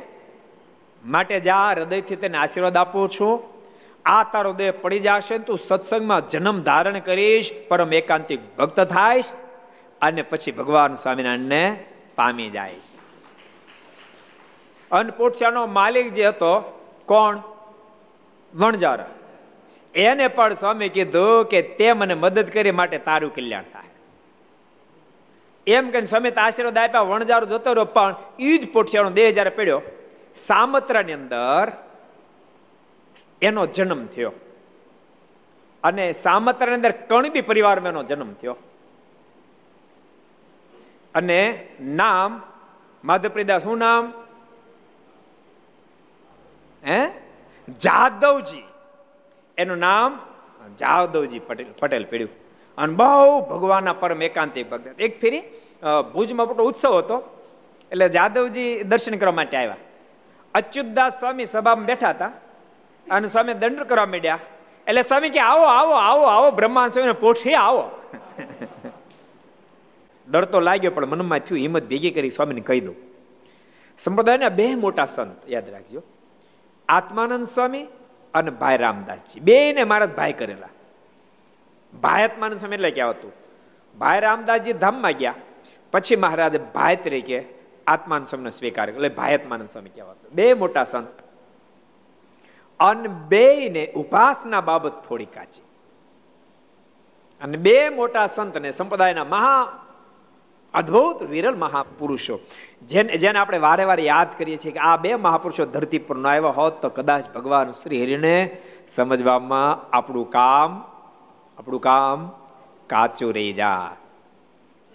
[1.04, 3.58] માટે જા, હૃદયથી તેને આશીર્વાદ આપું છું.
[4.04, 9.30] આ તારો દેહ પડી જશે તું સત્સંગમાં જન્મ ધારણ કરીશ, પરમ એકાંતિક ભક્ત થાયશ
[10.02, 11.84] અને પછી ભગવાન સ્વામિનારાયણને
[12.16, 12.88] પામી જાયશ
[14.90, 16.52] અનપોઠિયાનો માલિક જે હતો,
[17.06, 17.40] કોણ?
[18.54, 19.00] વણજાર
[19.98, 23.84] એને પણ સ્વામી કીધું કે તે મને મદદ કરી માટે તારું કલ્યાણ થાય.
[25.66, 29.82] એમ કહીને સ્વામી આશીર્વાદ આપ્યા વણજારો જતો રહ્યો, પણ એ જ પોઠિયાનો દેહ જયારે પડ્યો,
[30.36, 31.72] સામત્રાની અંદર
[33.42, 34.32] એનો જન્મ થયો.
[35.84, 38.56] અને સામત્રાની અંદર કણબી પરિવારમાં એનો જન્મ થયો.
[41.14, 42.42] અને નામ
[43.04, 44.12] માધવપ્રિદાસ શું નામ?
[46.86, 47.08] હે?
[47.80, 48.67] જાદવજી.
[49.58, 50.18] એનું નામ
[50.80, 52.30] જાદવજી પટેલ પટેલ પીડ્યું.
[52.78, 55.42] અને બહુ ભગવાનના પરમ એકાંતિક ભક્ત એક ફેરી
[56.14, 57.16] ભુજમાં મોટો ઉત્સવ હતો.
[57.92, 59.76] એટલે જાદવજી દર્શન કરવા માટે આવ્યા.
[60.54, 62.30] અચ્યુતદાસ સ્વામી સભામાં બેઠા હતા.
[63.10, 64.38] અને સ્વામી દંડ કરવા માંડ્યા.
[64.86, 67.84] એટલે સ્વામી કે, આવો આવો આવો આવો બ્રહ્માંડ સ્વામી પોઠી આવો.
[70.28, 72.96] ડર તો લાગ્યો, પણ મનમાં થયું, હિંમત ભેગી કરી સ્વામીને કહી દઉં.
[73.98, 76.02] સંપ્રદાયના બે મોટા સંત, યાદ રાખજો.
[76.88, 77.86] આત્માનંદ સ્વામી
[78.34, 79.40] અને ભાઈ રામદાસજી.
[79.40, 80.68] બે ને મારા ભાઈ કરેલા.
[82.00, 83.32] ભાઈ સમય એટલે ક્યાં હતું.
[83.98, 85.34] ભાઈ રામદાસજી ધામમાં ગયા.
[85.92, 87.44] પછી મહારાજે ભાઈ તરીકે
[87.86, 91.18] આત્માન સ્વામીનો સ્વીકાર એટલે ભાઈ આત્માનંદ સ્વામી કહેવાતો બે મોટા સંત.
[92.80, 95.60] અને બેને ઉપાસના બાબત થોડી કાચી.
[97.40, 99.84] અને બે મોટા સંત ને સંપ્રદાયના મહા
[100.74, 102.40] અદ્ભુત વિરલ મહાપુરુષો.
[102.88, 106.26] જેને જેને આપણે વારે વારે યાદ કરીએ છીએ કે આ બે મહાપુરુષો ધરતી પર ન
[106.26, 108.36] આવ્યા હોત, તો કદાચ ભગવાન શ્રી હરિને
[108.94, 110.70] સમજવામાં આપણું કામ
[111.58, 112.28] આપણું કામ
[112.86, 113.96] કાચું રહી જાય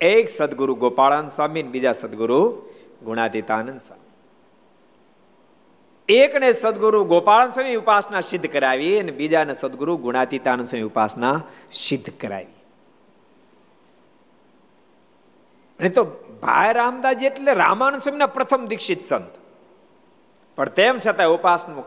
[0.02, 2.42] એક સદગુરુ ગોપાળાન સ્વામી બીજા સદગુરુ
[3.04, 4.10] ગુણાતીતાનંદ સ્વામી.
[6.10, 11.36] એકને સદગુરુ ગોપાળન સ્વામી ઉપાસના સિદ્ધ કરાવી અને બીજાને સદગુરુ ગુણાતીતાનંદ સ્વામી ઉપાસના
[11.74, 12.53] સિદ્ધ કરાવી.
[15.80, 16.04] અને તો
[16.42, 19.36] ભાઈ રામદાસજી એટલે રામાનંદ સ્વામીના પ્રથમ દીક્ષિત સંત.
[20.56, 21.84] પણ તેમ છતાં ઉપાસનું,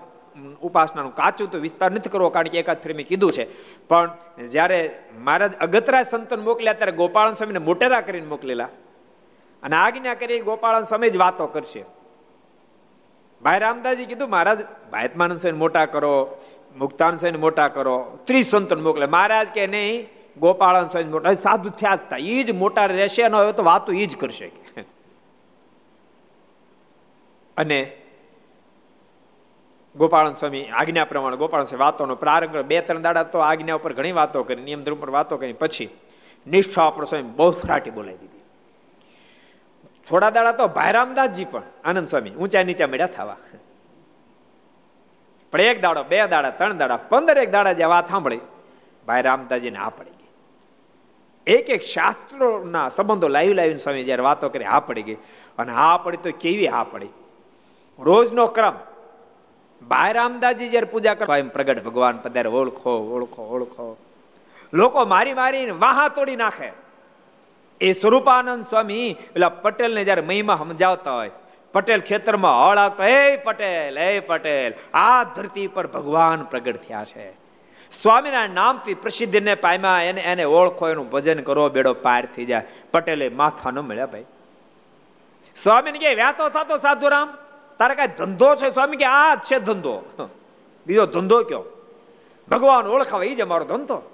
[0.61, 3.47] ઉપાસનાનું કાચું તો વિસ્તાર નથી કરવો, કારણ કે એકાદ ફેર કીધું છે.
[3.89, 4.11] પણ
[4.51, 8.68] જ્યારે મહારાજ અગતરા સંતન મોકલ્યા, ત્યારે ગોપાળન સ્વામીને મોટેરા કરીને મોકલેલા.
[9.62, 11.84] અને આજ્ઞા કરી ગોપાળન સ્વામી જ વાતો કરશે.
[13.43, 14.59] ભાઈ રામદાસજી કીધું, મહારાજ
[14.93, 16.37] ભાયતમાનંદ સ્વામી મોટા કરો
[16.78, 18.18] મુક્તાન સ્વામી મોટા કરો.
[18.24, 19.07] ત્રીસ સંતન મોકલે.
[19.07, 23.53] મહારાજ કે નહીં ગોપાળન સ્વામી મોટા સાધુ થયા જ એ જ મોટા રહેશે અને હવે
[23.53, 24.51] તો વાતો એ જ કરશે.
[27.57, 27.97] અને
[29.97, 34.12] ગોપાળન સ્વામી આજ્ઞા પ્રમાણે ગોપાળન સ્વામી વાતોનો પ્રારંભ બે ત્રણ દાડા તો આજ્ઞા ઉપર ઘણી
[34.12, 35.53] વાતો કરી નિયમ ધર્મ પર વાતો કરી.
[35.53, 35.89] પછી
[36.47, 38.41] નિષ્ઠા આપણો સ્વામી બહુ ફરાટી બોલાવી દીધી.
[40.09, 43.37] થોડા દાડા તો ભાઈરામદાસજી પણ આનંદ સ્વામી ઊંચા નીચા મળ્યા થવા.
[45.53, 48.41] પણ એક દાડો, બે દાડા, ત્રણ દાડા, પંદર એક દાડા જે વાત સાંભળી,
[49.07, 50.11] ભાઈ રામદાસજીને આ પડી.
[50.11, 50.16] ગઈ
[51.47, 55.15] એક એક શાસ્ત્રોના સંબંધો લાવી લાવીને સ્વામી જયારે વાતો કરી, હા પડી ગઈ.
[55.59, 57.09] અને હા પડી તો કેવી હા પડી?
[57.99, 58.75] રોજનો ક્રમ.
[59.89, 63.97] ભાઈ અમદાજી જયારે પૂજા કરવા એમ પ્રગટ ભગવાન પધારે ઓળખો ઓળખો ઓળખો.
[64.73, 66.73] લોકો મારી મારીને વાહા તોડી નાખે.
[67.81, 71.31] એ સ્વરૂપાનંદ સ્વામી, પેલા પટેલને જયારે મહિમા સમજાવતા હોય,
[71.73, 77.46] પટેલ ખેતરમાં હળ આવતો, હે પટેલ હે પટેલ, આ ધરતી પર ભગવાન પ્રગટ થયા છે.
[77.93, 82.66] સ્વામીના નામથી પ્રસિદ્ધિને પામ્યા, એને એને ઓળખો, એનું ભજન કરો, બેડો પાર થઈ જાય.
[82.93, 84.24] પટેલે માથા ન મળ્યા ભાઈ.
[85.57, 87.39] સ્વામીને કે વ્યાતો થતો સાધુરામ?
[87.78, 88.70] તારે કઈ ધંધો છે?
[88.70, 90.28] સ્વામી કે, આ છે ધંધો.
[90.87, 91.64] બીજો ધંધો કયો?
[92.51, 94.12] ભગવાન ઓળખાવે એ જ અમારો ધંધો.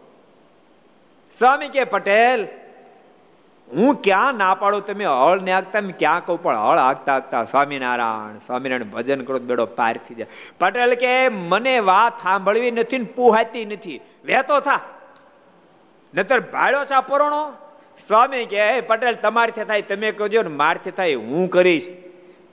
[1.32, 2.48] સ્વામી કે, પટેલ
[3.76, 4.86] હું ક્યાં ના પાડું?
[4.86, 6.42] તમે હળ ને આગતા ક્યાં કહું?
[6.42, 10.26] પણ હળ આગતા આગતા સ્વામિનારાયણ સ્વામિનારાયણ ભજન કરો બેડો પાર થઈ જાય.
[10.58, 14.00] પટેલ કે, મને વાત સાંભળવી નથી ને પુહાતી નથી.
[14.24, 14.80] વહેતો થા.
[16.14, 17.52] નતર ભાડ્યો છે પરોણો?
[17.98, 21.88] સ્વામી કે પટેલ તમારથી થાય, તમે કહેજો ને મારથી થાય, હું કરીશ.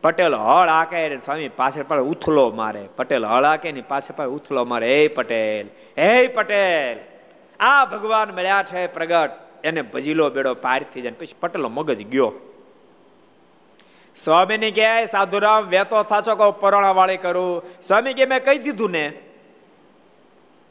[0.01, 2.87] પટેલ હળ આકે સ્વામી પાછળ પણ ઉથલો મારે.
[2.95, 5.01] પટેલ હળ આકે ની પણ ઉથલો મારે.
[5.01, 5.67] હે પટેલ
[5.97, 6.97] હે પટેલ.
[7.59, 9.48] આ ભગવાન મળ્યા છે પ્રગટ.
[9.63, 12.33] એને ભજીલો બેડો પાર થઈ જાય પછી પટેલો મગજ ગયો.
[14.15, 17.63] સ્વામીની કહે, સાધુરામ, વેતો થાચો કહો પરોણા વાળી કરું.
[17.81, 19.13] સ્વામી કે મેં કહી દીધું ને.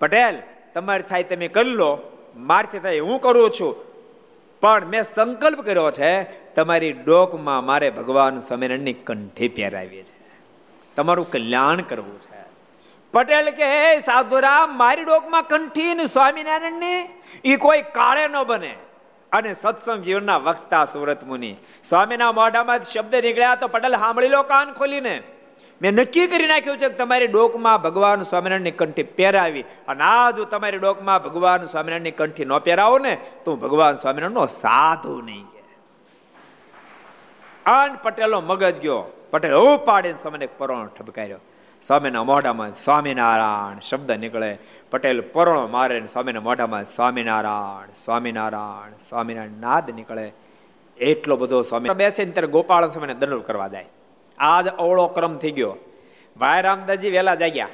[0.00, 0.38] પટેલ,
[0.74, 1.98] તમારે થાય તમે કરી લો.
[2.36, 3.76] મારથી થાય હું કરું છું.
[4.60, 6.22] પણ મેં સંકલ્પ કર્યો છે,
[6.54, 10.18] તમારી ડોકમાં મારે ભગવાન સ્વામિનારાયણની કંઠી પહેરાવી છે.
[10.96, 12.37] તમારું કલ્યાણ કરવું છે.
[13.14, 13.68] પટેલ કે
[14.00, 16.94] સાધુરામ, મારી ડોકમાં કંઠી ને સ્વામિનારાયણ ને
[17.44, 18.74] એ કોઈ કાળે ન બને.
[19.32, 21.52] અને સત્સંગ જીવનના વક્તા સુરત મુનિ,
[21.84, 25.14] સ્વામીના મોઢામાં શબ્દ નીકળ્યા તો પટેલ સાંભળી લો કાન ખોલીને.
[25.80, 30.44] મેં નક્કી કરી નાખ્યું છે કે તમારી ડોકમાં ભગવાન સ્વામિનારાયણની કંઠી પહેરાવી અને આ જો
[30.44, 35.46] તમારી ડોકમાં ભગવાન સ્વામિનારાયણની કંઠી ન પહેરાવો ને, તો ભગવાન સ્વામિનારાયણનો સાધુ નહીં
[37.66, 39.00] અન પટેલનો મગજ ગયો.
[39.30, 41.40] પટેલ ઉપાડીને સમને પરોણ ઠપકાર્યો.
[41.86, 44.58] સ્વામીના મોઢામાં સ્વામિનારાયણ શબ્દ નીકળે.
[44.90, 50.32] પટેલ પરણો મારે સ્વામીના મોઢામાં સ્વામિનારાયણ સ્વામિનારાયણ સ્વામિનારાયણ નાદ નીકળે.
[50.96, 53.86] એટલો બધો સ્વામી બેસે ને ત્યારે ગોપાલ સ્વામીને દંડ કરવા જાય.
[54.38, 55.76] આજ અવળો ક્રમ થઈ ગયો.
[56.36, 57.68] ભાઈ રામદાસજી વહેલા જાગ્યા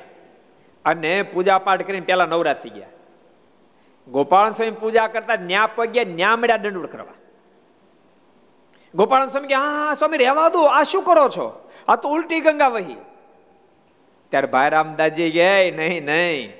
[0.84, 2.86] અને પૂજા પાઠ કરીને પેલા નવરાત થઈ ગયા.
[4.08, 7.12] ગોપાલ સ્વામી પૂજા કરતા ન્યા પગ્યા ન્યા મળ્યા દંડ કરવા.
[8.94, 10.62] ગોપાલ સ્વામી કે હા, સ્વામી, રહેવા દો.
[10.62, 11.70] આ શું કરો છો?
[11.88, 12.96] આ તો ઉલટી ગંગા વહી.
[14.34, 16.50] ત્યારે ભાઈ રામદાસજી ગયા નહીં નહીં.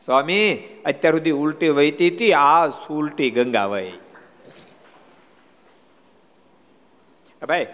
[0.00, 0.48] સ્વામી,
[0.90, 2.64] અત્યાર સુધી ઉલટી વહીતી હતી, આ
[3.00, 3.92] ઉલટી ગંગા વહી.
[7.42, 7.66] ભાઈ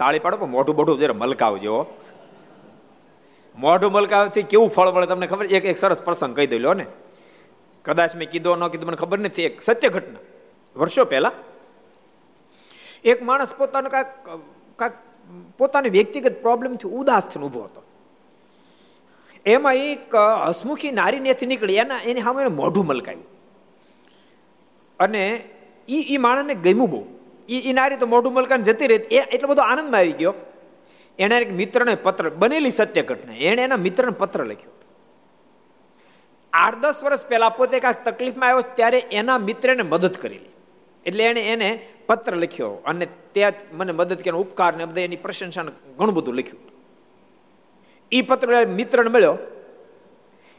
[0.00, 1.76] તાળી પાડો પણ મોઢું મોઢું જરા મલકાવજો.
[3.54, 5.46] મોઢું મલકાવથી કેવું ફળ મળે તમને ખબર?
[5.56, 6.86] એક એક સરસ પ્રસંગ કહી દો ને.
[7.84, 9.46] કદાચ મેં કીધો ન કીધું, મને ખબર નથી.
[9.48, 10.24] એક સત્ય ઘટના.
[10.76, 11.34] વર્ષો પહેલા
[13.10, 14.12] એક માણસ પોતાનો કાંઈક
[14.80, 14.96] કાંઈક
[15.58, 17.80] પોતાની વ્યક્તિગત પ્રોબ્લેમથી ઉદાસ થઈને ઊભો હતો.
[19.46, 20.14] એમાં એક
[20.48, 23.26] હસમુખી નારી નેથી નીકળી, એના, એની સામે મોઢું મલકાયું.
[25.00, 25.44] અને
[25.88, 27.00] એ એ માણસને ગમ્યું બહુ.
[27.48, 30.34] એ એ નારી તો મોઢું મલકાને જતી રહી, એ એટલો બધો આનંદમાં આવી ગયો.
[31.18, 34.74] એણે એક મિત્રને પત્ર, બનેલી સત્ય ઘટના એણે એના મિત્રને પત્ર લખ્યો.
[36.52, 40.50] આઠ દસ વર્ષ પહેલા પોતે કાંઈક તકલીફમાં આવ્યો ત્યારે એના મિત્રને મદદ કરેલી
[41.06, 41.68] એટલે એણે એને
[42.06, 45.64] પત્ર લખ્યો અને ત્યાં મને મદદ કરીને ઉપકાર ને બધા એની પ્રશંસા
[45.98, 46.75] ઘણું બધું લખ્યું.
[48.12, 49.36] એ પત્ર મિત્રને મળ્યો.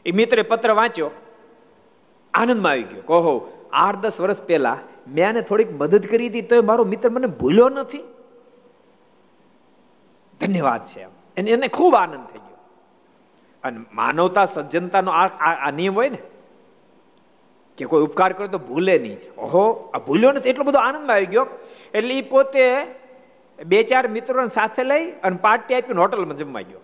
[0.06, 1.10] એ મિત્રે પત્ર વાંચ્યો.
[2.34, 3.02] આનંદમાં આવી ગયો.
[3.02, 3.34] કહો
[3.72, 4.78] આઠ દસ વર્ષ પહેલા
[5.08, 8.02] મેં આને થોડીક મદદ કરી હતી તો મારો મિત્ર મને ભૂલ્યો નથી.
[10.40, 12.58] ધન્યવાદ છે એને એને ખૂબ આનંદ થઈ ગયો.
[13.64, 16.18] અને માનવતા, સજ્જનતાનો આ નિયમ હોય ને,
[17.78, 19.18] કે કોઈ ઉપકાર કરે તો ભૂલે નહીં.
[19.38, 21.46] ઓહો, આ ભૂલ્યો નથી, એટલો બધો આનંદ આવી ગયો.
[21.94, 22.64] એટલે એ પોતે
[23.66, 26.80] બે ચાર મિત્રોને સાથે લઈ અને પાર્ટી આપીને હોટલમાં જમવા ગયો.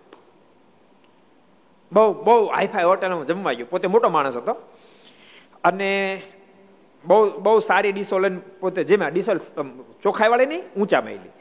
[1.94, 3.66] બહુ બહુ હાઈફાઈ હોટલમાં જમવા ગયો.
[3.70, 4.54] પોતે મોટો માણસ હતો.
[5.64, 5.90] અને
[7.04, 9.34] બહુ બહુ સારી ડીશો લઈને પોતે જેમાં ડીશો
[10.02, 11.32] ચોખાઈવાળી નહીં, ઊંચા મેલી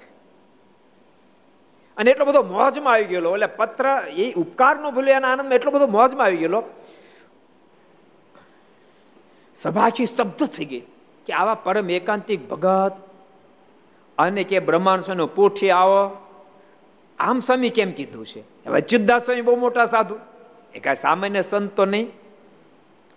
[1.97, 3.33] અને એટલો બધો મોજમાં આવી ગયેલો.
[3.33, 6.63] એટલે પત્ર, એ ઉપકારનો ભૂલે એના આનંદમાં એટલો બધો મોજમાં આવી ગયેલો.
[9.55, 10.83] સભા સ્તબ્ધ થઈ ગઈ
[11.25, 12.93] કે આવા પરમ એકાંતિક ભગત
[14.17, 16.01] અને કે બ્રહ્માંડ પોઠી આવો.
[17.19, 18.41] આમ સ્વામી કેમ કીધું છે?
[18.65, 20.15] હવે અચ્યુતદાસ સ્વામી બહુ મોટા સાધુ.
[20.75, 22.07] એ કાંઈ સામાન્ય સંત તો નહીં.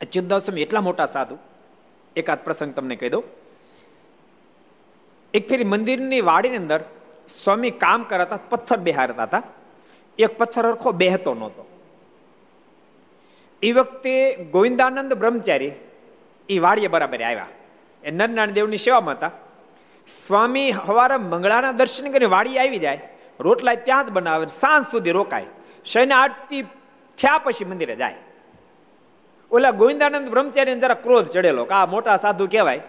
[0.00, 1.38] અચ્યુતદાસ સ્વામી એટલા મોટા સાધુ.
[2.16, 3.24] એકાદ પ્રસંગ તમને કહી દઉં.
[5.34, 6.84] એક ફેરી મંદિરની વાડીની અંદર
[7.28, 9.42] સ્વામી કામ કરાતા, પથ્થર બેહારતા હતા.
[10.18, 11.68] એક પથ્થર અરખો બેહતો નહોતો.
[13.62, 15.72] એ વખતે ગોવિંદાનંદ બ્રહ્મચારી
[16.48, 17.46] એ વાડીએ બરાબર આવ્યા.
[18.04, 19.30] એ નરનારાયણ દેવની સેવામાં હતા.
[20.26, 23.08] સ્વામી હવારે મંગળાના દર્શન કરીને વાડી આવી જાય.
[23.40, 25.46] રોટલા ત્યાં જ બનાવે સાંજ સુધી રોકાય.
[25.84, 26.64] શયને આરતી
[27.18, 28.18] થયા પછી મંદિરે જાય.
[29.52, 32.82] ઓલા ગોવિંદાનંદ બ્રહ્મચારી જરા ક્રોધ ચડેલો કે આ મોટા સાધુ કહેવાય.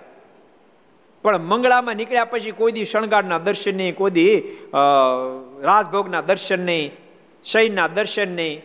[1.23, 4.33] પણ મંગળામાં નીકળ્યા પછી કોઈ દી શણગારના દર્શન નહીં, કોઈ દી
[5.69, 6.91] રાજભોગના દર્શન નહીં
[7.43, 8.61] શયના દર્શન નહીં,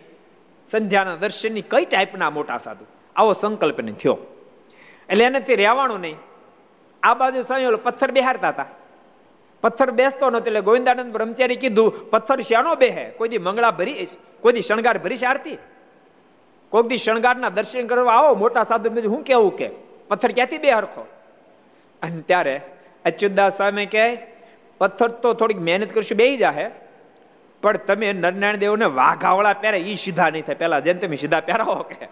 [0.66, 2.84] સંધ્યાના દર્શન નહીં, કઈ ટાઈપના મોટા સાધુ?
[3.16, 4.18] આવો સંકલ્પ નહીં થયો.
[5.08, 6.18] એટલે એને તે રહેવાનું નહીં.
[7.02, 8.70] આ બાજુ સાંઈ પથ્થર બેહારતા હતા.
[9.62, 13.10] પથ્થર બેસતો નતો એટલે ગોવિંદાનંદ બ્રહ્મચારી કીધું, પથ્થર શ્યાનો બેહે?
[13.10, 14.06] કોઈ દી મંગળા ભરી
[14.40, 15.58] કોઈ દી શણગાર ભરી છે આરતી?
[16.70, 19.70] કોઈક દી શણગારના દર્શન કરવા આવો, મોટા સાધુ બીજું હું કેવું કે?
[20.08, 21.06] પથ્થર ક્યાંથી બે હરખો?
[22.02, 22.60] અને ત્યારે
[23.04, 24.18] અચ્યુતદાસ સ્વામી કહે,
[24.78, 26.70] પથ્થર તો થોડીક મહેનત કરશું બે જાહે.
[27.62, 30.54] પણ તમે નરનારાયણ દેવને વાઘાવળા પહેરે એ સીધા નહીં થાય.
[30.54, 32.08] પેલા જેમ તમે સીધા પહેરાવો કે.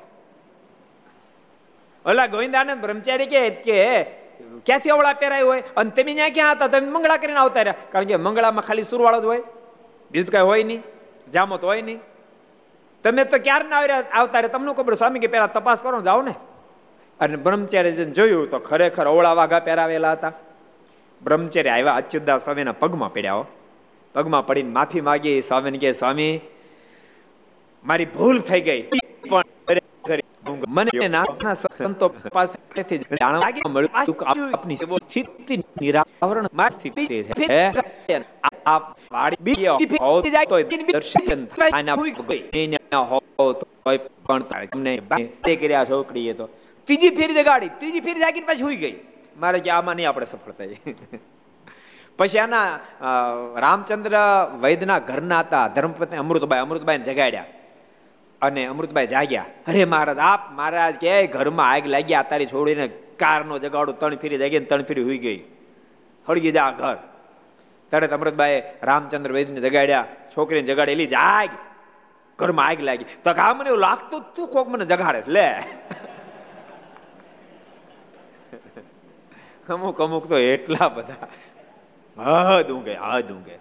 [2.06, 4.19] ઓલા ગોવિંદાનંદ બ્રહ્મચારી કે
[4.66, 5.62] ક્યાંથી અવળા પહેરાય હોય?
[5.76, 6.66] અને તમે ત્યાં ક્યાં હતા?
[6.66, 7.74] તમે મંગળા કરીને આવતા રહ્યા.
[7.92, 9.42] કારણ કે મંગળામાં ખાલી સુરવાળો જ હોય.
[10.10, 10.82] બીજું કઈ હોય નહીં.
[11.32, 11.98] જામો તો હોય નહીં.
[13.04, 13.76] તમે તો ક્યારે ના
[14.20, 14.48] આવતા રહ્યા?
[14.48, 16.34] તમને ખબર સ્વામી કે પેલા તપાસ કરો જાઓ ને.
[17.20, 20.32] અને બ્રહ્મચારી જોયું તો ખરેખર અવળા વાઘા પહેરાવેલા હતા.
[21.22, 23.44] બ્રહ્મચર્ય આવ્યા અચ્યુતદાસ સ્વામીના પગમાં પડ્યા
[24.14, 25.42] પગમાં પડીને માફી માગી.
[25.42, 26.40] સ્વામીને કે સ્વામી,
[27.84, 28.82] મારી ભૂલ થઈ ગઈ.
[29.30, 29.42] પણ
[30.76, 38.16] મને નાના સંતો પાસેથી જાણવા મળ્યું આપની સ્થિતિ નિરાવરણમાં સ્થિતિ છે
[38.74, 38.84] આપ
[39.16, 39.68] વાડી બી
[40.06, 40.56] હોતી જાય તો
[40.94, 43.18] દર્શન થાય ના હો
[43.60, 43.66] તો
[44.26, 44.42] પણ
[44.72, 44.92] તમને
[45.44, 46.46] તે કર્યા છોકરીએ તો.
[46.88, 48.94] ત્રીજી ફેરી જગાડી ત્રીજી ફેરી જાગીને પાછી હોઈ ગઈ.
[49.42, 50.78] મારે કે આમાં નહીં આપણે સફળ થઈ
[52.18, 52.66] પછી આના
[53.64, 54.16] રામચંદ્ર
[54.64, 57.48] વૈદના ઘરના હતા ધર્મપત્ની અમૃતભાઈ અમૃતભાઈ જગાડ્યા.
[58.42, 59.46] અને અમૃતભાઈ જાગ્યા.
[59.68, 62.86] અરે મહારાજ, આપ મહારાજ કે ઘરમાં આગ લાગ્યા તારી છોડીને
[63.22, 65.40] કારનો જગાડો ત્રણ ફેરી જાગી ત્રણ ફેરી હોઈ ગઈ.
[66.26, 66.98] હળગી જા ઘર.
[67.92, 71.50] તરત અમૃતભાઈ રામચંદ્ર વૈદને જગાડ્યા, છોકરીને જગાડેલી જાગ
[72.38, 73.08] ઘરમાં આગ લાગી.
[73.24, 75.48] તો આ મને એવું લાગતું તું કોક મને જગાડે લે.
[79.70, 81.28] અમુક અમુક તો એટલા બધા.
[82.16, 83.56] હદ ઊંઘે હદ ઊંઘે.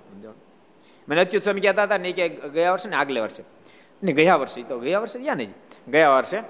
[1.07, 2.25] મને અચ્યુત સ્વામી કહેતા હતા ને કે
[2.55, 3.43] ગયા વર્ષે ને આગલે વર્ષે
[4.03, 5.53] ને ગયા વર્ષે, તો ગયા વર્ષે ગયા નહીં
[5.87, 6.41] ગયા વર્ષે.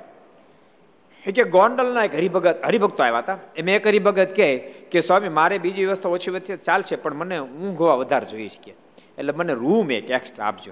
[1.26, 3.38] એ કે ગોંડલના એક હરિભગત, હરિભક્તો આવ્યા હતા.
[3.56, 4.58] એમ એક હરિભગત કહે
[4.92, 8.74] કે, સ્વામી, મારે બીજી વ્યવસ્થા ઓછી વચ્ચે ચાલશે, પણ મને ઊંઘવા વધારે જોઈએ છે કે.
[9.18, 10.72] એટલે મને રૂમ એક એક્સ્ટ્રા આપજો.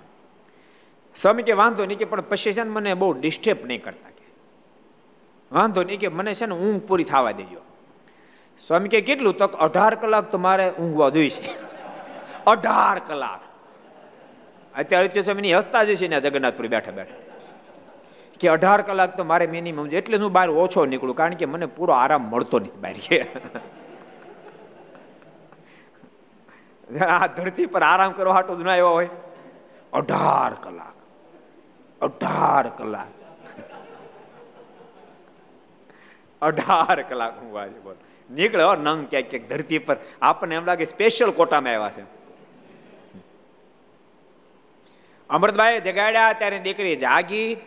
[1.16, 4.34] સ્વામી કે, વાંધો નહીં કે, પણ પછી છે ને મને બહુ ડિસ્ટર્બ નહીં કરતા કે.
[5.52, 7.62] વાંધો નહીં કે, મને છે ને ઊંઘ પૂરી થવા દેજો.
[8.68, 11.52] સ્વામી કે, કેટલું તો અઢાર કલાક તો મારે ઊંઘવા જોઈશે
[12.48, 13.47] અઢાર કલાક.
[14.78, 17.16] અત્યારે સ્વામી હસતા જ છે ને જગન્નાથપુરી બેઠા બેઠા.
[18.40, 21.94] કે અઢાર કલાક તો મારે મિનિમમ એટલે હું બહાર ઓછો નીકળું, કારણ કે મને પૂરો
[21.94, 23.26] આરામ મળતો નથી બહાર.
[27.08, 29.10] આ ધરતી પર આરામ કરવા હાટો જ ના આવ્યો હોય.
[29.94, 30.94] અઢાર કલાક.
[32.02, 33.08] અઢાર કલાક.
[36.42, 37.96] અઢાર કલાક હું વાજે બોલ.
[38.32, 39.98] નીકળ્યો નંગ ક્યાંક ક્યાંક ધરતી પર.
[40.22, 42.17] આપણને એમ લાગે સ્પેશિયલ કોટામાં આવ્યા છે.
[45.30, 47.58] અમૃતભાઈ જગાડ્યા, ત્યારે દીકરી જાગી.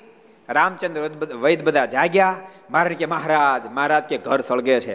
[0.49, 2.37] રામચંદ્ર વૈદ બધા જાગ્યા.
[2.71, 4.95] મહારાજ કે, મહારાજ મહારાજ કે ઘર સળગે છે.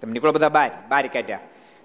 [0.00, 1.38] તમે નીકળો બધા બહાર બહાર કાઢ્યા.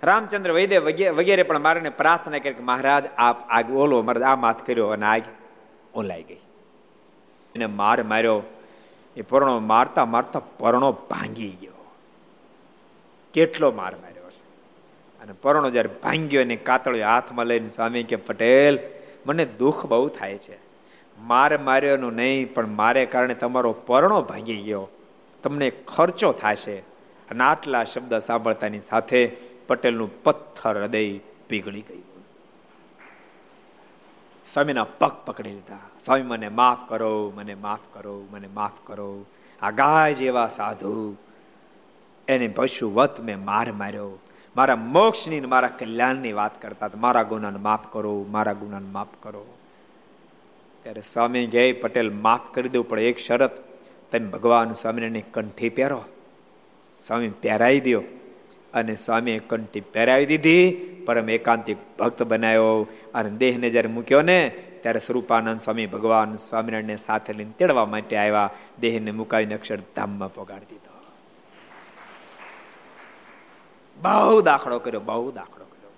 [0.04, 0.78] રામચંદ્ર વૈદે
[1.10, 5.06] વગેરે પણ મારાને પ્રાર્થના કરી કે, મહારાજ, આપ આગ ઓલો મહારાજ આ માથ કર્યો અને
[5.06, 5.22] આગ
[5.96, 6.38] ઓલાઈ ગઈ.
[7.56, 8.44] એને માર માર્યો.
[9.18, 11.92] એ પરણો મારતા મારતા પરણો ભાંગી ગયો.
[13.34, 14.44] કેટલો માર માર્યો છે.
[15.24, 18.80] અને પરણો જ્યારે ભાંગ્યો અને કાતળિયો હાથમાં લઈને સ્વામી કે, પટેલ
[19.28, 20.58] મને દુઃખ બહુ થાય છે.
[21.20, 24.88] માર માર્યોનું નહીં, પણ મારે કારણે તમારો પરણો ભાંગી ગયો.
[25.44, 26.76] તમને ખર્ચો થશે.
[27.32, 29.32] અને આટલા શબ્દ સાંભળતાની સાથે
[29.68, 31.18] પટેલનું પથ્થર હૃદય
[31.50, 32.04] પીગળી ગયું.
[34.48, 35.78] સ્વામીના પગ પકડી લીધા.
[36.06, 39.26] સ્વામી, મને માફ કરો, મને માફ કરો, મને માફ કરો.
[39.62, 41.16] આ ગાય જેવા સાધુ.
[42.28, 44.20] એને પશુ વત મેં માર માર્યો.
[44.58, 49.58] મારા મોક્ષની મારા કલ્યાણની વાત કરતા મારા ગુનાને માફ કરો, મારા ગુનાને માફ કરો.
[50.84, 53.52] ત્યારે સ્વામી કહે, પટેલ, માફ કરી દઉં, પણ એક શરત.
[54.12, 56.06] તમે ભગવાન સ્વામિનારાયણની કંઠી પહેરો.
[57.08, 58.02] સ્વામી પહેરાવી દો
[58.74, 60.72] અને સ્વામીએ કંઠી પહેરાવી દીધી,
[61.08, 64.50] પરમ એકાંતિક ભક્ત બનાવ્યો અને દેહને જ્યારે મૂક્યો ને,
[64.82, 68.50] ત્યારે સ્વરૂપાનંદ સ્વામી ભગવાન સ્વામિનારાયણને સાથે લઈને તેડવા માટે આવ્યા.
[68.80, 70.87] દેહને મુકાવીને અક્ષરધામમાં પગાડી દીધો.
[74.02, 75.92] બહુ દાખલો કર્યો, બહુ દાખલો કર્યો.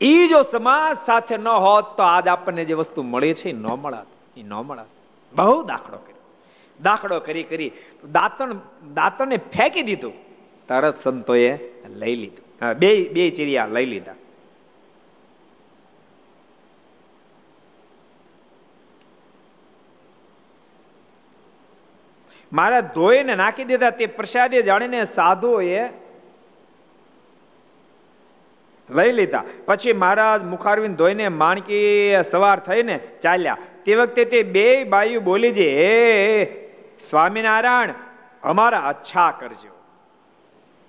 [0.00, 3.66] એ જો સમાજ સાથે ન હોત તો આજ આપણને જે વસ્તુ મળે છે એ ન
[3.66, 4.06] મળત
[4.36, 4.86] એ ન મળત.
[5.32, 6.22] બહુ દાખલો કર્યો.
[6.82, 7.72] દાખલો કરી કરી
[8.12, 8.54] દાંતણ,
[8.94, 10.12] દાંતણને ફેંકી દીધું.
[10.68, 11.58] તરત સંતોએ
[11.88, 12.72] લઈ લીધું.
[12.72, 14.14] બે બે ચીડિયા લઈ લીધા.
[22.52, 26.03] મારા ધોઈને નાખી દીધા તે પ્રસાદે જાણીને સાધુઓએ
[28.90, 29.44] લઈ લીધા.
[29.66, 33.56] પછી મહારાજ મુખારવીને ધોઈને માણકી સવાર થઈને ચાલ્યા.
[33.84, 36.44] તે વખતે તે બે બાયુ બોલી છે, હે,
[37.10, 37.92] સ્વામિનારાયણ,
[38.42, 39.82] અમારા અચ્છા કરજો.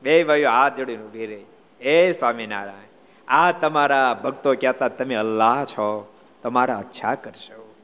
[0.01, 1.45] બે ભાઈઓ હાથ જોડીને ઊભી રહી.
[1.81, 2.85] એ સ્વામિનારાયણ,
[3.27, 6.13] આ તમારા ભક્તો કહેતા તમે અલ્લાહ છો.
[6.43, 7.75] તમારા અચ્છા કરશો.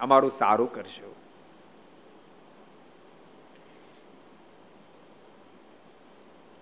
[0.00, 1.14] અમારું સારું કરશો.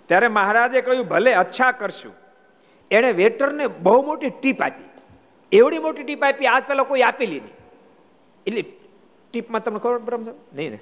[0.07, 2.24] ત્યારે મહારાજે કહ્યું, ભલે અચ્છા કરશું.
[2.95, 4.87] એણે વેટરને બહુ મોટી ટીપ આપી.
[5.53, 7.57] એવડી મોટી ટીપ આપી, આજ પહેલાં કોઈ આપેલી નહીં.
[8.47, 8.63] એટલે
[9.33, 10.23] ટીપમાં તમને ખબર પરમ
[10.53, 10.79] નહીં ને.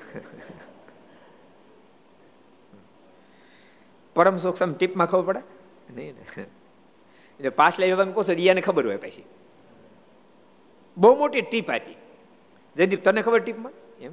[4.14, 5.42] પરમ સૂક્ષ્મ ટીપમાં ખબર પડે?
[5.94, 6.10] નહીં
[7.38, 9.24] એટલે પાછલા વિભાગ પૂછો એને ખબર હોય પછી.
[10.96, 11.96] બહુ મોટી ટીપ આપી.
[12.76, 13.72] જયદીપ, તને ખબર ટીપમાં?
[14.00, 14.12] એમ?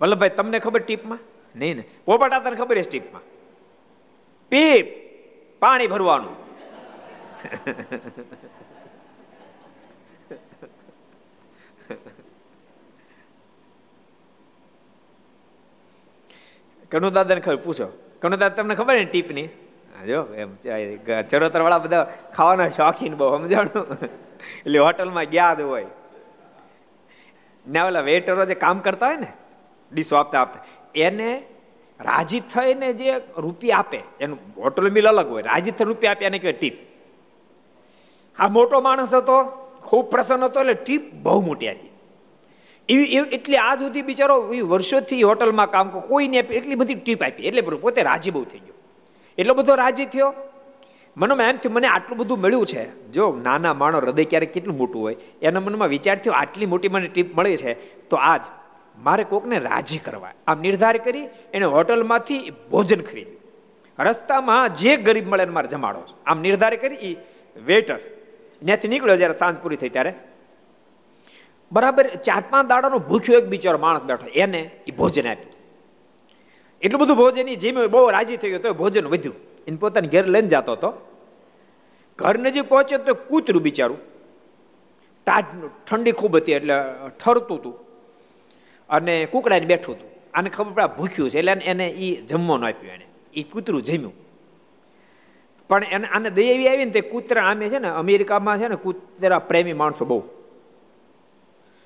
[0.00, 1.18] વલ્લભભાઈ, તમને ખબર ટીપમાં?
[1.56, 1.84] નહીં ને.
[2.04, 3.22] પોપટા તને ખબર છે ટીપમાં?
[4.48, 5.09] પીપ
[5.60, 6.34] પાણી ભરવાનું.
[16.90, 17.86] કનુ દાદાને ખબર, પૂછો.
[18.22, 19.48] કનુ દાદા તમને ખબર ને ટીપની?
[20.06, 20.50] જો, એમ
[21.28, 22.02] ચરોતર વાળા બધા
[22.36, 23.86] ખાવાના શોખીન બહુ, સમજાણું?
[24.56, 25.86] એટલે હોટલમાં ગયા જ હોય.
[27.66, 29.30] ને ઓલા વેટરો જે કામ કરતા હોય ને
[29.92, 30.62] ડીશો આપતા આપતા.
[30.94, 31.30] એને
[32.00, 36.38] રાજી થઈને જે રૂપિયા આપે, એનું હોટલ મિલ અલગ હોય, રાજી થઈ રૂપિયા આપે એને
[36.38, 36.76] કહેવાય ટીપ.
[38.38, 39.38] આ મોટો માણસ હતો,
[39.88, 41.90] ખૂબ પ્રસન્ન હતો, એટલે ટીપ બહુ મોટી આપી.
[42.88, 44.36] એવી એટલે આ સુધી બિચારો
[44.72, 48.78] વર્ષોથી હોટલમાં કામ કોઈને આપી, એટલી બધી ટીપ આપી, એટલે પોતે રાજી બહુ થઈ ગયો.
[49.38, 50.30] એટલો બધો રાજી થયો.
[51.16, 52.82] મનમાં એમ થયું, મને આટલું બધું મળ્યું છે,
[53.12, 57.08] જો નાના માણો હૃદય ક્યારેક કેટલું મોટું હોય, એના મનમાં વિચાર થયો, આટલી મોટી મને
[57.08, 57.72] ટીપ મળી છે,
[58.08, 58.44] તો આજ
[59.00, 60.32] મારે કોકને રાજી કરવા.
[60.46, 63.40] આમ નિર્ધાર કરી એને હોટલમાંથી ભોજન ખરીદ્યું.
[63.98, 66.24] રસ્તામાં જે ગરીબ મળે એને મારે જમાડો છે.
[66.26, 67.16] આમ નિર્ધાર કરી એ
[67.66, 70.14] વેટર ત્યાંથી નીકળ્યો જ્યારે સાંજ પૂરી થઈ ત્યારે.
[71.72, 74.26] બરાબર ચાર પાંચ દાડાનો ભૂખ્યો એક બિચારો માણસ બેઠો.
[74.26, 75.52] એને એ ભોજન આપ્યું.
[76.82, 79.36] એટલું બધું ભોજન જેમ બહુ રાજી થઈ ગયો તો ભોજન વધ્યું.
[79.66, 80.90] એને પોતાની ઘેર લઈને જતો હતો.
[82.18, 83.98] ઘર નજીક પહોંચ્યો તો કૂતરું બિચારું.
[85.26, 85.44] ટાઢ,
[85.86, 86.74] ઠંડી ખૂબ હતી એટલે
[87.24, 87.89] ઠરતું હતું
[88.90, 90.10] અને કુકડાને બેઠું હતું.
[90.34, 93.06] આને ખબર પડે ભૂખ્યું છે, એટલે એને એ જમવાનું આપ્યું એને.
[93.34, 94.12] એ કૂતરું જમ્યું.
[95.68, 98.76] પણ એને આને દઈ એવી આવી ને તે કૂતરા આમે છે ને, અમેરિકામાં છે ને,
[98.76, 100.22] કૂતરા પ્રેમી માણસો બહુ.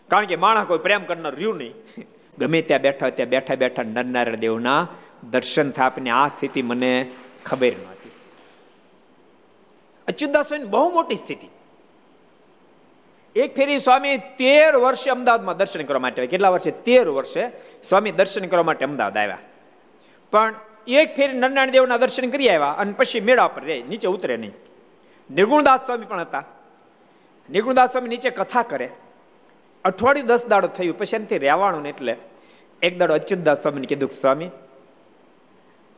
[0.09, 1.75] કારણ કે માણસ કોઈ પ્રેમ કરનાર રહ્યું નહીં.
[2.39, 4.89] ગમે ત્યાં બેઠા ત્યાં બેઠા બેઠા નરનારાયણ દેવના
[5.31, 7.11] દર્શન થાપની આ સ્થિતિ મને
[7.45, 8.11] ખબર નહોતી.
[10.09, 11.49] અચ્યુતદાસ બહુ મોટી સ્થિતિ.
[13.37, 16.70] એક ફેરી સ્વામી તેર વર્ષે અમદાવાદમાં દર્શન કરવા માટે કેટલા વર્ષે?
[16.70, 17.51] તેર વર્ષે
[17.82, 19.39] સ્વામી દર્શન કરવા માટે અમદાવાદ આવ્યા.
[20.30, 20.55] પણ
[20.87, 24.53] એક ફેરી નરનારાયણ દેવના દર્શન કરી આવ્યા અને પછી મેળા પર રે નીચે ઉતરે નહીં.
[25.30, 26.45] નિર્ગુણદાસ સ્વામી પણ હતા.
[27.51, 28.91] નિર્ગુણદાસ સ્વામી નીચે કથા કરે.
[29.85, 32.16] અઠવાડિયું દસ દાડો થયું, પછી એનાથી રહેવાનું એટલે
[32.82, 34.51] એક દાડો અચ્યુતદાસ સ્વામીને કીધું સ્વામી,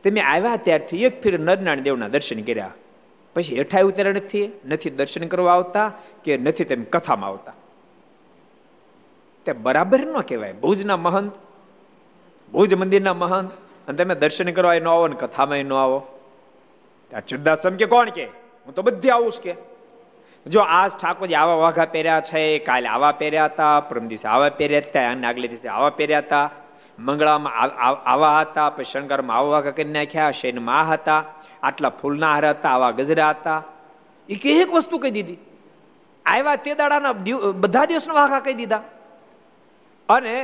[0.03, 2.71] તમે આવ્યા ત્યારથી એક ફેર નરનારાયણ દેવના દર્શન કર્યા.
[3.37, 5.91] પછી હેઠા ઉતર્યા નથી નથી દર્શન કરવા આવતા
[6.23, 7.53] કે નથી તેમ કથામાં આવતા.
[9.45, 10.53] તે બરાબર ન કહેવાય.
[10.53, 11.31] ભુજના મહંત,
[12.51, 13.51] ભુજ મંદિરના મહંત,
[13.87, 15.99] અને તમે દર્શન કરવા ન આવો ને કથામાં ન આવો.
[17.27, 18.25] ચુદ્દાસ કે કોણ કે?
[18.65, 19.55] હું તો બધી આવું છું કે.
[20.47, 24.79] જો આજ ઠાકોરજી આવા વાઘા પહેર્યા છે, કાલે આવા પહેર્યા હતા, પરમ દિવસે આવા પહેર્યા
[24.79, 26.49] હતા, અને આગલે દિવસે આવા પહેર્યા હતા
[26.99, 27.53] મંગળામાં
[28.11, 31.21] આવા હતા, પછી શણગારમાં આવા કરી નાખ્યા શૈનમાં આ હતા,
[31.63, 33.61] આટલા ફૂલના હાર હતા, આવા ગજરા હતા.
[34.29, 35.39] એ કે એક વસ્તુ કહી દીધી.
[36.25, 37.13] આવ્યા તે દાડાના
[37.63, 38.83] બધા દિવસના વાઘા કહી દીધા.
[40.09, 40.35] અને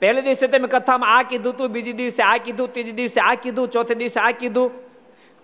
[0.00, 3.66] પહેલે દિવસે તમે કથામાં આ કીધું તું, બીજી દિવસે આ કીધું, ત્રીજે દિવસે આ કીધું,
[3.74, 4.68] ચોથે દિવસે આ કીધું.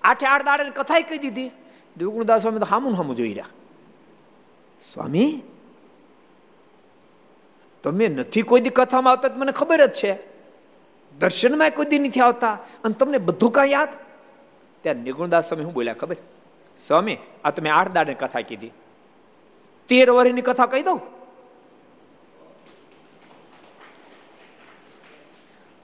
[0.04, 1.50] આઠે આઠ દાડે કથા કહી દીધી.
[1.96, 3.52] દેવગુણદાસ સ્વામી તો હામું હામું જોઈ રહ્યા.
[4.92, 5.32] સ્વામી,
[7.84, 10.12] તમે નથી કોઈ દી કથામાં આવતા મને ખબર જ છે.
[11.20, 12.58] દર્શનમાં કોઈ દી નથી આવતા?
[12.84, 13.88] અને તમને બધું કાંઈ યાદ?
[14.82, 16.16] ત્યાં નિગુણદાસ સ્વામી હું બોલ્યા ખબર?
[16.78, 18.72] સ્વામી, આ તમે આઠ દાડે કથા કીધી.
[19.88, 21.00] તેર વર્ષની કથા કહી દઉં?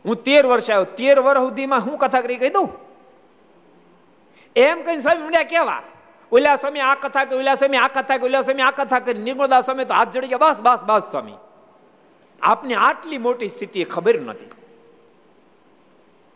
[0.04, 0.84] હું તેર વર્ષ આવ્યો.
[0.84, 2.68] તેર વર્ષ સુધીમાં હું કથા કરી કહી દઉં?
[4.56, 5.82] એમ કહીને સ્વામી મંડ્યા કેવા
[6.32, 9.22] ઓલા સ્વામી, આ કથા કરી ઓલા સ્વામી, આ કથા કરી ઓલા સ્વામી, આ કથા કરી.
[9.22, 11.32] નિર્મળદાસ સ્વામી તો હાથ જોડી ગયા, બસ બસ બસ સ્વામી.
[12.42, 14.50] આપને આટલી મોટી સ્થિતિ ખબર નથી.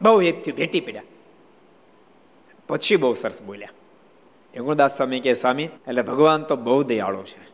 [0.03, 1.03] બહુ એકથી ભેટી પડ્યા.
[2.69, 3.69] પછી બહુ સરસ બોલ્યા.
[4.61, 7.51] ગુણદાસ સ્વામી કે સ્વામી, એટલે ભગવાન તો બહુ દયાળો છે.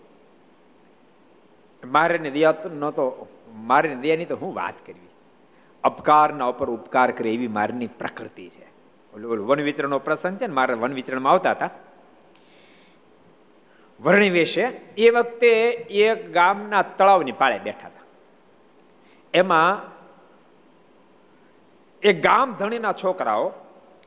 [1.86, 5.08] મારે ને દયા તો મારે દયાની તો હું વાત કરવી.
[5.84, 8.66] અપકારના ઉપર ઉપકાર કરે એવી મારની પ્રકૃતિ છે.
[9.14, 11.70] ઓલું વન વિચરણનો પ્રસંગ છે ને, મારે વન વિચરણમાં આવતા હતા.
[14.00, 14.62] વર્ણી વેશે
[14.98, 18.04] એ વખતે એક ગામના તળાવની પાળે બેઠા હતા.
[19.34, 19.95] એમાં
[22.06, 23.52] એક ગામ ધણીના છોકરાઓ,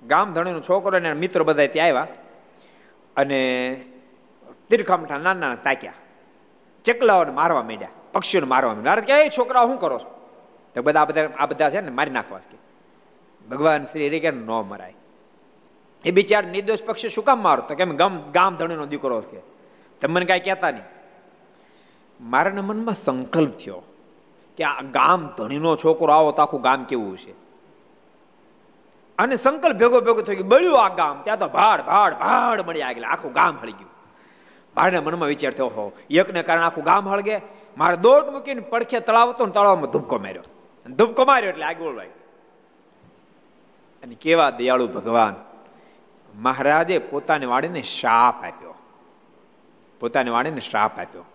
[0.08, 2.08] ગામ ધણીનો છોકરો અને મિત્રો બધા ત્યાં આવ્યા
[3.16, 3.40] અને
[4.70, 5.94] તીરખામઠા નાના નાના તાક્યા.
[6.86, 8.96] ચકલાઓને મારવા માંડ્યા, પક્ષીઓને મારવા માંડ્યા.
[8.96, 10.10] કે, એ છોકરાઓ, શું કરો છો?
[10.76, 12.58] તો બધા બધા, આ બધા છે ને મારી નાખવા કે
[13.50, 14.96] ભગવાન શ્રી હરિ કે, ન મરાય.
[16.06, 17.62] એ બિચાર નિર્દોષ પક્ષી શું કામ મારો?
[17.62, 19.42] તો કેમ ગામ ગામ ધણીનો દીકરો કે
[20.02, 20.88] તમે મને કાંઈ કહેતા નહીં.
[22.22, 23.84] મારાના મનમાં સંકલ્પ થયો
[24.58, 27.49] કે આ ગામ ધણીનો છોકરો, આવો તો આખું ગામ કેવું છે
[29.20, 30.48] અને સંકલ્પ ભેગો ભેગો થઈ ગયો.
[30.48, 31.22] બળ્યું આ ગામ.
[31.24, 33.92] ત્યાં તો ભાડ ભાડ ભાડ મળી આગળ આખું ગામ હળી ગયું.
[34.76, 37.42] ભાડને મનમાં વિચાર થયો હો એકને કારણે આખું ગામ હળગે
[37.78, 40.44] મારે દોટ મૂકીને પડખે તળાવ હતો ને તળાવમાં ધૂપકો માર્યો.
[40.90, 42.08] ધૂપકો માર્યો એટલે આગળ ભાઈ
[44.04, 45.36] અને કેવા દયાળુ ભગવાન.
[46.36, 48.76] મહારાજે પોતાની વાણીને શાપ આપ્યો.
[50.00, 51.26] પોતાની વાણીને શ્રાપ આપ્યો.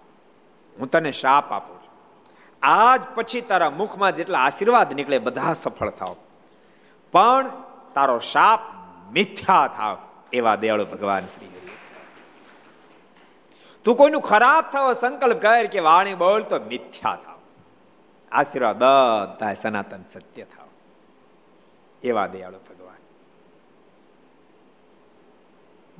[0.78, 1.92] હું તને શ્રાપ આપું છું.
[2.62, 6.16] આજ પછી તારા મુખમાં જેટલા આશીર્વાદ નીકળે, બધા સફળ થાવ
[7.12, 7.50] પણ
[7.94, 8.60] તારો શાપ
[9.12, 9.98] મિથ્યા થાવ
[10.32, 11.46] એવા દયાળુ ભગવાન શ્રી
[13.84, 17.38] તું કોઈનું ખરાબ થાવ, સંકલ્પ કર કે વાણી બોલ તો મિથ્યા થાવ.
[18.32, 20.66] આશીર્વાદ બધા સનાતન સત્ય થાવ.
[22.02, 22.96] એવા દયાળુ ભગવાન.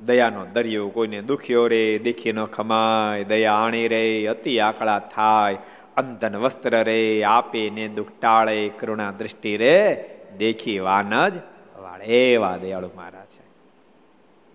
[0.05, 5.57] દયાનો દરિયો કોઈને દુખ્યો રે, દેખી ન ખમાય, દયા આણી રે, અતિ આકળા થાય
[5.97, 11.39] અંતન વસ્ત્ર રે, આપે ને દુઃખ ટાળે કરુણા દ્રષ્ટિ રે, દેખી વાન જ
[11.85, 12.05] વાળે.
[12.05, 13.45] એવા દયાળુ મારા છે.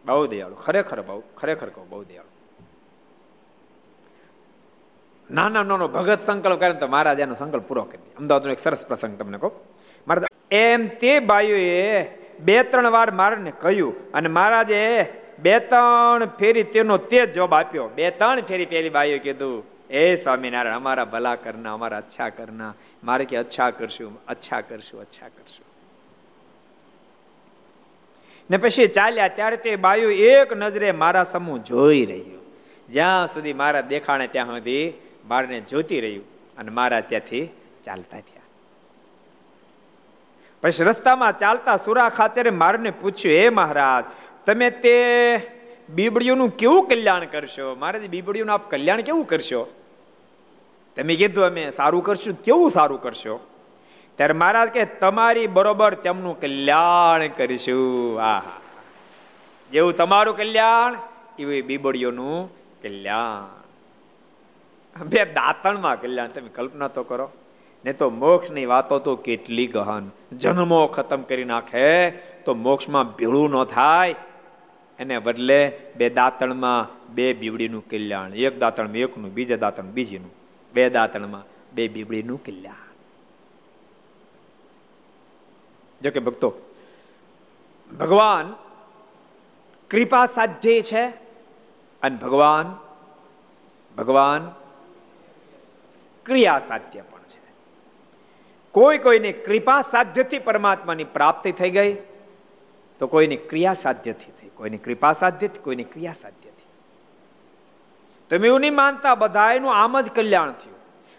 [0.04, 0.54] બહુ દયાળુ.
[0.54, 2.30] ખરેખર બહુ, ખરેખર કહું, બહુ દયાળુ.
[5.34, 8.14] નાના, નાનો ભગત સંકલ્પ કરે તો મહારાજ એનો સંકલ્પ પૂરો કરી દે.
[8.16, 9.52] અમદાવાદનો એક સરસ પ્રસંગ તમને કહું.
[10.08, 12.04] મારા એમ તે ભાઈઓએ
[12.40, 17.88] બે, ત્રણ વાર મારને કહ્યું અને મહારાજે બે, ત્રણ ફેરી તેનો તે જવાબ આપ્યો.
[17.88, 22.74] બે, ત્રણ ફેરી પેલી બાઈઓ કીધું એ સ્વામિનારાયણ, અમારા ભલા કરના, અમારા અચ્છા કરના.
[23.04, 25.69] મારે કે અચ્છા કરશું અચ્છા કરશું અચ્છા કરશું.
[28.50, 32.40] ને પછી ચાલ્યા ત્યારે તે બાયુ એક નજરે મારા સમૂહ જોઈ રહ્યું.
[32.88, 34.92] જ્યાં સુધી મારા દેખાણે ત્યાં સુધી
[35.28, 36.24] બાળને જોતી રહ્યું
[36.58, 37.48] અને મારા ત્યાંથી
[37.84, 38.40] ચાલતા થયા.
[40.62, 44.04] પછી રસ્તામાં ચાલતા સુરા ખાતરે મારને પૂછ્યું, હે મહારાજ,
[44.46, 44.96] તમે તે
[45.90, 47.74] બીબડીઓનું કેવું કલ્યાણ કરશો?
[47.74, 49.72] મહારાજ બીબડીઓનું આપ કલ્યાણ કેવું કરશો?
[50.96, 53.49] તમે કીધું, અમે સારું કરશું કેવું સારું કરશો.
[54.20, 58.20] ત્યારે મહારાજ કે તમારી બરોબર તેમનું કલ્યાણ કરીશું.
[58.22, 58.60] આહા.
[59.72, 60.96] જેવું તમારું કલ્યાણ
[61.38, 62.52] એવું બીબડીઓનું
[62.82, 63.62] કલ્યાણ.
[65.04, 67.30] બે દાંતણમાં કલ્યાણ, તમે કલ્પના તો કરો.
[67.84, 70.10] ને તો મોક્ષની વાતો તો કેટલી ગહન.
[70.32, 74.14] જન્મો ખતમ કરી નાખે, તો મોક્ષમાં ભેળું ન થાય.
[74.98, 78.34] એને બદલે બે દાંતણમાં બે બીબડીનું કલ્યાણ.
[78.34, 80.30] એક દાંતણમાં એકનું, બીજા દાંતણ બીજીનું.
[80.72, 81.42] બે દાંતણમાં
[81.72, 82.89] બે બીબડીનું કલ્યાણ.
[86.02, 86.54] જો કે ભક્તો,
[87.98, 88.54] ભગવાન
[89.90, 91.06] કૃપા સાધ્ય છે
[92.02, 92.76] અને ભગવાન
[93.98, 94.52] ભગવાન
[96.26, 97.40] ક્રિયા સાધ્ય પણ છે.
[98.70, 101.96] કોઈ કોઈની કૃપા સાધ્યથી પરમાત્માની પ્રાપ્તિ થઈ ગઈ,
[102.98, 106.68] તો કોઈની ક્રિયા સાધ્યથી થઈ, કોઈની કૃપા સાધ્યથી, કોઈની ક્રિયા સાધ્યથી.
[108.30, 110.76] તમે એવું નહીં માનતા બધાનું આમ જ કલ્યાણ થયું.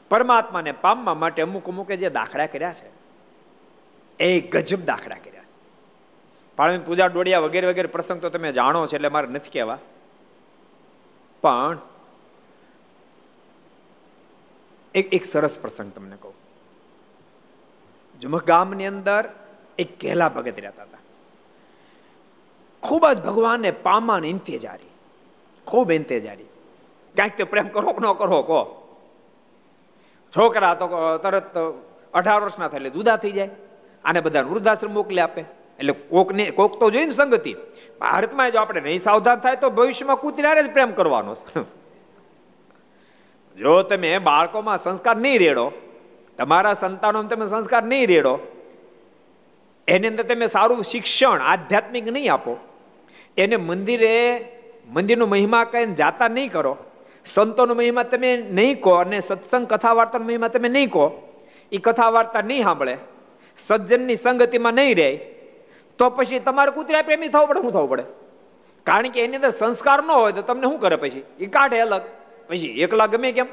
[0.09, 3.00] પરમાત્માને પામવા માટે અમુક અમુકે જે દાખલા કર્યા છે.
[4.21, 6.77] એ ગજબ દાખલા કર્યા છે.
[6.77, 9.77] પૂજા ડોડિયા વગેરે વગેરે પ્રસંગ તો તમે જાણો છો એટલે મારે નથી કહેવા.
[11.41, 11.77] પણ
[14.95, 16.33] એક એક સરસ પ્રસંગ તમને કહું.
[18.19, 19.29] જુમક ગામની અંદર
[19.77, 20.97] એક કેલા ભગત રહેતા હતા.
[22.81, 24.89] ખૂબ જ ભગવાનને પામાને ઇંતેજારી.
[25.65, 26.43] ખૂબ ઇંતેજારી.
[27.15, 28.77] ક્યાંક તો પ્રેમ કરો કે ન કરો, કહો.
[30.37, 31.57] છોકરા તો તરત
[32.13, 33.49] અઢાર વર્ષના થાય એટલે જુદા થઈ જાય.
[34.05, 35.41] આને બધા વૃદ્ધાશ્રમ મોકલી આપે.
[35.79, 37.53] એટલે કોકને કોક તો જોઈને સંગતિ.
[38.01, 41.35] ભારતમાં જો આપણે નહીં સાવધાન થાય તો ભવિષ્યમાં કૂતરારે જ પ્રેમ કરવાનો
[43.57, 45.65] જો તમે બાળકોમાં સંસ્કાર નહીં રેડો,
[46.37, 48.33] તમારા સંતાનો તમે સંસ્કાર નહીં રેડો,
[49.87, 52.53] એની અંદર તમે સારું શિક્ષણ, આધ્યાત્મિક નહીં આપો.
[53.37, 54.13] એને મંદિરે
[54.95, 56.73] મંદિરનો મહિમા કહીને જાતા નહીં કરો.
[57.25, 61.05] સંતોનો મહિમા તમે નહીં કહો અને સત્સંગ કથા વાર્તાનો મહિમા તમે નહીં કહો.
[61.71, 62.95] એ કથા વાર્તા નહીં સાંભળે.
[63.57, 65.09] સજ્જનની સંગતિમાં નહીં રહે,
[65.99, 68.05] તો પછી તમારે કૂતરા પ્રેમી થવું પડે, શું થવું પડે?
[68.85, 71.23] કારણ કે એની અંદર સંસ્કાર ન હોય તો તમને શું કરે પછી?
[71.39, 72.03] એ કાઢે અલગ.
[72.47, 73.49] પછી એકલા ગમે કેમ?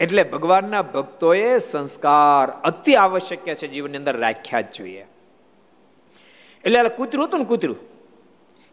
[0.00, 5.04] એટલે ભગવાનના ભક્તોએ સંસ્કાર અતિ આવશ્યક છે જીવનની અંદર રાખ્યા જ જોઈએ.
[6.64, 7.78] એટલે કૂતરું હતું ને કૂતરું,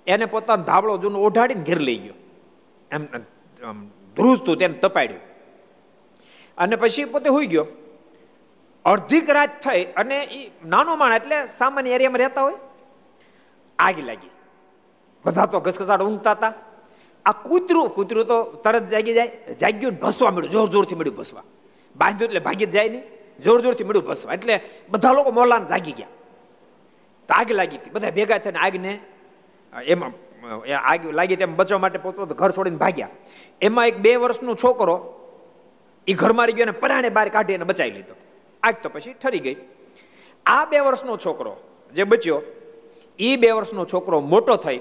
[0.08, 2.18] એને પોતાનો ધાબળો જૂનો ઓઢાડીને ઘેર લઈ ગયો.
[2.92, 3.04] એમ
[4.16, 5.24] ધ્રુજતું, તેને તપાડ્યું.
[6.58, 7.68] અને પછી પોતે હોઈ ગયો.
[8.92, 10.40] અડધીક રાત થઈ અને એ
[10.74, 12.60] નાનો માણ એટલે સામાન્ય એરિયામાં રહેતા હોય,
[13.80, 14.34] આગ લાગી.
[15.26, 16.54] બધા તો ઘસઘસાટ ઊંઘતા હતા.
[17.26, 19.32] આ કૂતરું કૂતરું તો તરત જાગી જાય,
[19.62, 21.46] જાગ્યું ભસવા મળ્યું, જોર જોરથી મળ્યું ભસવા.
[21.96, 23.04] બાંધ્યું એટલે ભાગી જ જાય નહીં
[23.46, 24.34] જોર જોરથી મળ્યું ભસવા.
[24.38, 24.56] એટલે
[24.92, 26.14] બધા લોકો મોલાને જાગી ગયા.
[27.30, 27.94] તો આગ લાગી હતી.
[27.96, 28.92] બધા ભેગા થઈને આગને,
[29.94, 30.14] એમાં
[30.92, 33.12] આગ લાગી તેમ બચવા માટે પોતપોત ઘર છોડીને ભાગ્યા.
[33.68, 34.96] એમાં એક બે વર્ષનો છોકરો
[36.08, 38.16] એ ઘરમાં રહી ગયો અને પરાણે બહાર કાઢીને બચાવી લીધો.
[38.64, 39.56] આગ તો પછી ઠરી ગઈ.
[40.46, 41.58] આ બે વર્ષનો છોકરો
[41.94, 42.42] જે બચ્યો
[43.20, 44.80] એ બે વર્ષનો છોકરો મોટો થઈ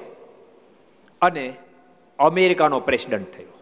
[1.23, 1.55] અને
[2.19, 3.55] અમેરિકાનો પ્રેસિડન્ટ થયો.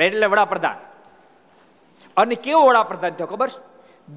[0.00, 0.78] એટલે વડાપ્રધાન.
[2.16, 3.50] અને કેવો વડાપ્રધાન થયો ખબર?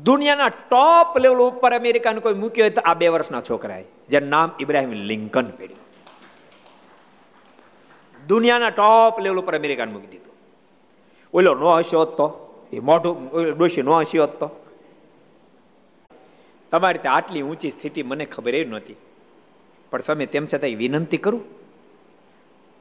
[0.04, 4.52] દુનિયાના ટોપ લેવલ ઉપર અમેરિકાને કોઈ મૂક્યો હોય તો આ બે વર્ષના છોકરાએ, જેનું નામ
[4.60, 5.88] ઇબ્રાહિમ લિંકન પડ્યું
[8.28, 10.34] દુનિયાના ટોપ લેવલ ઉપર અમેરિકાને મૂકી દીધું.
[11.34, 12.49] ઓલો નો હશો તો?
[12.74, 14.66] એ મોઢું ડોશી નો હસ્યો તો.
[16.72, 18.96] તમારી ત્યાં આટલી ઊંચી સ્થિતિ મને ખબર એ નહોતી.
[19.92, 21.42] પણ સમય તેમ છતાં વિનંતી કરું.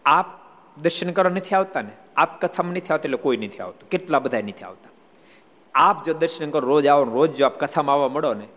[0.04, 0.26] આપ
[0.82, 1.90] દર્શન કરવા નથી આવતા ને?
[2.16, 3.88] આપ કથામાં નથી આવતા એટલે કોઈ નથી આવતું.
[3.88, 4.90] કેટલા બધા નથી આવતા.
[5.74, 8.48] આપ જો દર્શન કરો, રોજ આવો રોજ જો આપ કથામાં આવવા મળો ને,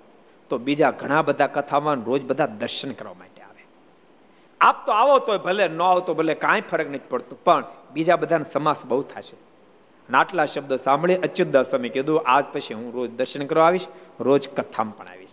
[0.49, 3.65] તો બીજા ઘણા બધા કથામાં રોજ બધા દર્શન કરવા માટે આવે.
[4.61, 7.37] આપ તો આવો તો ભલે, ન આવો તો ભલે, કાંઈ ફરક નથી પડતો.
[7.43, 7.63] પણ
[7.93, 9.50] બીજા બધાને સમાસ બહુ થશે.
[10.11, 13.87] અને આટલા શબ્દ સાંભળી અચ્યુતદાસ સ્વામી કીધું, આજ પછી હું રોજ દર્શન કરવા આવીશ,
[14.19, 15.29] રોજ કથામાં પણ આવીશ.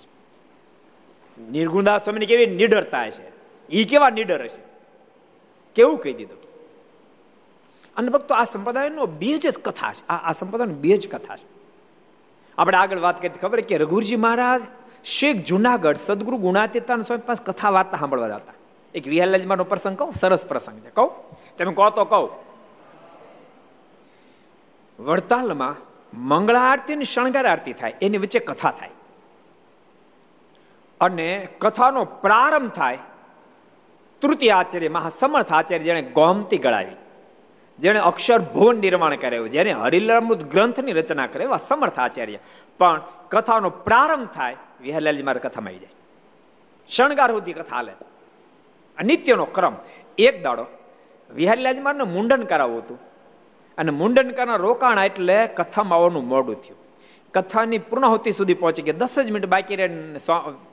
[1.51, 3.33] નિર્ગુણદાસ સ્વામીની કેવી નિડરતા છે
[3.69, 4.63] એ કેવા નિડર હશે?
[5.75, 6.39] કેવું કહી દીધું?
[7.97, 10.09] અને ભક્તો, આ સંપ્રદાયનો બે જ કથા છે.
[10.09, 11.47] આ સંપ્રદાયનો બેજ કથા છે.
[12.59, 14.61] આપણે આગળ વાત કરી, ખબર કે રઘુરજી મહારાજ
[15.05, 18.53] શેખ જુનાગઢ સદગુરુ ગુણાતીતાન સ્વામી પાસે કથા વાર્તા સાંભળવા જતા.
[18.95, 20.91] એક વિહલજમાનો પ્રસંગ કહું, સરસ પ્રસંગ છે.
[20.91, 21.11] કહું?
[21.59, 22.48] તમે કહો તો કહું.
[24.99, 25.77] વડતાલમાં
[26.21, 28.91] મંગળા આરતી અને શણગાર આરતી થાય, એની વચ્ચે કથા થાય.
[31.01, 32.99] અને કથાનો પ્રારંભ થાય,
[34.23, 36.97] તૃતીય આચાર્ય મહાસમર્થ આચાર્ય જેણે ગોમતી ગળાવી
[37.79, 42.39] જેણે અક્ષર ભુવન નિર્માણ કર્યું જેને હરિલમૃત ગ્રંથની રચના કરે, એવા સમર્થ આચાર્ય.
[42.79, 45.91] પણ કથાનો પ્રારંભ થાય, વિહલાલજી મારા કથામાં આવી જાય.
[46.89, 47.93] શણગાર સુધી કથા હાલે.
[49.05, 49.75] નિત્યનો ક્રમ.
[50.19, 50.67] એક દાડો
[51.35, 53.08] વિહારીલાલજી મારને મુંડન કરાવવું હતું.
[53.79, 56.79] અને મુંડનકાના રોકાણ એટલે કથામાં આવવાનું મોડું થયું.
[57.35, 58.95] કથાની પૂર્ણાહુતિ સુધી પહોંચી ગયા.
[58.99, 60.17] દસ જ મિનિટ બાકી રહે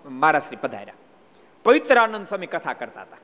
[0.10, 0.94] મહારાશ્રી પધાર્યા.
[1.64, 3.18] પવિત્ર આનંદ સ્વામી કથા કરતા હતા.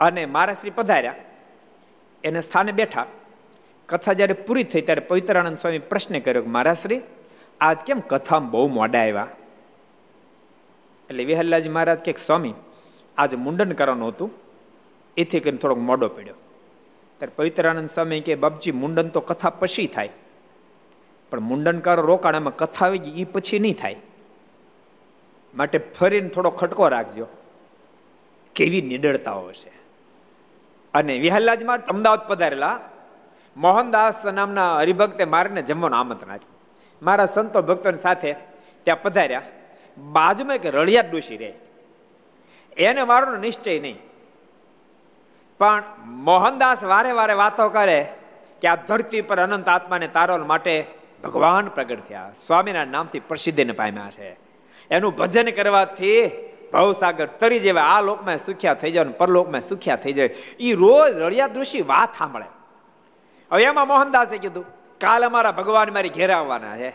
[0.00, 1.14] અને મહારાશ્રી પધાર્યા.
[2.24, 3.06] એને સ્થાને બેઠા.
[3.86, 7.00] કથા જ્યારે પૂરી થઈ ત્યારે પવિત્રાનંદ સ્વામી પ્રશ્ન કર્યો કે મહારાશ્રી
[7.60, 9.26] આજ કેમ કથામાં બહુ મોડા આવ્યા?
[11.10, 12.54] એટલે વિહલ્લાજી મહારાજ કે, સ્વામી,
[13.18, 14.30] આજે મુંડન કરવાનું હતું.
[15.16, 16.34] એથી કરીને થોડોક મોડો પડ્યો.
[17.22, 20.10] ત્યારે પવિત્રાનંદ સ્વામી કે બાપજી મુંડન તો કથા પછી થાય
[21.30, 23.96] પણ મુંડન કરો રોકાણામાં કથા આવી ગઈ એ પછી નહીં થાય
[25.54, 27.26] માટે ફરીને થોડો ખટકો રાખજો
[28.54, 29.72] કેવી નિડળતાઓ છે
[30.94, 32.80] અને વિહલ્લાજમાં અમદાવાદ પધારેલા
[33.56, 36.56] મોહનદાસ નામના હરિભક્તે મારીને જમવાનું આમંત્રણ આપ્યું
[37.04, 38.32] મારા સંતો ભક્તોની સાથે
[38.82, 39.42] ત્યાં પધાર્યા।
[39.98, 41.52] બાજુમાં એક રળિયાત ડોશી રહે।
[42.76, 43.98] એને મારો નિશ્ચય નહીં।
[45.58, 48.08] પણ મોહનદાસ વારે વારે વાતો કરે
[48.60, 50.86] કે આ ધરતી પર અનંત આત્માને તારવા માટે
[51.24, 52.32] ભગવાન પ્રગટ થયા.
[52.46, 54.36] સ્વામીના નામથી પ્રસિદ્ધિને પામ્યા છે.
[54.90, 56.30] એનું ભજન કરવાથી
[56.72, 60.26] ભવસાગર તરી જેવા આ લોકમાં સુખ્યા થઈ જાય પરલોકમાં સુખ્યા થઈ જાય.
[60.60, 62.44] એ રોજ રળિયા ઋષિ વાત સાંભળે.
[63.52, 64.64] હવે એમાં મોહનદાસે કીધું,
[64.98, 66.88] કાલ અમારા ભગવાન મારી ઘેર આવવાના છે.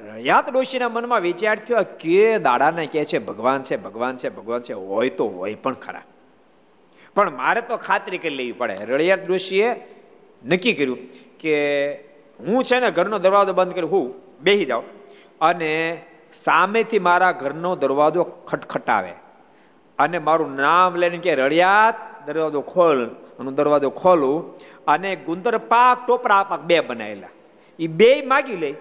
[0.00, 4.72] રળિયાત ડોશીના મનમાં વિચાર થયો કે દાડાને કે છે, ભગવાન છે ભગવાન છે ભગવાન છે.
[4.72, 6.02] હોય તો હોય પણ ખરા.
[7.14, 8.74] પણ મારે તો ખાતરી કરી લેવી પડે.
[8.74, 9.68] રળિયાત ડોશીએ
[10.44, 10.98] નક્કી કર્યું
[11.40, 11.56] કે
[12.40, 14.06] હું છે ને ઘરનો દરવાજો બંધ કરી હું
[14.40, 14.84] બેસી જાઉં
[15.40, 15.72] અને
[16.32, 19.12] સામેથી મારા ઘરનો દરવાજો ખટખટાવે.
[19.98, 23.00] અને મારું નામ લઈને કે રળિયાત દરવાજો ખોલ
[23.38, 24.56] હું દરવાજો ખોલું
[24.86, 27.28] અને ગુંદર પાક ટોપરા પાક બે બનાવેલા.
[27.78, 28.74] એ બે માગી લે.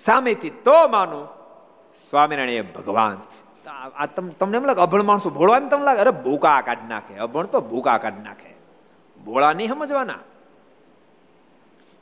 [0.00, 1.28] સામેથી તો માનું,
[2.10, 3.18] સ્વામિનારાયણ એ ભગવાન
[3.70, 6.00] આ તમને એમ લાગે અભણ માણસો ભોળવા એમ તમને લાગે?
[6.00, 7.14] અરે ભૂકા કાઢી નાખે.
[7.14, 8.54] અભણ તો ભૂકા કાઢી નાખે.
[9.24, 10.14] ભોળા નહીં સમજવાના.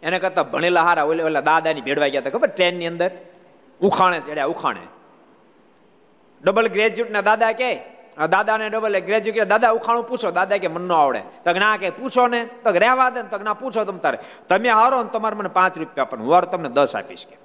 [0.03, 2.49] એને કરતા ભણેલા હારા ઓલે ઓલા દાદાની ભેળવા ગયા હતા ખબર?
[2.49, 3.11] ટ્રેનની અંદર.
[3.81, 4.81] ઉખાણે ચડ્યા ઉખાણે.
[6.45, 7.95] ડબલ ગ્રેજ્યુએટના દાદા કે
[8.31, 10.31] દાદાને ડબલ ગ્રેજ્યુએટ દાદા, ઉખાણું પૂછો.
[10.31, 11.20] દાદા કે, મન ન આવડે.
[11.45, 12.45] તો ના, કે, પૂછો ને.
[12.45, 14.19] તો રહેવા દે તો ના, પૂછો તમ તારે.
[14.49, 17.36] તમે હારો ને, તમારે મને પાંચ રૂપિયા પણ હું તમને દસ આપીશ કે.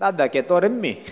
[0.00, 1.04] દાદા કે, તો રમી.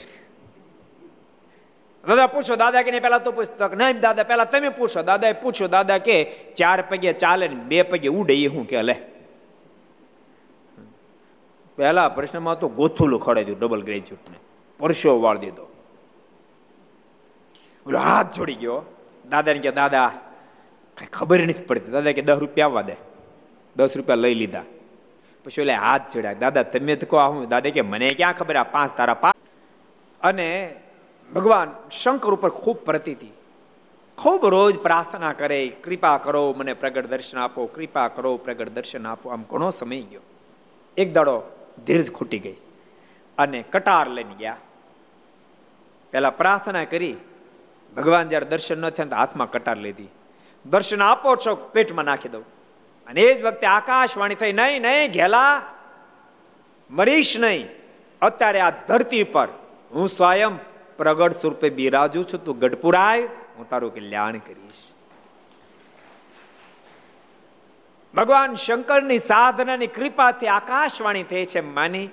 [2.08, 5.02] દાદા, પૂછો દાદા કે નહીં પેલા તો પૂછતો નહીં, દાદા પેલા તમે પૂછો.
[5.02, 6.24] દાદાએ પૂછો દાદા કે
[6.56, 8.96] ચાર પગે ચાલે ને બે પગે ઉડે, એ હું કે લે?
[11.76, 14.36] પહેલા પ્રશ્નમાં તો ગોથુલું ખડે દીધું ડબલ ગ્રેજ્યુએટને
[14.78, 15.64] પરસો વાળ દીધો.
[17.84, 18.82] બોલો હાથ જોડી ગયો.
[19.30, 20.12] દાદાને કે, દાદા,
[20.96, 21.90] કઈ ખબર નથી પડતી.
[21.90, 22.96] દાદા કે, દસ રૂપિયા આવવા દે.
[23.76, 24.62] દસ રૂપિયા લઈ લીધા.
[25.44, 28.62] પછી એટલે હાથ જોડ્યા દાદા, તમે તો કહો, હું દાદા કે, મને ક્યાં ખબર આ
[28.62, 29.36] પાંચ તારા પાંચ
[30.20, 30.74] અને
[31.32, 33.28] ભગવાન શંકર ઉપર ખૂબ પ્રતીતિ
[34.18, 39.30] ખૂબ રોજ પ્રાર્થના કરે, કૃપા કરો મને પ્રગટ દર્શન આપો, કૃપા કરો પ્રગટ દર્શન આપો.
[39.30, 40.20] આમ ઘણો સમય ગયો.
[40.96, 41.42] એક દાડો
[41.86, 42.56] ધીરજ ખૂટી ગઈ
[43.38, 44.56] અને કટાર લઈને ગયા.
[46.10, 47.16] પેલા પ્રાર્થના કરી,
[47.96, 50.08] ભગવાન જયારે દર્શન ન થયા તો હાથમાં કટાર લીધી.
[50.66, 52.44] દર્શન આપો છો, પેટમાં નાખી દઉં.
[53.06, 55.62] અને એ જ વખતે આકાશવાણી થઈ, નહીં નહીં, ઘેલા,
[56.90, 57.68] મરીશ નહીં.
[58.22, 59.48] અત્યારે આ ધરતી પર
[59.90, 63.22] હું સ્વયં પ્રગટ સ્વરૂપે બિરાજુ છું, તું ગઢપુરાય
[63.56, 64.92] હું તારું કલ્યાણ કરીશ.
[68.14, 72.08] ભગવાન શંકરની સાધનાની કૃપાથી આકાશવાણી થઈ છે માની.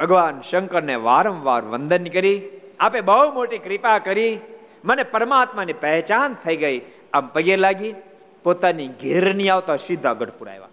[0.00, 2.42] ભગવાન શંકરને વારંવાર વંદન કરી,
[2.80, 4.38] આપે બહુ મોટી કૃપા કરી,
[4.84, 6.80] મને પરમાત્માની પહેચાન થઈ ગઈ,
[7.12, 7.94] આમ પગે લાગી,
[8.42, 10.68] પોતાની ઘેર નહીં આવતા સીધા ગઢપુર આવ્યા.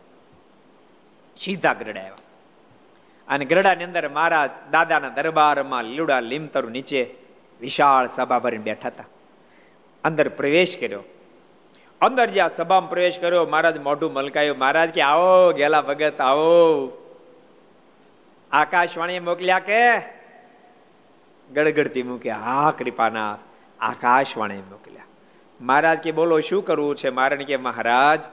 [1.38, 2.16] સીધા ગઢ આવ્યા.
[3.32, 7.16] અને ગરડાની અંદર મારા દાદાના દરબારમાં લીલુડા લીમતરુ નીચે
[7.62, 9.04] વિશાળ સભા ભરીને બેઠા હતા.
[10.04, 11.04] અંદર પ્રવેશ કર્યો.
[12.02, 16.92] અંદર જ્યાં સભામાં પ્રવેશ કર્યો, મહારાજ મોઢું મલકાયું, મહારાજ કે આવો, ગેલા ભગત, આવો.
[18.52, 20.00] આકાશવાણીએ મોકલ્યા કે?
[21.54, 23.38] ગડગડતી મૂકે, હા, કૃપાના.
[23.80, 25.04] આકાશવાણી મોકલ્યા.
[25.62, 27.10] મહારાજ કે, બોલો, શું કરવું છે?
[27.10, 28.24] મારણ કે, મહારાજ,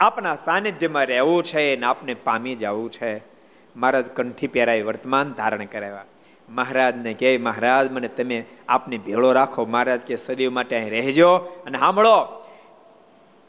[0.00, 3.33] આપના સાનિધ્યમાં રહેવું છે ને આપને પામી જવું છે.
[3.76, 6.04] મહારાજ કંઠી પહેરાવી વર્તમાન ધારણ કરાવ્યા.
[6.48, 9.64] મહારાજને કહે, મહારાજ, મને તમે આપની ભેળો રાખો.
[9.64, 12.44] મહારાજ કે સદીવ માટે અહીં રહેજો અને સાંભળો.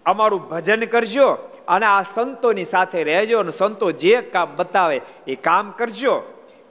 [0.06, 1.28] અમારું ભજન કરજો
[1.68, 6.24] અને આ સંતોની સાથે રહેજો અને સંતો જે કામ બતાવે એ કામ કરજો.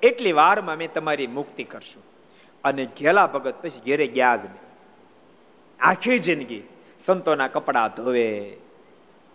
[0.03, 2.03] એટલી વારમાં અમે તમારી મુક્તિ કરશું.
[2.65, 4.65] અને ઘેલા ભગત પછી ઘેરે ગયા જ નહીં.
[5.81, 6.63] આખી જિંદગી
[7.01, 8.57] સંતોના કપડાં ધોવે,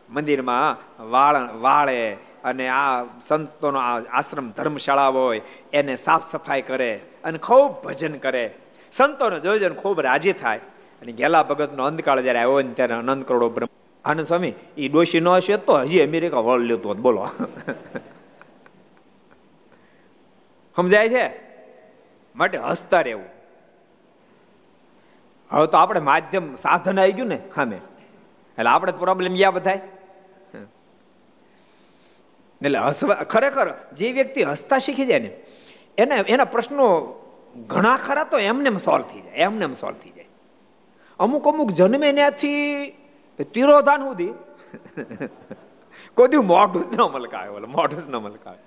[0.10, 0.78] મંદિરમાં
[1.12, 5.42] વાળ વાળે અને આ સંતોનો આ આશ્રમ ધર્મશાળા હોય,
[5.74, 8.56] એને સાફ સફાઈ કરે અને ખૂબ ભજન કરે.
[8.92, 10.60] સંતોને જોઈ ખૂબ રાજી થાય.
[11.02, 13.68] અને ગેલા ભગતનો અંધકાળ જ્યારે આવ્યો ને ત્યારે અનંત કરોડો બ્રહ્મ
[14.06, 17.28] આનંદ સ્વામી એ ડોશી ન હશે તો હજી અમેરિકા વળ લેતો બોલો.
[20.76, 21.32] સમજાય છે?
[22.36, 23.26] માટે હસતા રહેવું.
[25.52, 27.76] હવે તો આપણે માધ્યમ સાધન આવી ગયું ને સામે.
[28.58, 29.82] એટલે આપણે પ્રોબ્લેમ યા બધાય?
[32.62, 35.32] એટલે હસવા ખરેખર જે વ્યક્તિ હસતા શીખી જાય ને,
[35.98, 36.86] એને, એના પ્રશ્નો
[37.68, 40.28] ઘણા ખરા તો એમને સોલ્વ થઈ જાય, એમને સોલ્વ થઈ જાય.
[41.20, 42.94] અમુક અમુક જન્મે ત્યાંથી
[43.54, 44.34] તિરોધાન સુધી
[46.16, 48.62] કોઈ દી મોઢું જ ન મલકાવે બોલે મોઢું જ ન મલકાવે.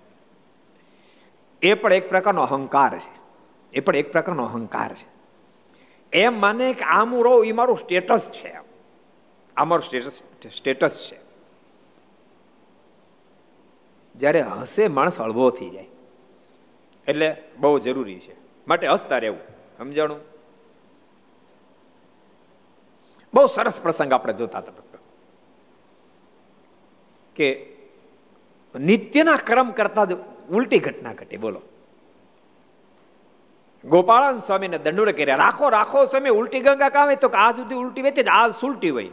[1.62, 3.12] એ પણ એક પ્રકારનો અહંકાર છે,
[3.72, 5.08] એ પણ એક પ્રકારનો અહંકાર છે.
[6.12, 8.52] એમ માને કે આમ હું રહું એ મારું સ્ટેટસ છે
[9.56, 10.22] આ મારું સ્ટેટસ
[10.56, 11.18] સ્ટેટસ છે.
[14.16, 15.86] જ્યારે હસે માણસ હળવો થઈ જાય.
[17.08, 18.34] એટલે બહુ જરૂરી છે.
[18.68, 19.38] માટે હસતા રહેવું.
[19.78, 20.20] સમજાણું?
[23.34, 24.98] બહુ સરસ પ્રસંગ આપણે જોતા હતા ભક્તો.
[27.36, 27.76] કે
[28.80, 30.12] નિત્યના ક્રમ કરતા જ
[30.50, 31.36] ઉલટી ઘટના ઘટી.
[31.36, 31.60] બોલો.
[33.84, 37.16] ગોપાળન સ્વામીને દંડોળ કર્યા, રાખો રાખો સ્વામી, ઉલટી ગંગા કામે.
[37.16, 39.08] તો આ સુધી ઉલટી વેચે આ સુલટી હોય.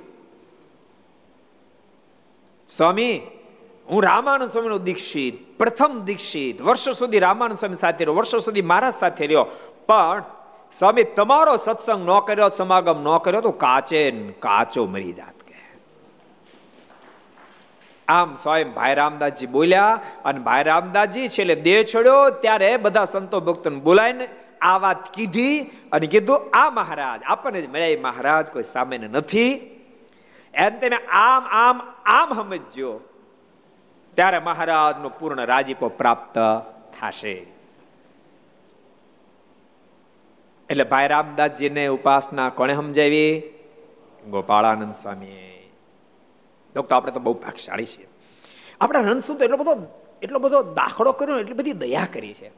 [2.69, 3.21] સ્વામી
[3.91, 8.93] હું રામાનંદ સ્વામીનો દીક્ષિત, પ્રથમ દીક્ષિત, વર્ષો સુધી રામાનંદ સ્વામી સાથે રહ્યો, વર્ષો સુધી મહારાજ
[8.93, 9.43] સાથે રહ્યો.
[9.87, 10.23] પણ
[10.73, 15.55] સ્વામી, તમારો સત્સંગ ન કર્યો, સમાગમ ન કર્યો, તો કાચે કાચો મરી જાત કે.
[18.07, 23.79] આમ સ્વયં ભાઈ રામદાસજી બોલ્યા, અને ભાઈ રામદાસજી છેલ્લે દેહ છોડ્યો, ત્યારે બધા સંતો ભક્તોને
[23.79, 24.27] બોલાવીને
[24.61, 25.59] આ વાત કીધી
[25.91, 29.53] અને કીધું, આ મહારાજ, આપણને જ મળ્યા મહારાજ, કોઈ સામેને નથી.
[30.53, 33.01] એમ તમે આમ આમ આમ સમજજો
[34.15, 36.37] ત્યારે મહારાજનો પૂર્ણ રાજીપો પ્રાપ્ત
[36.99, 37.45] થશે.
[40.69, 43.41] એટલે ભાઈ રામદાસજીને ઉપાસના કોણે સમજાવી?
[44.29, 45.71] ગોપાળાનંદ સ્વામી
[46.75, 48.07] ડોક્ટર, આપણે તો બહુ ભાગશાળી છીએ.
[48.81, 49.75] આપણા રણસુ તો એટલો બધો
[50.21, 52.51] એટલો બધો દાખલો કર્યો, એટલી બધી દયા કરી છે.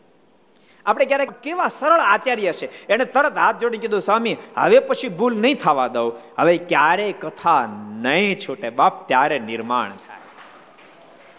[0.86, 2.88] આપણે ક્યારેક કેવા સરળ આચાર્ય છે.
[2.88, 6.14] એને તરત હાથ જોડી કીધું, સ્વામી, હવે પછી ભૂલ નહીં થવા દઉં.
[6.40, 10.21] હવે ક્યારેય કથા નહીં છૂટે બાપ, ત્યારે નિર્માણ થાય.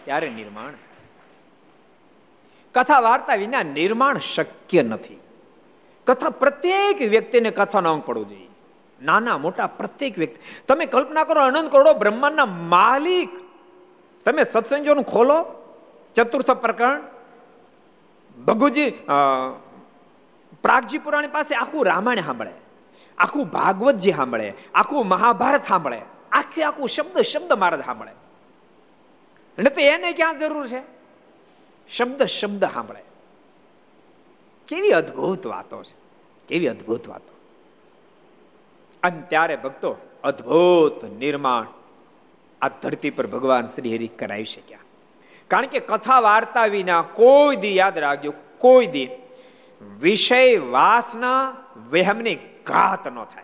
[0.05, 0.73] ત્યારે નિર્માણ.
[2.75, 5.19] કથા વાર્તા વિના નિર્માણ શક્ય નથી.
[6.07, 8.49] કથા પ્રત્યેક વ્યક્તિને કથા અંગ પડવું જોઈએ.
[9.01, 10.39] નાના, મોટા પ્રત્યેક વ્યક્તિ.
[10.67, 13.29] તમે કલ્પના કરો અનંત કરોડો બ્રહ્માંડના માલિક.
[14.25, 15.45] તમે સત્સંગોનું ખોલો,
[16.15, 17.01] ચતુર્થ પ્રકરણ,
[18.45, 18.89] ભગુજી
[20.63, 22.51] પ્રાગજી પુરાણી પાસે આખું રામાયણ સાંભળે.
[23.17, 26.01] આખું ભાગવતજી સાંભળે, આખું મહાભારત સાંભળે.
[26.31, 28.11] આખે આખું શબ્દ શબ્દ મારા સાંભળે.
[29.57, 30.81] એટલે તો એને ક્યાં જરૂર છે?
[31.97, 33.03] શબ્દ શબ્દ સાંભળે.
[34.67, 35.95] કેવી અદ્ભુત વાતો છે.
[36.47, 37.33] કેવી અદ્ભુત વાતો.
[39.03, 41.65] અને ત્યારે ભક્તો અદ્ભુત નિર્માણ
[42.61, 44.79] આ ધરતી પર ભગવાન શ્રી હરિ કરાવી શક્યા.
[45.47, 49.09] કારણ કે કથા વાર્તા વિના કોઈ દી યાદ રાખજો, કોઈ દી
[49.99, 51.57] વિષય વાસના
[51.91, 52.35] વહેમની
[52.65, 53.43] ઘાત ન થાય.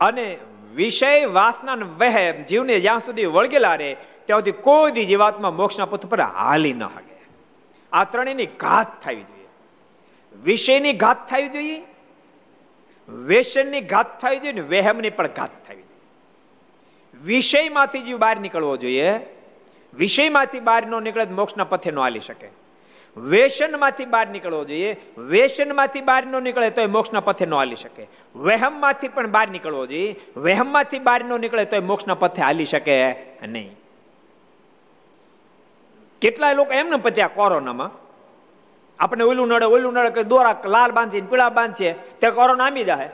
[0.00, 0.38] અને
[0.74, 3.96] વિષય વાસના વહેમ જીવને જ્યાં સુધી વળગેલા રહે
[4.26, 7.16] ત્યાં સુધી કોઈ દી જીવાત્મા મોક્ષના પથ પર હાલી ન શકે
[7.92, 9.50] આ ત્રણેયની ઘાત થવી જોઈએ.
[10.34, 11.78] વિષયની ઘાત થવી જોઈએ
[13.28, 16.02] વેસનની ઘાત થવી જોઈએ ને વહેમની પણ ઘાત થવી જોઈએ.
[17.22, 19.10] વિષયમાંથી જીવ બહાર નીકળવો જોઈએ,
[19.92, 22.48] વિષયમાંથી બહાર ન નીકળે મોક્ષના પથે ન હાલી શકે.
[23.16, 24.90] વેસનમાંથી બહાર નીકળવો જોઈએ
[25.30, 28.08] વેસનમાંથી બહાર ન નીકળે તો મોક્ષના પથે ન હાલી શકે.
[28.36, 32.96] વહેમમાંથી પણ બહાર નીકળવો જોઈએ, વહેમમાંથી બહાર ન નીકળે તો મોક્ષના પથે હાલી શકે
[33.46, 33.70] નહીં.
[36.24, 37.90] કેટલાય લોકો એમને પત્યા કોરોનામાં.
[38.98, 43.10] આપણે ઓલું નડે ઓલું નડે દોરા લાલ બાંધીને પીળા બાંધશે, તે કોરોના આમી જાય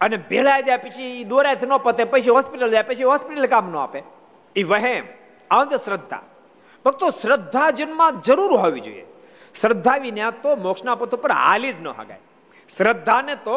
[0.00, 4.02] અને ભેળા જાય પછી દોરાથી ન પતે, પછી હોસ્પિટલ જાય, પછી હોસ્પિટલ કામ ન આપે.
[4.56, 5.04] એ વહેમ,
[5.50, 6.22] અંધશ્રદ્ધા.
[6.84, 9.06] ફક્ત શ્રદ્ધા જન્મમાં જરૂર હોવી જોઈએ.
[9.54, 12.20] શ્રદ્ધા વિના તો મોક્ષના પથ ઉપર હાલી જ ન હગાય.
[12.76, 13.56] શ્રદ્ધાને તો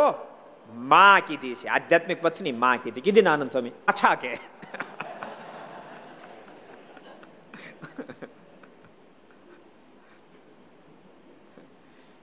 [0.76, 3.02] માં કીધી છે, આધ્યાત્મિક પથની માં કીધી.
[3.02, 3.72] કીધી આનંદ સ્વામી?
[3.88, 4.38] અચ્છા કે.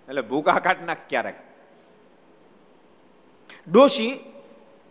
[0.09, 1.36] એટલે ભૂકા કાઢ નાખ ક્યારેક.
[3.68, 4.12] ડોશી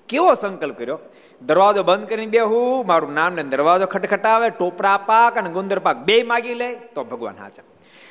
[0.09, 0.99] કેવો સંકલ્પ કર્યો?
[1.41, 6.23] દરવાજો બંધ કરીને બેહું, મારું નામ ને દરવાજો ખટખટાવે, ટોપરા પાક અને ગુંદર પાક બે
[6.23, 7.63] માગી લે, તો ભગવાન હાચા.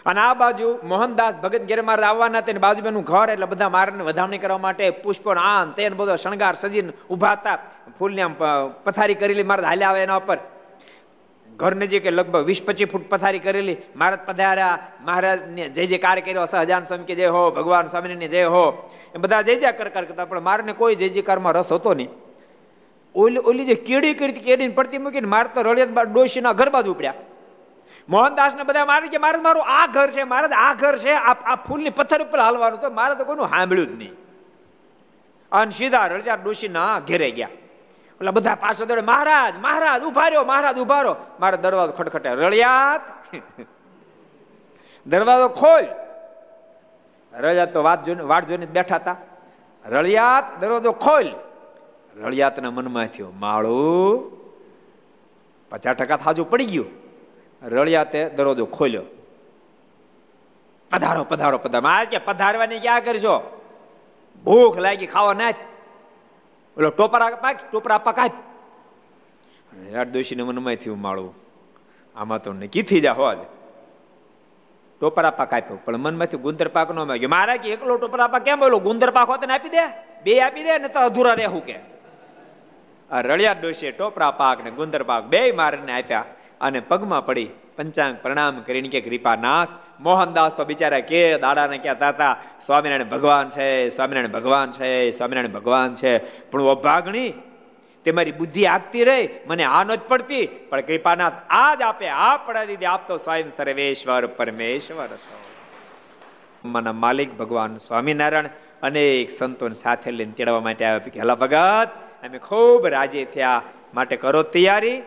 [0.07, 4.39] અને આ બાજુ મોહનદાસ ભગત ઘેર મારે આવવાના તેને બાજુનું ઘર, એટલે બધા મારને વધામણી
[4.39, 7.59] કરવા માટે પુષ્પો આન તેન બધો શણગાર સજીને ઊભા હતા,
[7.99, 8.35] ફૂલની આમ
[8.85, 10.39] પથારી કરેલી, મારે હાલ્યા આવે એના ઉપર.
[11.57, 13.77] ઘર નજીક લગભગ વીસ પચીસ ફૂટ પથારી કરેલી.
[13.97, 14.79] મહારાજ પધાર્યા.
[15.01, 18.91] મહારાજને જય જયકાર કર્યો સહજાન સ્વામી કે જય હો, ભગવાન સ્વામિની જય હો.
[19.15, 22.09] એ બધા જય જય કર કરતા, પણ મારને કોઈ જય જયકારમાં રસ હતો નહીં.
[23.15, 27.15] ઓલી ઓલી જે કેડી કરી કેડીને પડતી મૂકીને માર તો રળિયાત ડોશીના ઘર બાજુ ઉપડ્યા.
[28.09, 31.55] મોહનદાસ ને બધા મારે કે મારે મારું આ ઘર છે, મારે આ ઘર છે, આ
[31.55, 34.13] ફૂલની પથ્થર ઉપર હાલવાનું તો મારે તો કોઈનું સાંભળ્યું જ નહીં.
[35.53, 37.49] અને સીધા રળિયાત ડોશીના ઘેરે ગયા.
[38.17, 43.03] એટલે બધા પાછો દોડે, મહારાજ મહારાજ ઊભા રહ્યો મહારાજ ઊભા રહ્યો મારો દરવાજો ખટખટે, રળિયાત.
[45.07, 45.85] દરવાજો ખોલ.
[47.33, 49.17] રળિયાત તો વાત જોઈને વાટ જોઈને બેઠા હતા.
[49.87, 51.27] રળિયાત, દરવાજો ખોલ.
[52.23, 54.37] રળિયાતના મનમાં થયો, માળું
[55.71, 56.89] પચાસ ટકા થાજુ પડી ગયું.
[57.63, 59.03] રળિયાતે દરવાજો ખોલ્યો.
[60.91, 61.83] પધારો પધારો પધારો.
[61.83, 63.37] મારે કે પધારવાની ક્યાં કરશો?
[64.45, 65.55] ભૂખ લાગી, ખાવા નાખ
[66.79, 68.31] ઓલો ટોપરા પાક ટોપરા પકાય
[69.93, 71.35] યાર દોશીને મનમાં થયું માળું
[72.17, 73.39] આમાં તો નક્કી થઈ જા હોજ
[75.01, 77.29] ટોપરા પાક આપ્યો પણ મનમાંથી ગુંદર પાક નો માગ્યો.
[77.29, 78.79] મારા કે એકલો ટોપરા પાક કેમ બોલો?
[78.79, 79.85] ગુંદર પાક હોત આપી દે?
[80.25, 81.81] બે આપી દે ને તો અધૂરા રહેવું કે.
[83.11, 86.25] આ રળિયા ડોશીએ ટોપરા પાક ને ગુંદર પાક બે મારને આપ્યા
[86.61, 87.51] અને પગમાં પડી.
[87.77, 89.69] પંચાંગ પ્રણામ કરીને કે કૃપાનાથ.
[90.01, 92.37] મોહનદાસ તો બિચારા કે દાડાને કહેતા હતા
[92.67, 96.19] સ્વામિનારાયણ ભગવાન છે, સ્વામિનારાયણ ભગવાન છે, સ્વામિનારાયણ ભગવાન છે.
[96.51, 97.33] પણ અભાગણી
[98.05, 100.47] તે મારી બુદ્ધિ આગતી રહી, મને આ જ પડતી.
[100.47, 102.11] પણ કૃપાનાથ આ જ આપે
[102.47, 102.85] પડા દીધી.
[102.85, 105.09] આપતો સ્વયં સર્વેશ્વર પરમેશ્વર
[106.65, 108.47] મના માલિક ભગવાન સ્વામિનારાયણ
[108.83, 110.99] અનેક સંતોને સાથે લઈને તેડવા માટે આવ્યા.
[110.99, 111.89] કે હલા ભગત,
[112.23, 113.63] અમે ખૂબ રાજી થયા.
[113.95, 115.03] માટે કરો તૈયારી.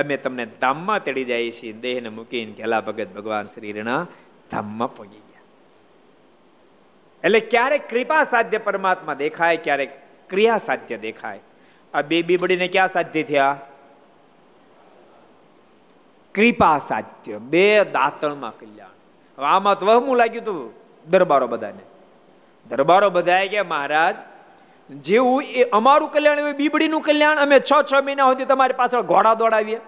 [0.00, 1.72] અમે તમને ધામમાં તેડી જાય છીએ.
[1.72, 4.06] દેહને મૂકીને ઘેલા ભગત ભગવાન શ્રીના
[4.50, 5.40] ધામમાં પહોંચી ગયા.
[7.24, 10.00] એટલે ક્યારેક કૃપા સાધ્ય પરમાત્મા દેખાય, ક્યારેક
[10.30, 11.40] ક્રિયા સાધ્ય દેખાય.
[11.94, 13.56] આ બે બીબડીને ક્યાં સાધ્ય થયા?
[16.34, 17.38] કૃપા સાધ્ય.
[17.38, 18.88] બે દાંતણમાં કલ્યાણ.
[19.38, 20.72] હવે આમાં તો વહમું લાગ્યું તું
[21.10, 21.82] દરબારો બધાને.
[22.68, 24.16] દરબારો બધાએ કે, મહારાજ,
[24.90, 29.34] જેવું એ અમારું કલ્યાણ, એવું બીબડીનું કલ્યાણ, અમે છ છ મહિના સુધી તમારી પાછળ ઘોડા
[29.34, 29.80] દોડાવીએ.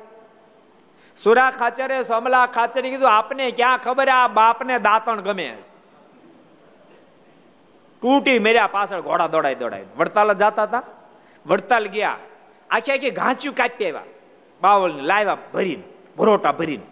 [1.16, 5.56] સુરા ખાચરે, સોમલા ખાચરે કીધું, આપને ક્યાં ખબર આ બાપને દાંતણ ગમે
[8.02, 9.84] તૂટી મેર્યા પાછળ ઘોડા દોડાઈ દોડાઈ.
[9.96, 10.82] વડતાલ જતા હતા.
[11.46, 12.16] વડતાલ ગયા.
[12.70, 14.02] આખી આખી ઘાંચ્યું કાપી આવ્યા
[14.62, 15.82] બાવલ લાવ્યા ભરીને,
[16.16, 16.86] ભરોટા ભરીને.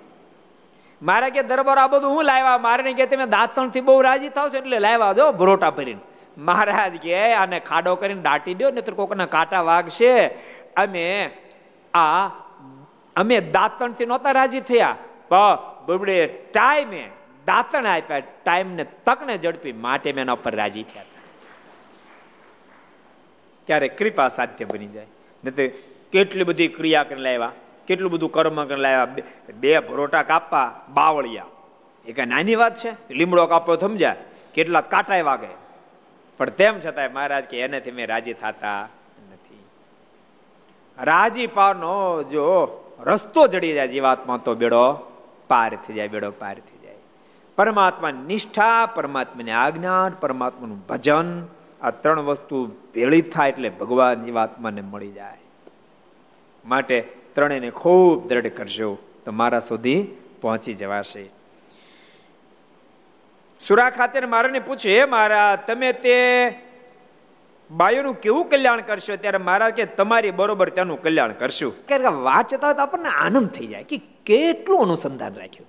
[1.02, 2.59] મારે કે દરબાર આ બધું હું લાવ્યા?
[2.59, 6.01] મારે કે તમે દાંતણથી બહુ રાજી થાવ એટલે લાવ્યા દો ભરોટા ભરીને.
[6.38, 10.26] મહારાજ કે, આને ખાડો કરીને દાટી દો ને તો કોકના કાંટા વાગશે.
[10.76, 11.30] અમે
[11.94, 12.28] આ
[13.16, 14.97] અમે દાંતણથી નહોતા રાજી થયા.
[15.87, 17.03] બબડે ટાઈમે
[17.47, 18.20] દાંતણ આપ્યા.
[18.45, 21.07] ટાઈમ ને તકને ઝડપી માટે મેં એના ઉપર રાજી થયા
[23.69, 25.07] ત્યારે કૃપા સાધ્ય બની જાય.
[25.45, 25.70] નહીં
[26.12, 27.53] કેટલી બધી ક્રિયા કરી લાવ્યા,
[27.89, 29.07] કેટલું બધું કર્મ કરી લાવ્યા.
[29.55, 31.47] બે ભરોટા કાપવા બાવળિયા.
[32.07, 32.91] એ કઈ નાની વાત છે?
[33.15, 34.16] લીમડો કાપો સમજ્યા?
[34.55, 35.53] કેટલા કાંટાય વાગે
[36.41, 38.89] પણ તેમ છતાંય મહારાજ કે એનેથી મેં રાજી થતા
[39.31, 39.65] નથી.
[40.99, 41.97] રાજી પાનો
[42.32, 42.47] જો
[43.05, 44.94] રસ્તો જડી જાય, જીવાત્મા તો બેડો
[45.48, 46.94] પાર થઈ જાય, બેડો પાર થઈ જાય.
[47.56, 51.47] પરમાત્મા નિષ્ઠા, પરમાત્માની આજ્ઞા, પરમાત્માનું ભજન,
[51.82, 55.39] આ ત્રણ વસ્તુ ભેળી થાય એટલે ભગવાન જીવાત્માને મળી જાય.
[56.64, 57.01] માટે
[57.35, 60.02] ત્રણેયને ખૂબ દ્રઢ કરજો, તો મારા સુધી
[60.40, 61.31] પહોંચી જવાશે.
[63.60, 66.48] સુરા ખાતે મારાને પૂછે હે મારા તમે તે
[67.70, 71.72] બાયોનું કેવું કલ્યાણ કરશો ત્યારે મારા કે તમારી બરોબર તેનું કલ્યાણ કરશું.
[71.88, 71.97] કે
[72.28, 73.98] વાંચતા તો આપણને આનંદ થઈ જાય કે
[74.28, 75.68] કેટલું અનુસંધાન રાખ્યું.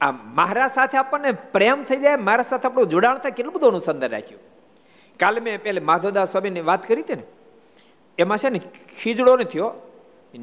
[0.00, 4.12] આ મહારાજ સાથે આપણને પ્રેમ થઈ જાય મારા સાથે આપણું જોડાણ થાય, કેટલું બધું અનુસંધાન
[4.16, 4.42] રાખ્યું.
[5.20, 7.24] કાલે મેં પેલે માધવદાસ સ્વામીની વાત કરી હતી ને,
[8.18, 8.60] એમાં છે ને
[8.98, 9.70] ખીજડો ને થયો.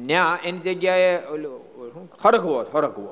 [0.08, 1.12] ન્યા એની જગ્યાએ
[2.24, 3.10] હરગવો હરગવો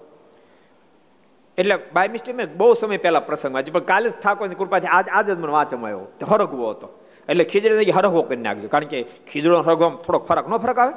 [1.58, 5.06] એટલે બાય મિસ્ટેક મેં બહુ સમય પહેલા પ્રસંગ વાંચ્યો, પણ કાલે જ ઠાકોરની કૃપાથી આજ
[5.08, 6.88] આજ જ મને વાંચવામાં આવ્યો હરગવો હતો.
[7.28, 8.68] એટલે ખીજડી જગ્યાએ હરગવો કરી નાખજો.
[8.68, 10.94] કારણ કે ખીજડો હરગવામાં થોડોક ફરક નો ફરક આવે.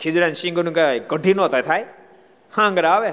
[0.00, 1.86] ખીજડા સિંગનું કહેવાય કઢી નો થાય
[2.56, 3.12] હાંગરા આવે?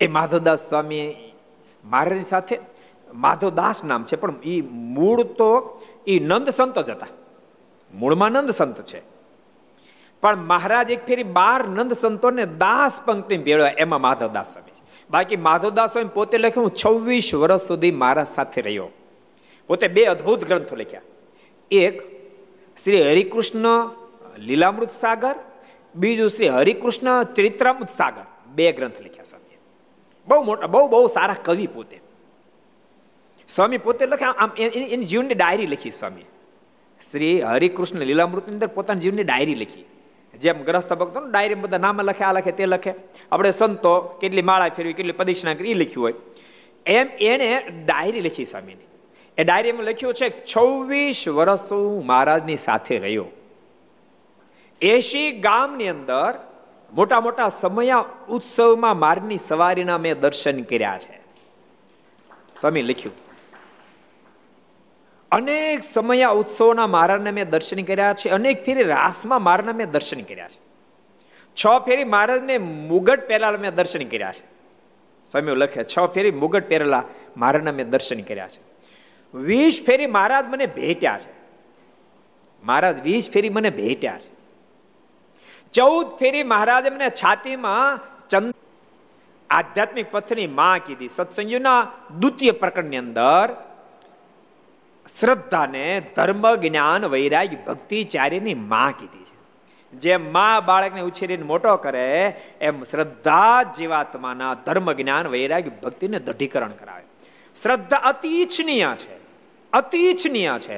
[0.00, 1.32] એ માધવદાસ સ્વામી
[1.84, 2.58] મારી સાથે,
[3.14, 5.50] માધવદાસ નામ છે, પણ એ મૂળ તો
[6.06, 7.06] એ નંદ સંત જ હતા.
[7.94, 9.02] મૂળમાં નંદ સંત છે.
[10.22, 14.73] પણ મહારાજ એક ફેરી બાર નંદ સંતોને દાસ પંક્તિ ભેળવા એમાં માધવદાસ સ્વામી.
[15.10, 18.88] બાકી માધવદાસ સ્વામી પોતે લખ્યું છવ્વીસ વર્ષ સુધી મારા સાથે રહ્યો.
[19.66, 21.00] પોતે બે અદ્ભુત ગ્રંથો લખ્યા.
[21.70, 22.02] એક,
[22.84, 23.90] શ્રી હરિકૃષ્ણ
[24.38, 25.34] લીલામૃત સાગર,
[25.94, 28.24] બીજું શ્રી હરિકૃષ્ણ ચરિત્રામૃત સાગર.
[28.54, 29.56] બે ગ્રંથ લખ્યા સ્વામી
[30.28, 32.00] બહુ મોટા, બહુ બહુ સારા કવિ પોતે.
[33.48, 36.24] સ્વામી પોતે લખ્યા, આમ એની જીવનની ડાયરી લખી સ્વામી
[37.10, 39.84] શ્રી હરિકૃષ્ણ લીલામૃતની અંદર પોતાની જીવનની ડાયરી લખી.
[40.40, 42.94] જેમ ગ્રસ્ત ભક્તો ડાયરી બધા નામ લખે, આ લખે, તે લખે.
[43.32, 46.14] આપણે સંતો કેટલી માળા ફેરવી, કેટલી પ્રદક્ષિણા કરી એ લખ્યું હોય.
[46.86, 48.86] એમ એણે ડાયરી લખી સ્વામીની
[49.38, 53.24] એ ડાયરીમાં લખ્યું છે, છવ્વીસ વર્ષ હું મહારાજની સાથે રહ્યો.
[54.80, 56.34] એશી ગામની અંદર
[56.92, 61.20] મોટા મોટા સમયા ઉત્સવમાં મારની સવારીના મેં દર્શન કર્યા છે.
[62.60, 63.23] સ્વામી લખ્યું.
[65.34, 70.48] અનેક સમયા ઉત્સવોના મારાને મેં દર્શન કર્યા છે, અનેક ફેરી રાસમાં મારના મેં દર્શન કર્યા
[70.48, 70.60] છે.
[71.54, 74.44] છ ફેરી મહારાજને મુગટ પહેલા મેં દર્શન કર્યા છે.
[75.30, 77.02] સ્વામી લખે, છ ફેરી મુગટ પહેરેલા
[77.36, 78.62] મારાના મેં દર્શન કર્યા છે.
[79.38, 81.32] વીસ ફેરી મહારાજ મને ભેટ્યા છે.
[82.64, 84.34] મહારાજ વીસ ફેરી મને ભેટ્યા છે.
[85.72, 88.54] ચૌદ ફેરી મહારાજે મને છાતીમાં ચંદ
[89.50, 91.08] આધ્યાત્મિક પથની માં કીધી.
[91.08, 91.86] સત્સંગીના
[92.18, 93.73] દ્વિતીય પ્રકરણની અંદર
[95.20, 99.34] શ્રદ્ધાને ધર્મ, જ્ઞાન, વૈરાગ્ય, ભક્તિ ચાર્યની માં કીધી છે.
[99.92, 107.02] જેમ મા બાળકને ઉછેરીને મોટો કરે, એમ શ્રદ્ધા જીવાત્માના ધર્મ, જ્ઞાન, વૈરાગ્ય, ભક્તિને દઢીકરણ કરાવે.
[107.62, 109.18] શ્રદ્ધા અતિ ઈચ્છનીય છે.
[109.72, 110.76] અતિ ઈચ્છનીય છે.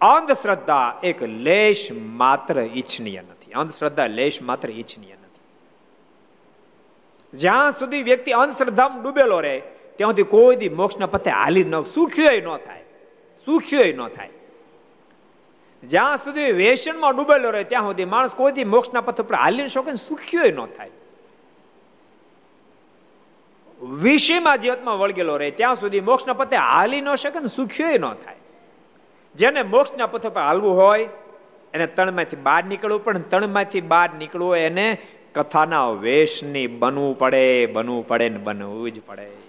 [0.00, 3.52] અંધશ્રદ્ધા એક લેશ માત્ર ઈચ્છનીય નથી.
[3.52, 5.40] અંધશ્રદ્ધા લેશ માત્ર ઈચ્છનીય નથી.
[7.38, 9.60] જ્યાં સુધી વ્યક્તિ અંધશ્રદ્ધામાં ડૂબેલો રહે,
[9.96, 12.84] ત્યાં સુધી કોઈ દી મોક્ષના પથે હાલી ન સુખ્યો ન થાય.
[13.44, 14.28] સુખ્યો ન થાય.
[15.82, 19.96] જ્યાં સુધી વેસનમાં ડૂબેલો રહે, ત્યાં સુધી માણસ કોઈથી મોક્ષના પથ ઉપર હાલી શકે ને
[19.96, 20.90] સુખ્યોય ન થાય.
[23.82, 28.36] વિષયમાં જીવતમાં વળગેલો રહે, ત્યાં સુધી મોક્ષના પથે હાલી ન શકે ને સુખ્યોય ન થાય.
[29.34, 31.08] જેને મોક્ષના પથ પર હાલવું હોય,
[31.74, 34.98] એને તણમાંથી બહાર નીકળવું પણ તણમાંથી બહાર નીકળવું એને
[35.34, 39.47] કથાના વેશની બનવું પડે બનવું પડે ને બનવું જ પડે.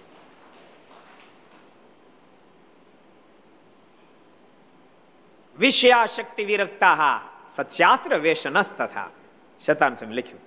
[5.60, 7.12] વિષયાશક્તિ વિરક્તા
[7.48, 9.08] સત્શાસ્ત્ર વેશનસ તથા
[9.60, 10.42] શતાન સ્વામી લખ્યું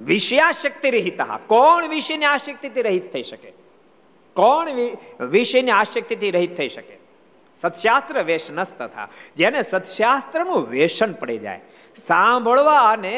[0.00, 3.54] વિષયાશક્તિ રહિત કોણ વિષયની આશક્તિથી રહિત થઈ શકે
[4.36, 4.68] કોણ
[5.32, 6.98] વિષયની આશક્તિથી રહિત થઈ શકે
[7.58, 11.60] સત્શાસ્ત્ર વેશનસ તથા જેને સત્શાસ્ત્રનું વેસન પડી જાય
[11.96, 13.16] સાંભળવા અને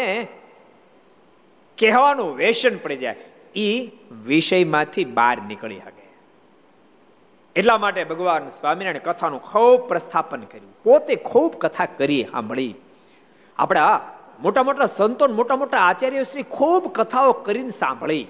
[1.79, 3.17] કહેવાનું વેસન પડી જાય
[3.57, 3.71] એ
[4.27, 5.94] વિષયમાંથી બહાર નીકળી શકે
[7.57, 10.83] એટલા માટે ભગવાન સ્વામિનારાયણ કથાનું ખૂબ પ્રસ્થાપન કર્યું.
[10.85, 12.75] પોતે ખૂબ કથા કરી સાંભળી.
[13.57, 14.01] આપણા
[14.43, 18.27] મોટા મોટા સંતો મોટા મોટા આચાર્ય શ્રી ખૂબ કથાઓ કરીને સાંભળી.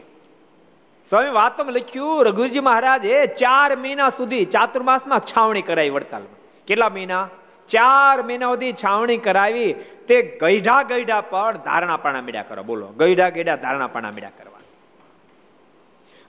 [1.05, 6.67] સ્વામી વાતમાં લખ્યું, રઘુજી મહારાજે, ચાર મહિના સુધી ચાતુર્માસમાં છાવણી કરાવી વડતાલમાં.
[6.67, 7.29] કેટલા મહિના?
[7.69, 9.73] ચાર મહિના સુધી છાવણી કરાવી.
[10.09, 12.63] તે ગઈઢા ગઈઢા પણ ધારણા પાણા મીડા કરો.
[12.63, 14.54] બોલો ગઈઢા ગઈઢા ધારણા પાણા મીડા કરવા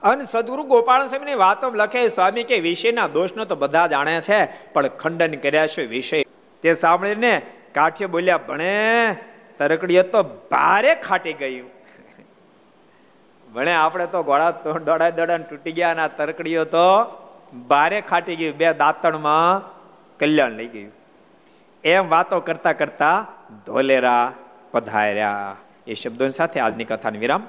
[0.03, 4.39] અને સદગુરુ ગોપાલ સ્વામીની વાતો લખે સ્વામી કે વિષયના દોષનો તો બધા જાણે છે,
[4.73, 6.23] પણ ખંડન કર્યા છે વિષય.
[6.61, 7.41] તે સાંભળીને
[7.75, 9.15] કાઠીએ બોલ્યા, ભણે
[9.57, 11.69] તરકડીએ તો ભારે ખાટી ગયું.
[13.53, 16.85] ભણે, આપણે તો ઘોડા દોડા દોડા તૂટી ગયા ના તરકડીઓ તો
[17.67, 19.61] ભારે ખાટી ગયું, બે દાંતણમાં
[20.19, 20.91] કલ્યાણ લઈ ગયું.
[21.83, 23.27] એમ વાતો કરતા કરતા
[23.65, 24.33] ધોલેરા
[24.71, 25.55] પધાર્યા.
[25.87, 27.43] એ શબ્દોની સાથે આજની કથાનો વિરામ.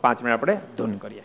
[0.00, 1.24] પાંચ મિનિટ આપણે ધૂન કરીએ.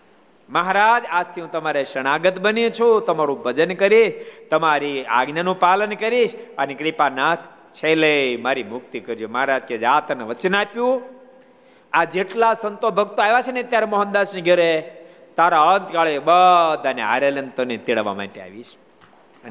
[0.51, 4.13] મહારાજ, આજથી હું તમારે શરણાગત બની છું, તમારું ભજન કરીશ,
[4.49, 7.37] તમારી આજ્ઞાનું પાલન કરીશ અને કૃપાનાથ
[7.71, 9.27] છેલ્લે મારી મુક્તિ કરજો.
[9.29, 11.01] મહારાજ કે આ તને વચન આપ્યું.
[11.93, 14.97] આ જેટલા સંતો ભક્તો આવ્યા છે ને ત્યારે મોહનદાસની ઘરે,
[15.37, 18.65] તારા અંતકાળે બધાને હારેલન તને તેડવા માટે આવીશ.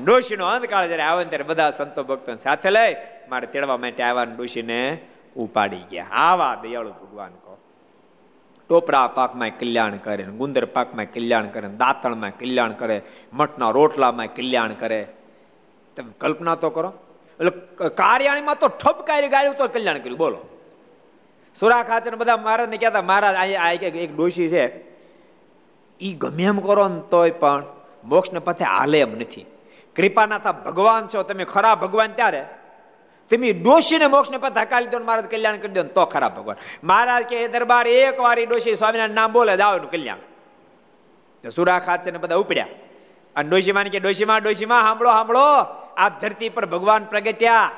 [0.05, 2.97] ડોશીનો અંતકાળ જયારે આવે ત્યારે બધા સંતો ભક્તો સાથે લઈ
[3.29, 4.99] મારે તેડવા માટે આવ્યા ડોશીને
[5.37, 6.07] ઉપાડી ગયા.
[6.13, 7.59] આવા દયાળુ ભગવાન કહો.
[8.71, 13.03] ટોપરા પાકમાં કલ્યાણ કરે, ગુંદર પાકમાં કલ્યાણ કરે, દાંતણમાં કલ્યાણ કરે,
[13.33, 15.07] મઠના રોટલામાં કલ્યાણ કરે.
[15.97, 16.93] તમે કલ્પના તો કરો.
[17.41, 20.19] એટલે કાર્યાણીમાં તો ઠપકારી ગાયું તો કલ્યાણ કર્યું.
[20.19, 20.39] બોલો.
[21.61, 24.67] સુરા ખાચર બધા મહારાજને કહેતા, મહારાજ, આ એક ડોશી છે.
[26.01, 27.65] એ ગમે એમ કરો ને તોય પણ
[28.05, 29.47] મોક્ષને પથે હાલે એમ નથી.
[29.97, 31.23] કૃપાનાથા ભગવાન છો.
[31.23, 32.47] તમે ખરા ભગવાન ત્યારે
[33.31, 36.57] તમે ડોશીને મોક્ષને પથે કાલી દો મહારાજ કલ્યાણ કરી દો તો ખરા ભગવાન.
[36.85, 40.17] મહારાજ કે દરબાર એક વાર ડોશી સ્વામિનારાયણ નામ બોલે દાવનું કલ્યાણ.
[41.49, 42.67] સુરા ખાચર ને બધા ઉપડ્યા.
[43.37, 45.47] અને ડોશીમાં કે ડોશીમાં ડોશીમાં સાંભળો સાંભળો
[45.97, 47.71] આ ધરતી પર ભગવાન પ્રગટ્યા.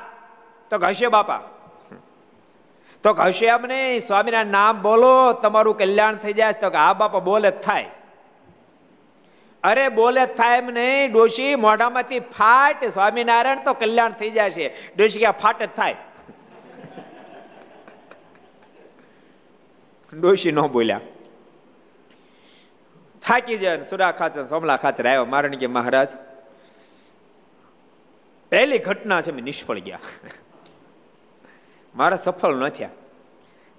[0.69, 1.41] તો હશે બાપા.
[3.03, 7.19] તો હશે એમ નહીં સ્વામીના નામ બોલો, તમારું કલ્યાણ થઈ જાય તો કે આ બાપા,
[7.19, 7.89] બોલે જ થાય.
[9.63, 15.19] અરે બોલે થાય એમ નહીં, ડોશી, મોઢામાંથી ફાટ, સ્વામિનારાયણ તો કલ્યાણ થઈ જાય છે ડોશી
[15.19, 15.95] કે ફાટ જ થાય.
[20.13, 21.01] ડોશી ન બોલ્યા.
[23.21, 26.09] થાકી જાય સુરા ખાચર, સોમલા ખાચર આવ્યો મારણ કે મહારાજ.
[28.51, 29.99] પહેલી ઘટના છે મેં નિષ્ફળ ગયા.
[31.95, 32.89] મારા સફળ ન થયા.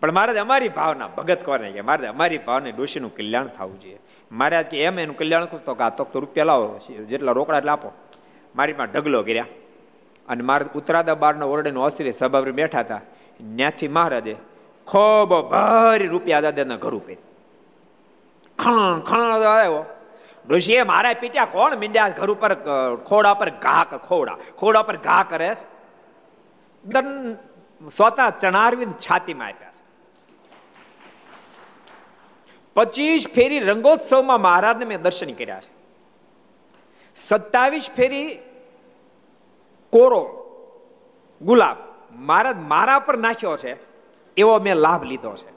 [0.05, 1.81] પણ મારે અમારી ભાવના, ભગત કોને કે?
[1.81, 3.99] મારે અમારી ભાવને ડોશીનું કલ્યાણ થવું જોઈએ.
[4.33, 6.79] મારે કે એમ એનું કલ્યાણ કરતો કે આ તો રૂપિયા લાવો,
[7.09, 7.93] જેટલા રોકડા એટલે આપો.
[8.57, 9.47] મારી માં ઢગલો કર્યા.
[10.29, 13.01] અને મારે ઉત્તરાદા બારના ઓરડેનો અસ્ત્રે સભા બેઠા હતા.
[13.57, 14.37] ત્યાંથી મહારાજે
[14.87, 17.17] ખૂબ ભારી રૂપિયા દાદાના ઘર ઉપર.
[18.59, 19.85] ખણ ખણ આવ્યો.
[20.49, 22.55] ડોશીએ મારા પીટ્યા કોણ મીંડ્યા ઘર ઉપર
[23.09, 24.37] ખોડા પર ઘા ખોડા.
[24.59, 25.55] ખોડા પર ઘા કરે
[26.85, 27.09] દન,
[27.97, 29.71] સ્વતા ચણારવિંદ છાતીમાં આપ્યા.
[32.75, 35.73] પચીસ ફેરી રંગોત્સવમાં મહારાજને મેં દર્શન કર્યા છે.
[37.17, 38.39] સત્તાવીસ ફેરી
[39.91, 40.23] કોરો,
[41.43, 41.77] ગુલાબ,
[42.13, 43.77] મહારાજ મારા પર નાખ્યો છે,
[44.37, 45.55] એવો મેં લાભ લીધો છે.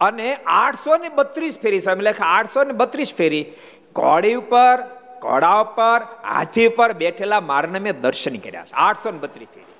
[0.00, 3.52] અને આઠસો ને બત્રીસ ફેરી, સ્વામી લખે આઠસો ને બત્રીસ ફેરી
[3.92, 4.82] ઘોડી ઉપર
[5.22, 8.72] ઘોડા ઉપર, હાથી ઉપર બેઠેલા મારને મેં દર્શન કર્યા છે.
[8.72, 9.73] આઠસો ને બત્રીસ ફેરી.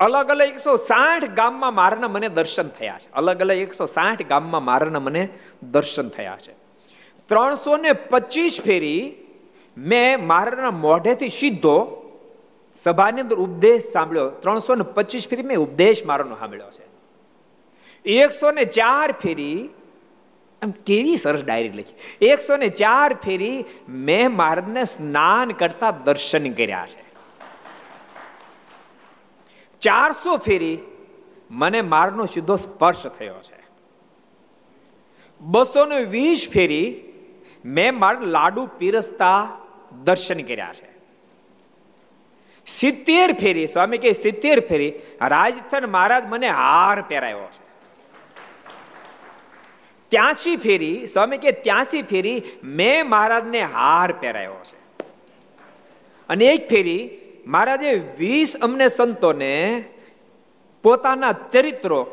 [0.00, 3.12] અલગ અલગ એકસો સાઠ ગામમાં મારના મને દર્શન થયા છે.
[3.12, 5.28] અલગ અલગ એકસો સાઠ ગામમાં મારના મને
[5.62, 6.52] દર્શન થયા છે.
[7.28, 9.14] ત્રણસો ને પચીસ ફેરી
[9.78, 12.02] મેં મારના મોઢેથી સીધો
[12.82, 14.28] સભાની અંદર ઉપદેશ સાંભળ્યો.
[14.28, 16.86] ત્રણસો ને પચીસ ફેરી મેં ઉપદેશ મારાનો સાંભળ્યો છે.
[18.04, 19.68] એકસો ને ચાર ફેરી
[20.62, 22.26] એમ કેવી સરસ ડાયરી લખી.
[22.26, 27.05] એકસો ને ચાર ફેરી મેં મારને સ્નાન કરતા દર્શન કર્યા છે.
[29.86, 30.78] ચારસો ફેરી
[31.50, 33.66] મને માર્ગનો સીધો સ્પર્શ થયો છે.
[35.40, 37.02] બસો ને વીસ ફેરી
[37.64, 39.48] મેં માર લાડુ પીરસતા
[40.04, 40.96] દર્શન કર્યા છે.
[42.66, 47.66] સિત્તેર ફેરી, સ્વામી કે સિત્તેર ફેરી, રાજસ્થાન મહારાજ મને હાર પહેરાયો છે.
[50.08, 55.04] ત્યાંસી ફેરી, સ્વામી કે ત્યાંસી ફેરી મેં મહારાજને હાર પહેરાયો છે.
[56.28, 57.10] અને એક ફેરી
[57.46, 59.84] મહારાજે વીસ અમને સંતોને
[60.82, 62.06] પોતાના ચરિત્રો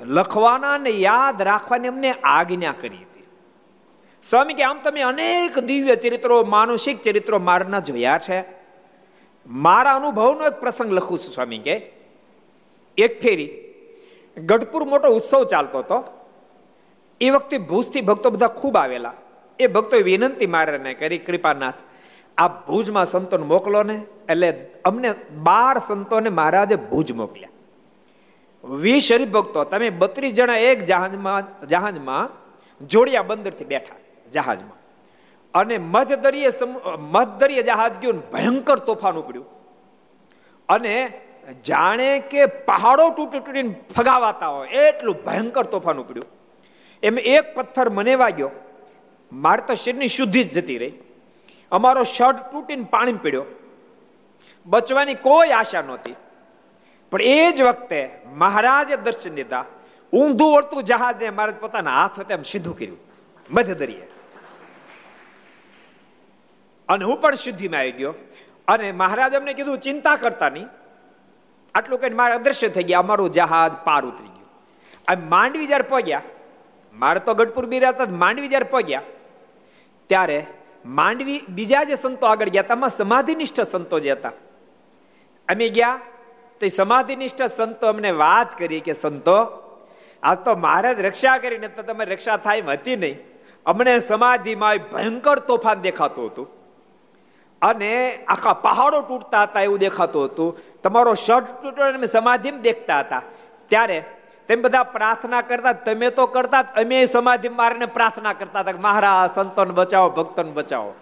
[0.00, 3.26] લખવાના અને યાદ રાખવાની અમને આજ્ઞા કરી હતી.
[4.22, 8.44] સ્વામી કે, આમ તમે અનેક દિવ્ય ચરિત્રો, માનુષિક ચરિત્રો મારના જોયા છે.
[9.46, 11.92] મારા અનુભવનો એક પ્રસંગ લખું છું સ્વામી કે,
[12.98, 13.50] એક ફેરી
[14.46, 16.04] ગઢપુર મોટો ઉત્સવ ચાલતો હતો.
[17.20, 19.12] એ વખતે ભૂજથી ભક્તો બધા ખૂબ આવેલા.
[19.58, 21.74] એ ભક્તોએ વિનંતી મારે કરી, કૃપાનાથ
[22.38, 23.96] આ ભુજમાં સંતોને મોકલો ને,
[24.28, 24.48] એટલે
[24.84, 25.10] અમને
[25.42, 27.54] બાર સંતોને મહારાજે ભુજ મોકલ્યા.
[28.64, 32.28] વીસ હરિભક્તો, તમે બત્રીસ જણા એક જહાજમાં જહાજમાં
[32.86, 33.98] જોડિયા બંદરથી બેઠા
[34.32, 34.78] જહાજમાં.
[35.54, 36.50] અને મધદરીય
[37.12, 39.46] મધદરીય જહાજ ગયું ભયંકર તોફાન ઉપડ્યું.
[40.68, 40.94] અને
[41.66, 46.28] જાણે કે પહાડો તૂટી તૂટીને ફગાવાતા હોય, એટલું ભયંકર તોફાન ઉપડ્યું.
[47.02, 48.50] એમ એક પથ્થર મને વાગ્યો
[49.32, 50.94] મારે તો શરીરની શુદ્ધિ જ જતી રહી.
[51.72, 53.44] અમારો શર્ટ તૂટીને પાણી પીડ્યો.
[54.66, 56.14] બચવાની કોઈ આશા નહોતી.
[57.10, 59.64] પણ એ જ વખતે મહારાજે દર્શન દીધા
[60.12, 62.98] ઊંધું વળતું જહાજને મહારાજ પોતાના હાથ એમ સીધું કર્યું.
[63.50, 64.08] મધ્ય દરિયે.
[66.88, 68.14] અને હું પણ શુદ્ધિમાં આવી ગયો.
[68.68, 70.66] અને મહારાજ એમને કીધું, ચિંતા કરતા નહીં.
[71.74, 72.98] આટલું કઈ મારે અદ્રશ્ય થઈ ગયા.
[72.98, 74.40] અમારું જહાજ પાર ઉતરી ગયું.
[75.08, 76.22] આ માંડવી જયારે પગ્યા
[76.94, 79.02] મારે તો ગઢપુર બી રહેતા માંડવી જયારે પગ્યા
[80.06, 80.46] ત્યારે
[80.86, 82.88] માંડવી બીજા જે સંતો આગળ ગયા હતા.
[82.88, 84.28] સમાધિનિષ્ઠ સંતો જે હતા.
[85.48, 86.00] અમે ગયા
[86.60, 89.36] તો એ સમાધિનિષ્ઠ સંતો અમને વાત કરી કે, સંતો
[90.22, 93.18] આજ તો મહારાજ રક્ષા કરીને તો તમે રક્ષા થાય એમ હતી નહીં.
[93.66, 96.48] અમને સમાધિમાં ભયંકર તોફાન દેખાતું હતું.
[97.62, 100.58] અને આખા પહાડો તૂટતા હતા એવું દેખાતું હતું.
[100.82, 103.22] તમારો શર્ટ તૂટો અમે સમાધિમાં દેખતા હતા.
[103.68, 104.04] ત્યારે
[104.50, 109.70] તેમ બધા પ્રાર્થના કરતા, તમે તો કરતા અમે સમાધિ મારીને પ્રાર્થના કરતા હતા મહારાજ, સંતોન
[109.70, 110.94] બચાવો, ભક્તોને બચાવો.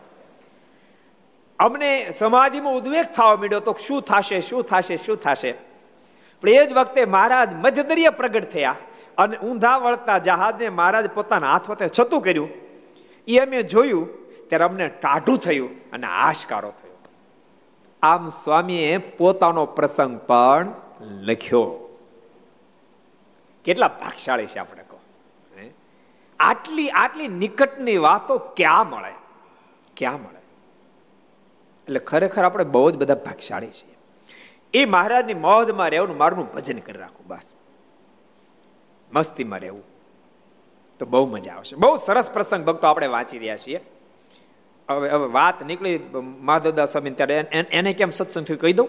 [1.59, 5.55] અમને સમાધિમાં ઉદ્વેગ થવા માંડ્યો તો શું થશે શું થશે શું થશે?
[6.43, 8.77] પણ એ જ વખતે મહારાજ મધ્યદરીય પ્રગટ થયા
[9.19, 12.51] અને ઊંધા વળતા જહાજને મહારાજ પોતાના હાથ વખતે છતું કર્યું.
[13.29, 14.07] એ અમે જોયું,
[14.49, 16.97] ત્યારે અમને ટાઢું થયું અને આશકારો થયો.
[18.03, 21.88] આમ સ્વામીએ પોતાનો પ્રસંગ પણ લખ્યો.
[23.69, 24.99] કેટલા ભાગશાળી છે આપણે કહો.
[26.41, 29.13] આટલી આટલી નિકટની વાતો ક્યાં મળે?
[29.97, 30.43] ક્યાં મળે?
[31.85, 33.95] એટલે ખરેખર આપણે બહુ જ બધા ભાગશાળી છીએ.
[34.75, 37.47] એ મહારાજની મોજમાં રહેવું મારું ભજન કરી રાખું, બસ.
[39.13, 39.83] મસ્તીમાં રહેવું.
[41.01, 41.77] તો બહુ મજા આવશે.
[41.77, 43.81] બહુ સરસ પ્રસંગ ભક્તો આપણે વાંચી રહ્યા છીએ.
[44.89, 46.01] હવે હવે વાત નીકળી,
[46.41, 47.35] માધવદાસ સ્વામી ત્યારે
[47.71, 48.89] એને કેમ સત્સંગ થયું કહી દઉં?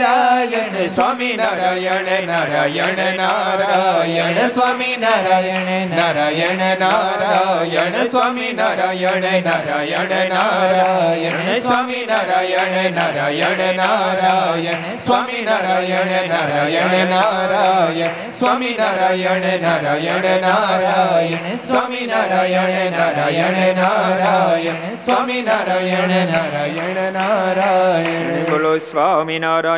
[0.00, 12.94] નારાયણ સ્વામી નારાયણ નારાયણ નારાયણ સ્વામી નારાયણ નારાયણ નારાયણ સ્વામી નારાયણ નારાયણ નારાયણ સ્વામી નારાયણ
[12.94, 25.42] નારાયણ નારાયણ સ્વામી નારાયણ નારાયણ નારાયણ સ્વામી નારાયણ નારાયણ નારાયણ સ્વામી નારાયણ નારાયણ નારાયણ સ્વામી
[25.42, 29.77] નારાયણ નારાયણ નારાયણ બોલો સ્વામી નારાયણ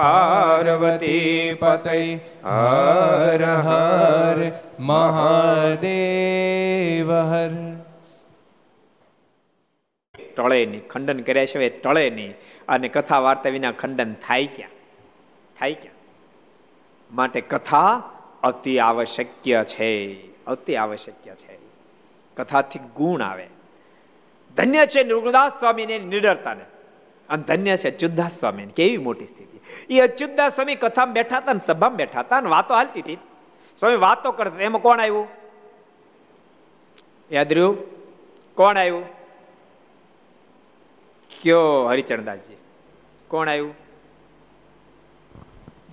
[0.00, 7.50] પાર્વતી પતય હર હર મહાદેવ હર
[10.36, 12.34] ટળે નહીં ખંડન કર્યા સિવાય ટળે નહીં
[12.68, 14.70] અને કથા વાર્તા વિના ખંડન થાય ક્યાં?
[15.58, 15.94] થાય ક્યાં?
[17.16, 18.02] માટે કથા
[18.42, 21.58] અતિ આવશ્યક્ય છે, અતિ આવશ્યક્ય છે.
[22.36, 23.46] કથાથી ગુણ આવે.
[24.56, 26.64] ધન્ય છે નિર્ગુદાસ સ્વામીને નિડરતાને.
[27.30, 29.60] અને ધન્ય છે અચ્યુતદાસ સ્વામી કેવી મોટી સ્થિતિ.
[29.94, 33.18] એ અચ્યુતદાસ સ્વામી કથામાં બેઠા હતા ને સભામાં બેઠા હતા ને વાતો હાલતી હતી.
[33.76, 35.28] સ્વામી વાતો કરતા એમાં કોણ આવ્યું?
[37.32, 37.76] યાદ રહ્યું?
[38.54, 39.04] કોણ આવ્યું?
[41.42, 42.56] કયો હરિચરણદાસજી?
[43.28, 43.74] કોણ આવ્યું?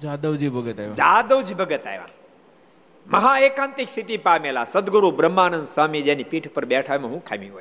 [0.01, 0.93] જાદવજી ભગત આવ્યા.
[0.93, 2.05] જાદવજી ભગત આવ્યા.
[3.07, 7.55] મહા એકાંતિક સ્થિતિ પામેલા સદગુરુ બ્રહ્માનંદ સ્વામી જેની પીઠ પર બેઠા એમાં હું ખામી હોય.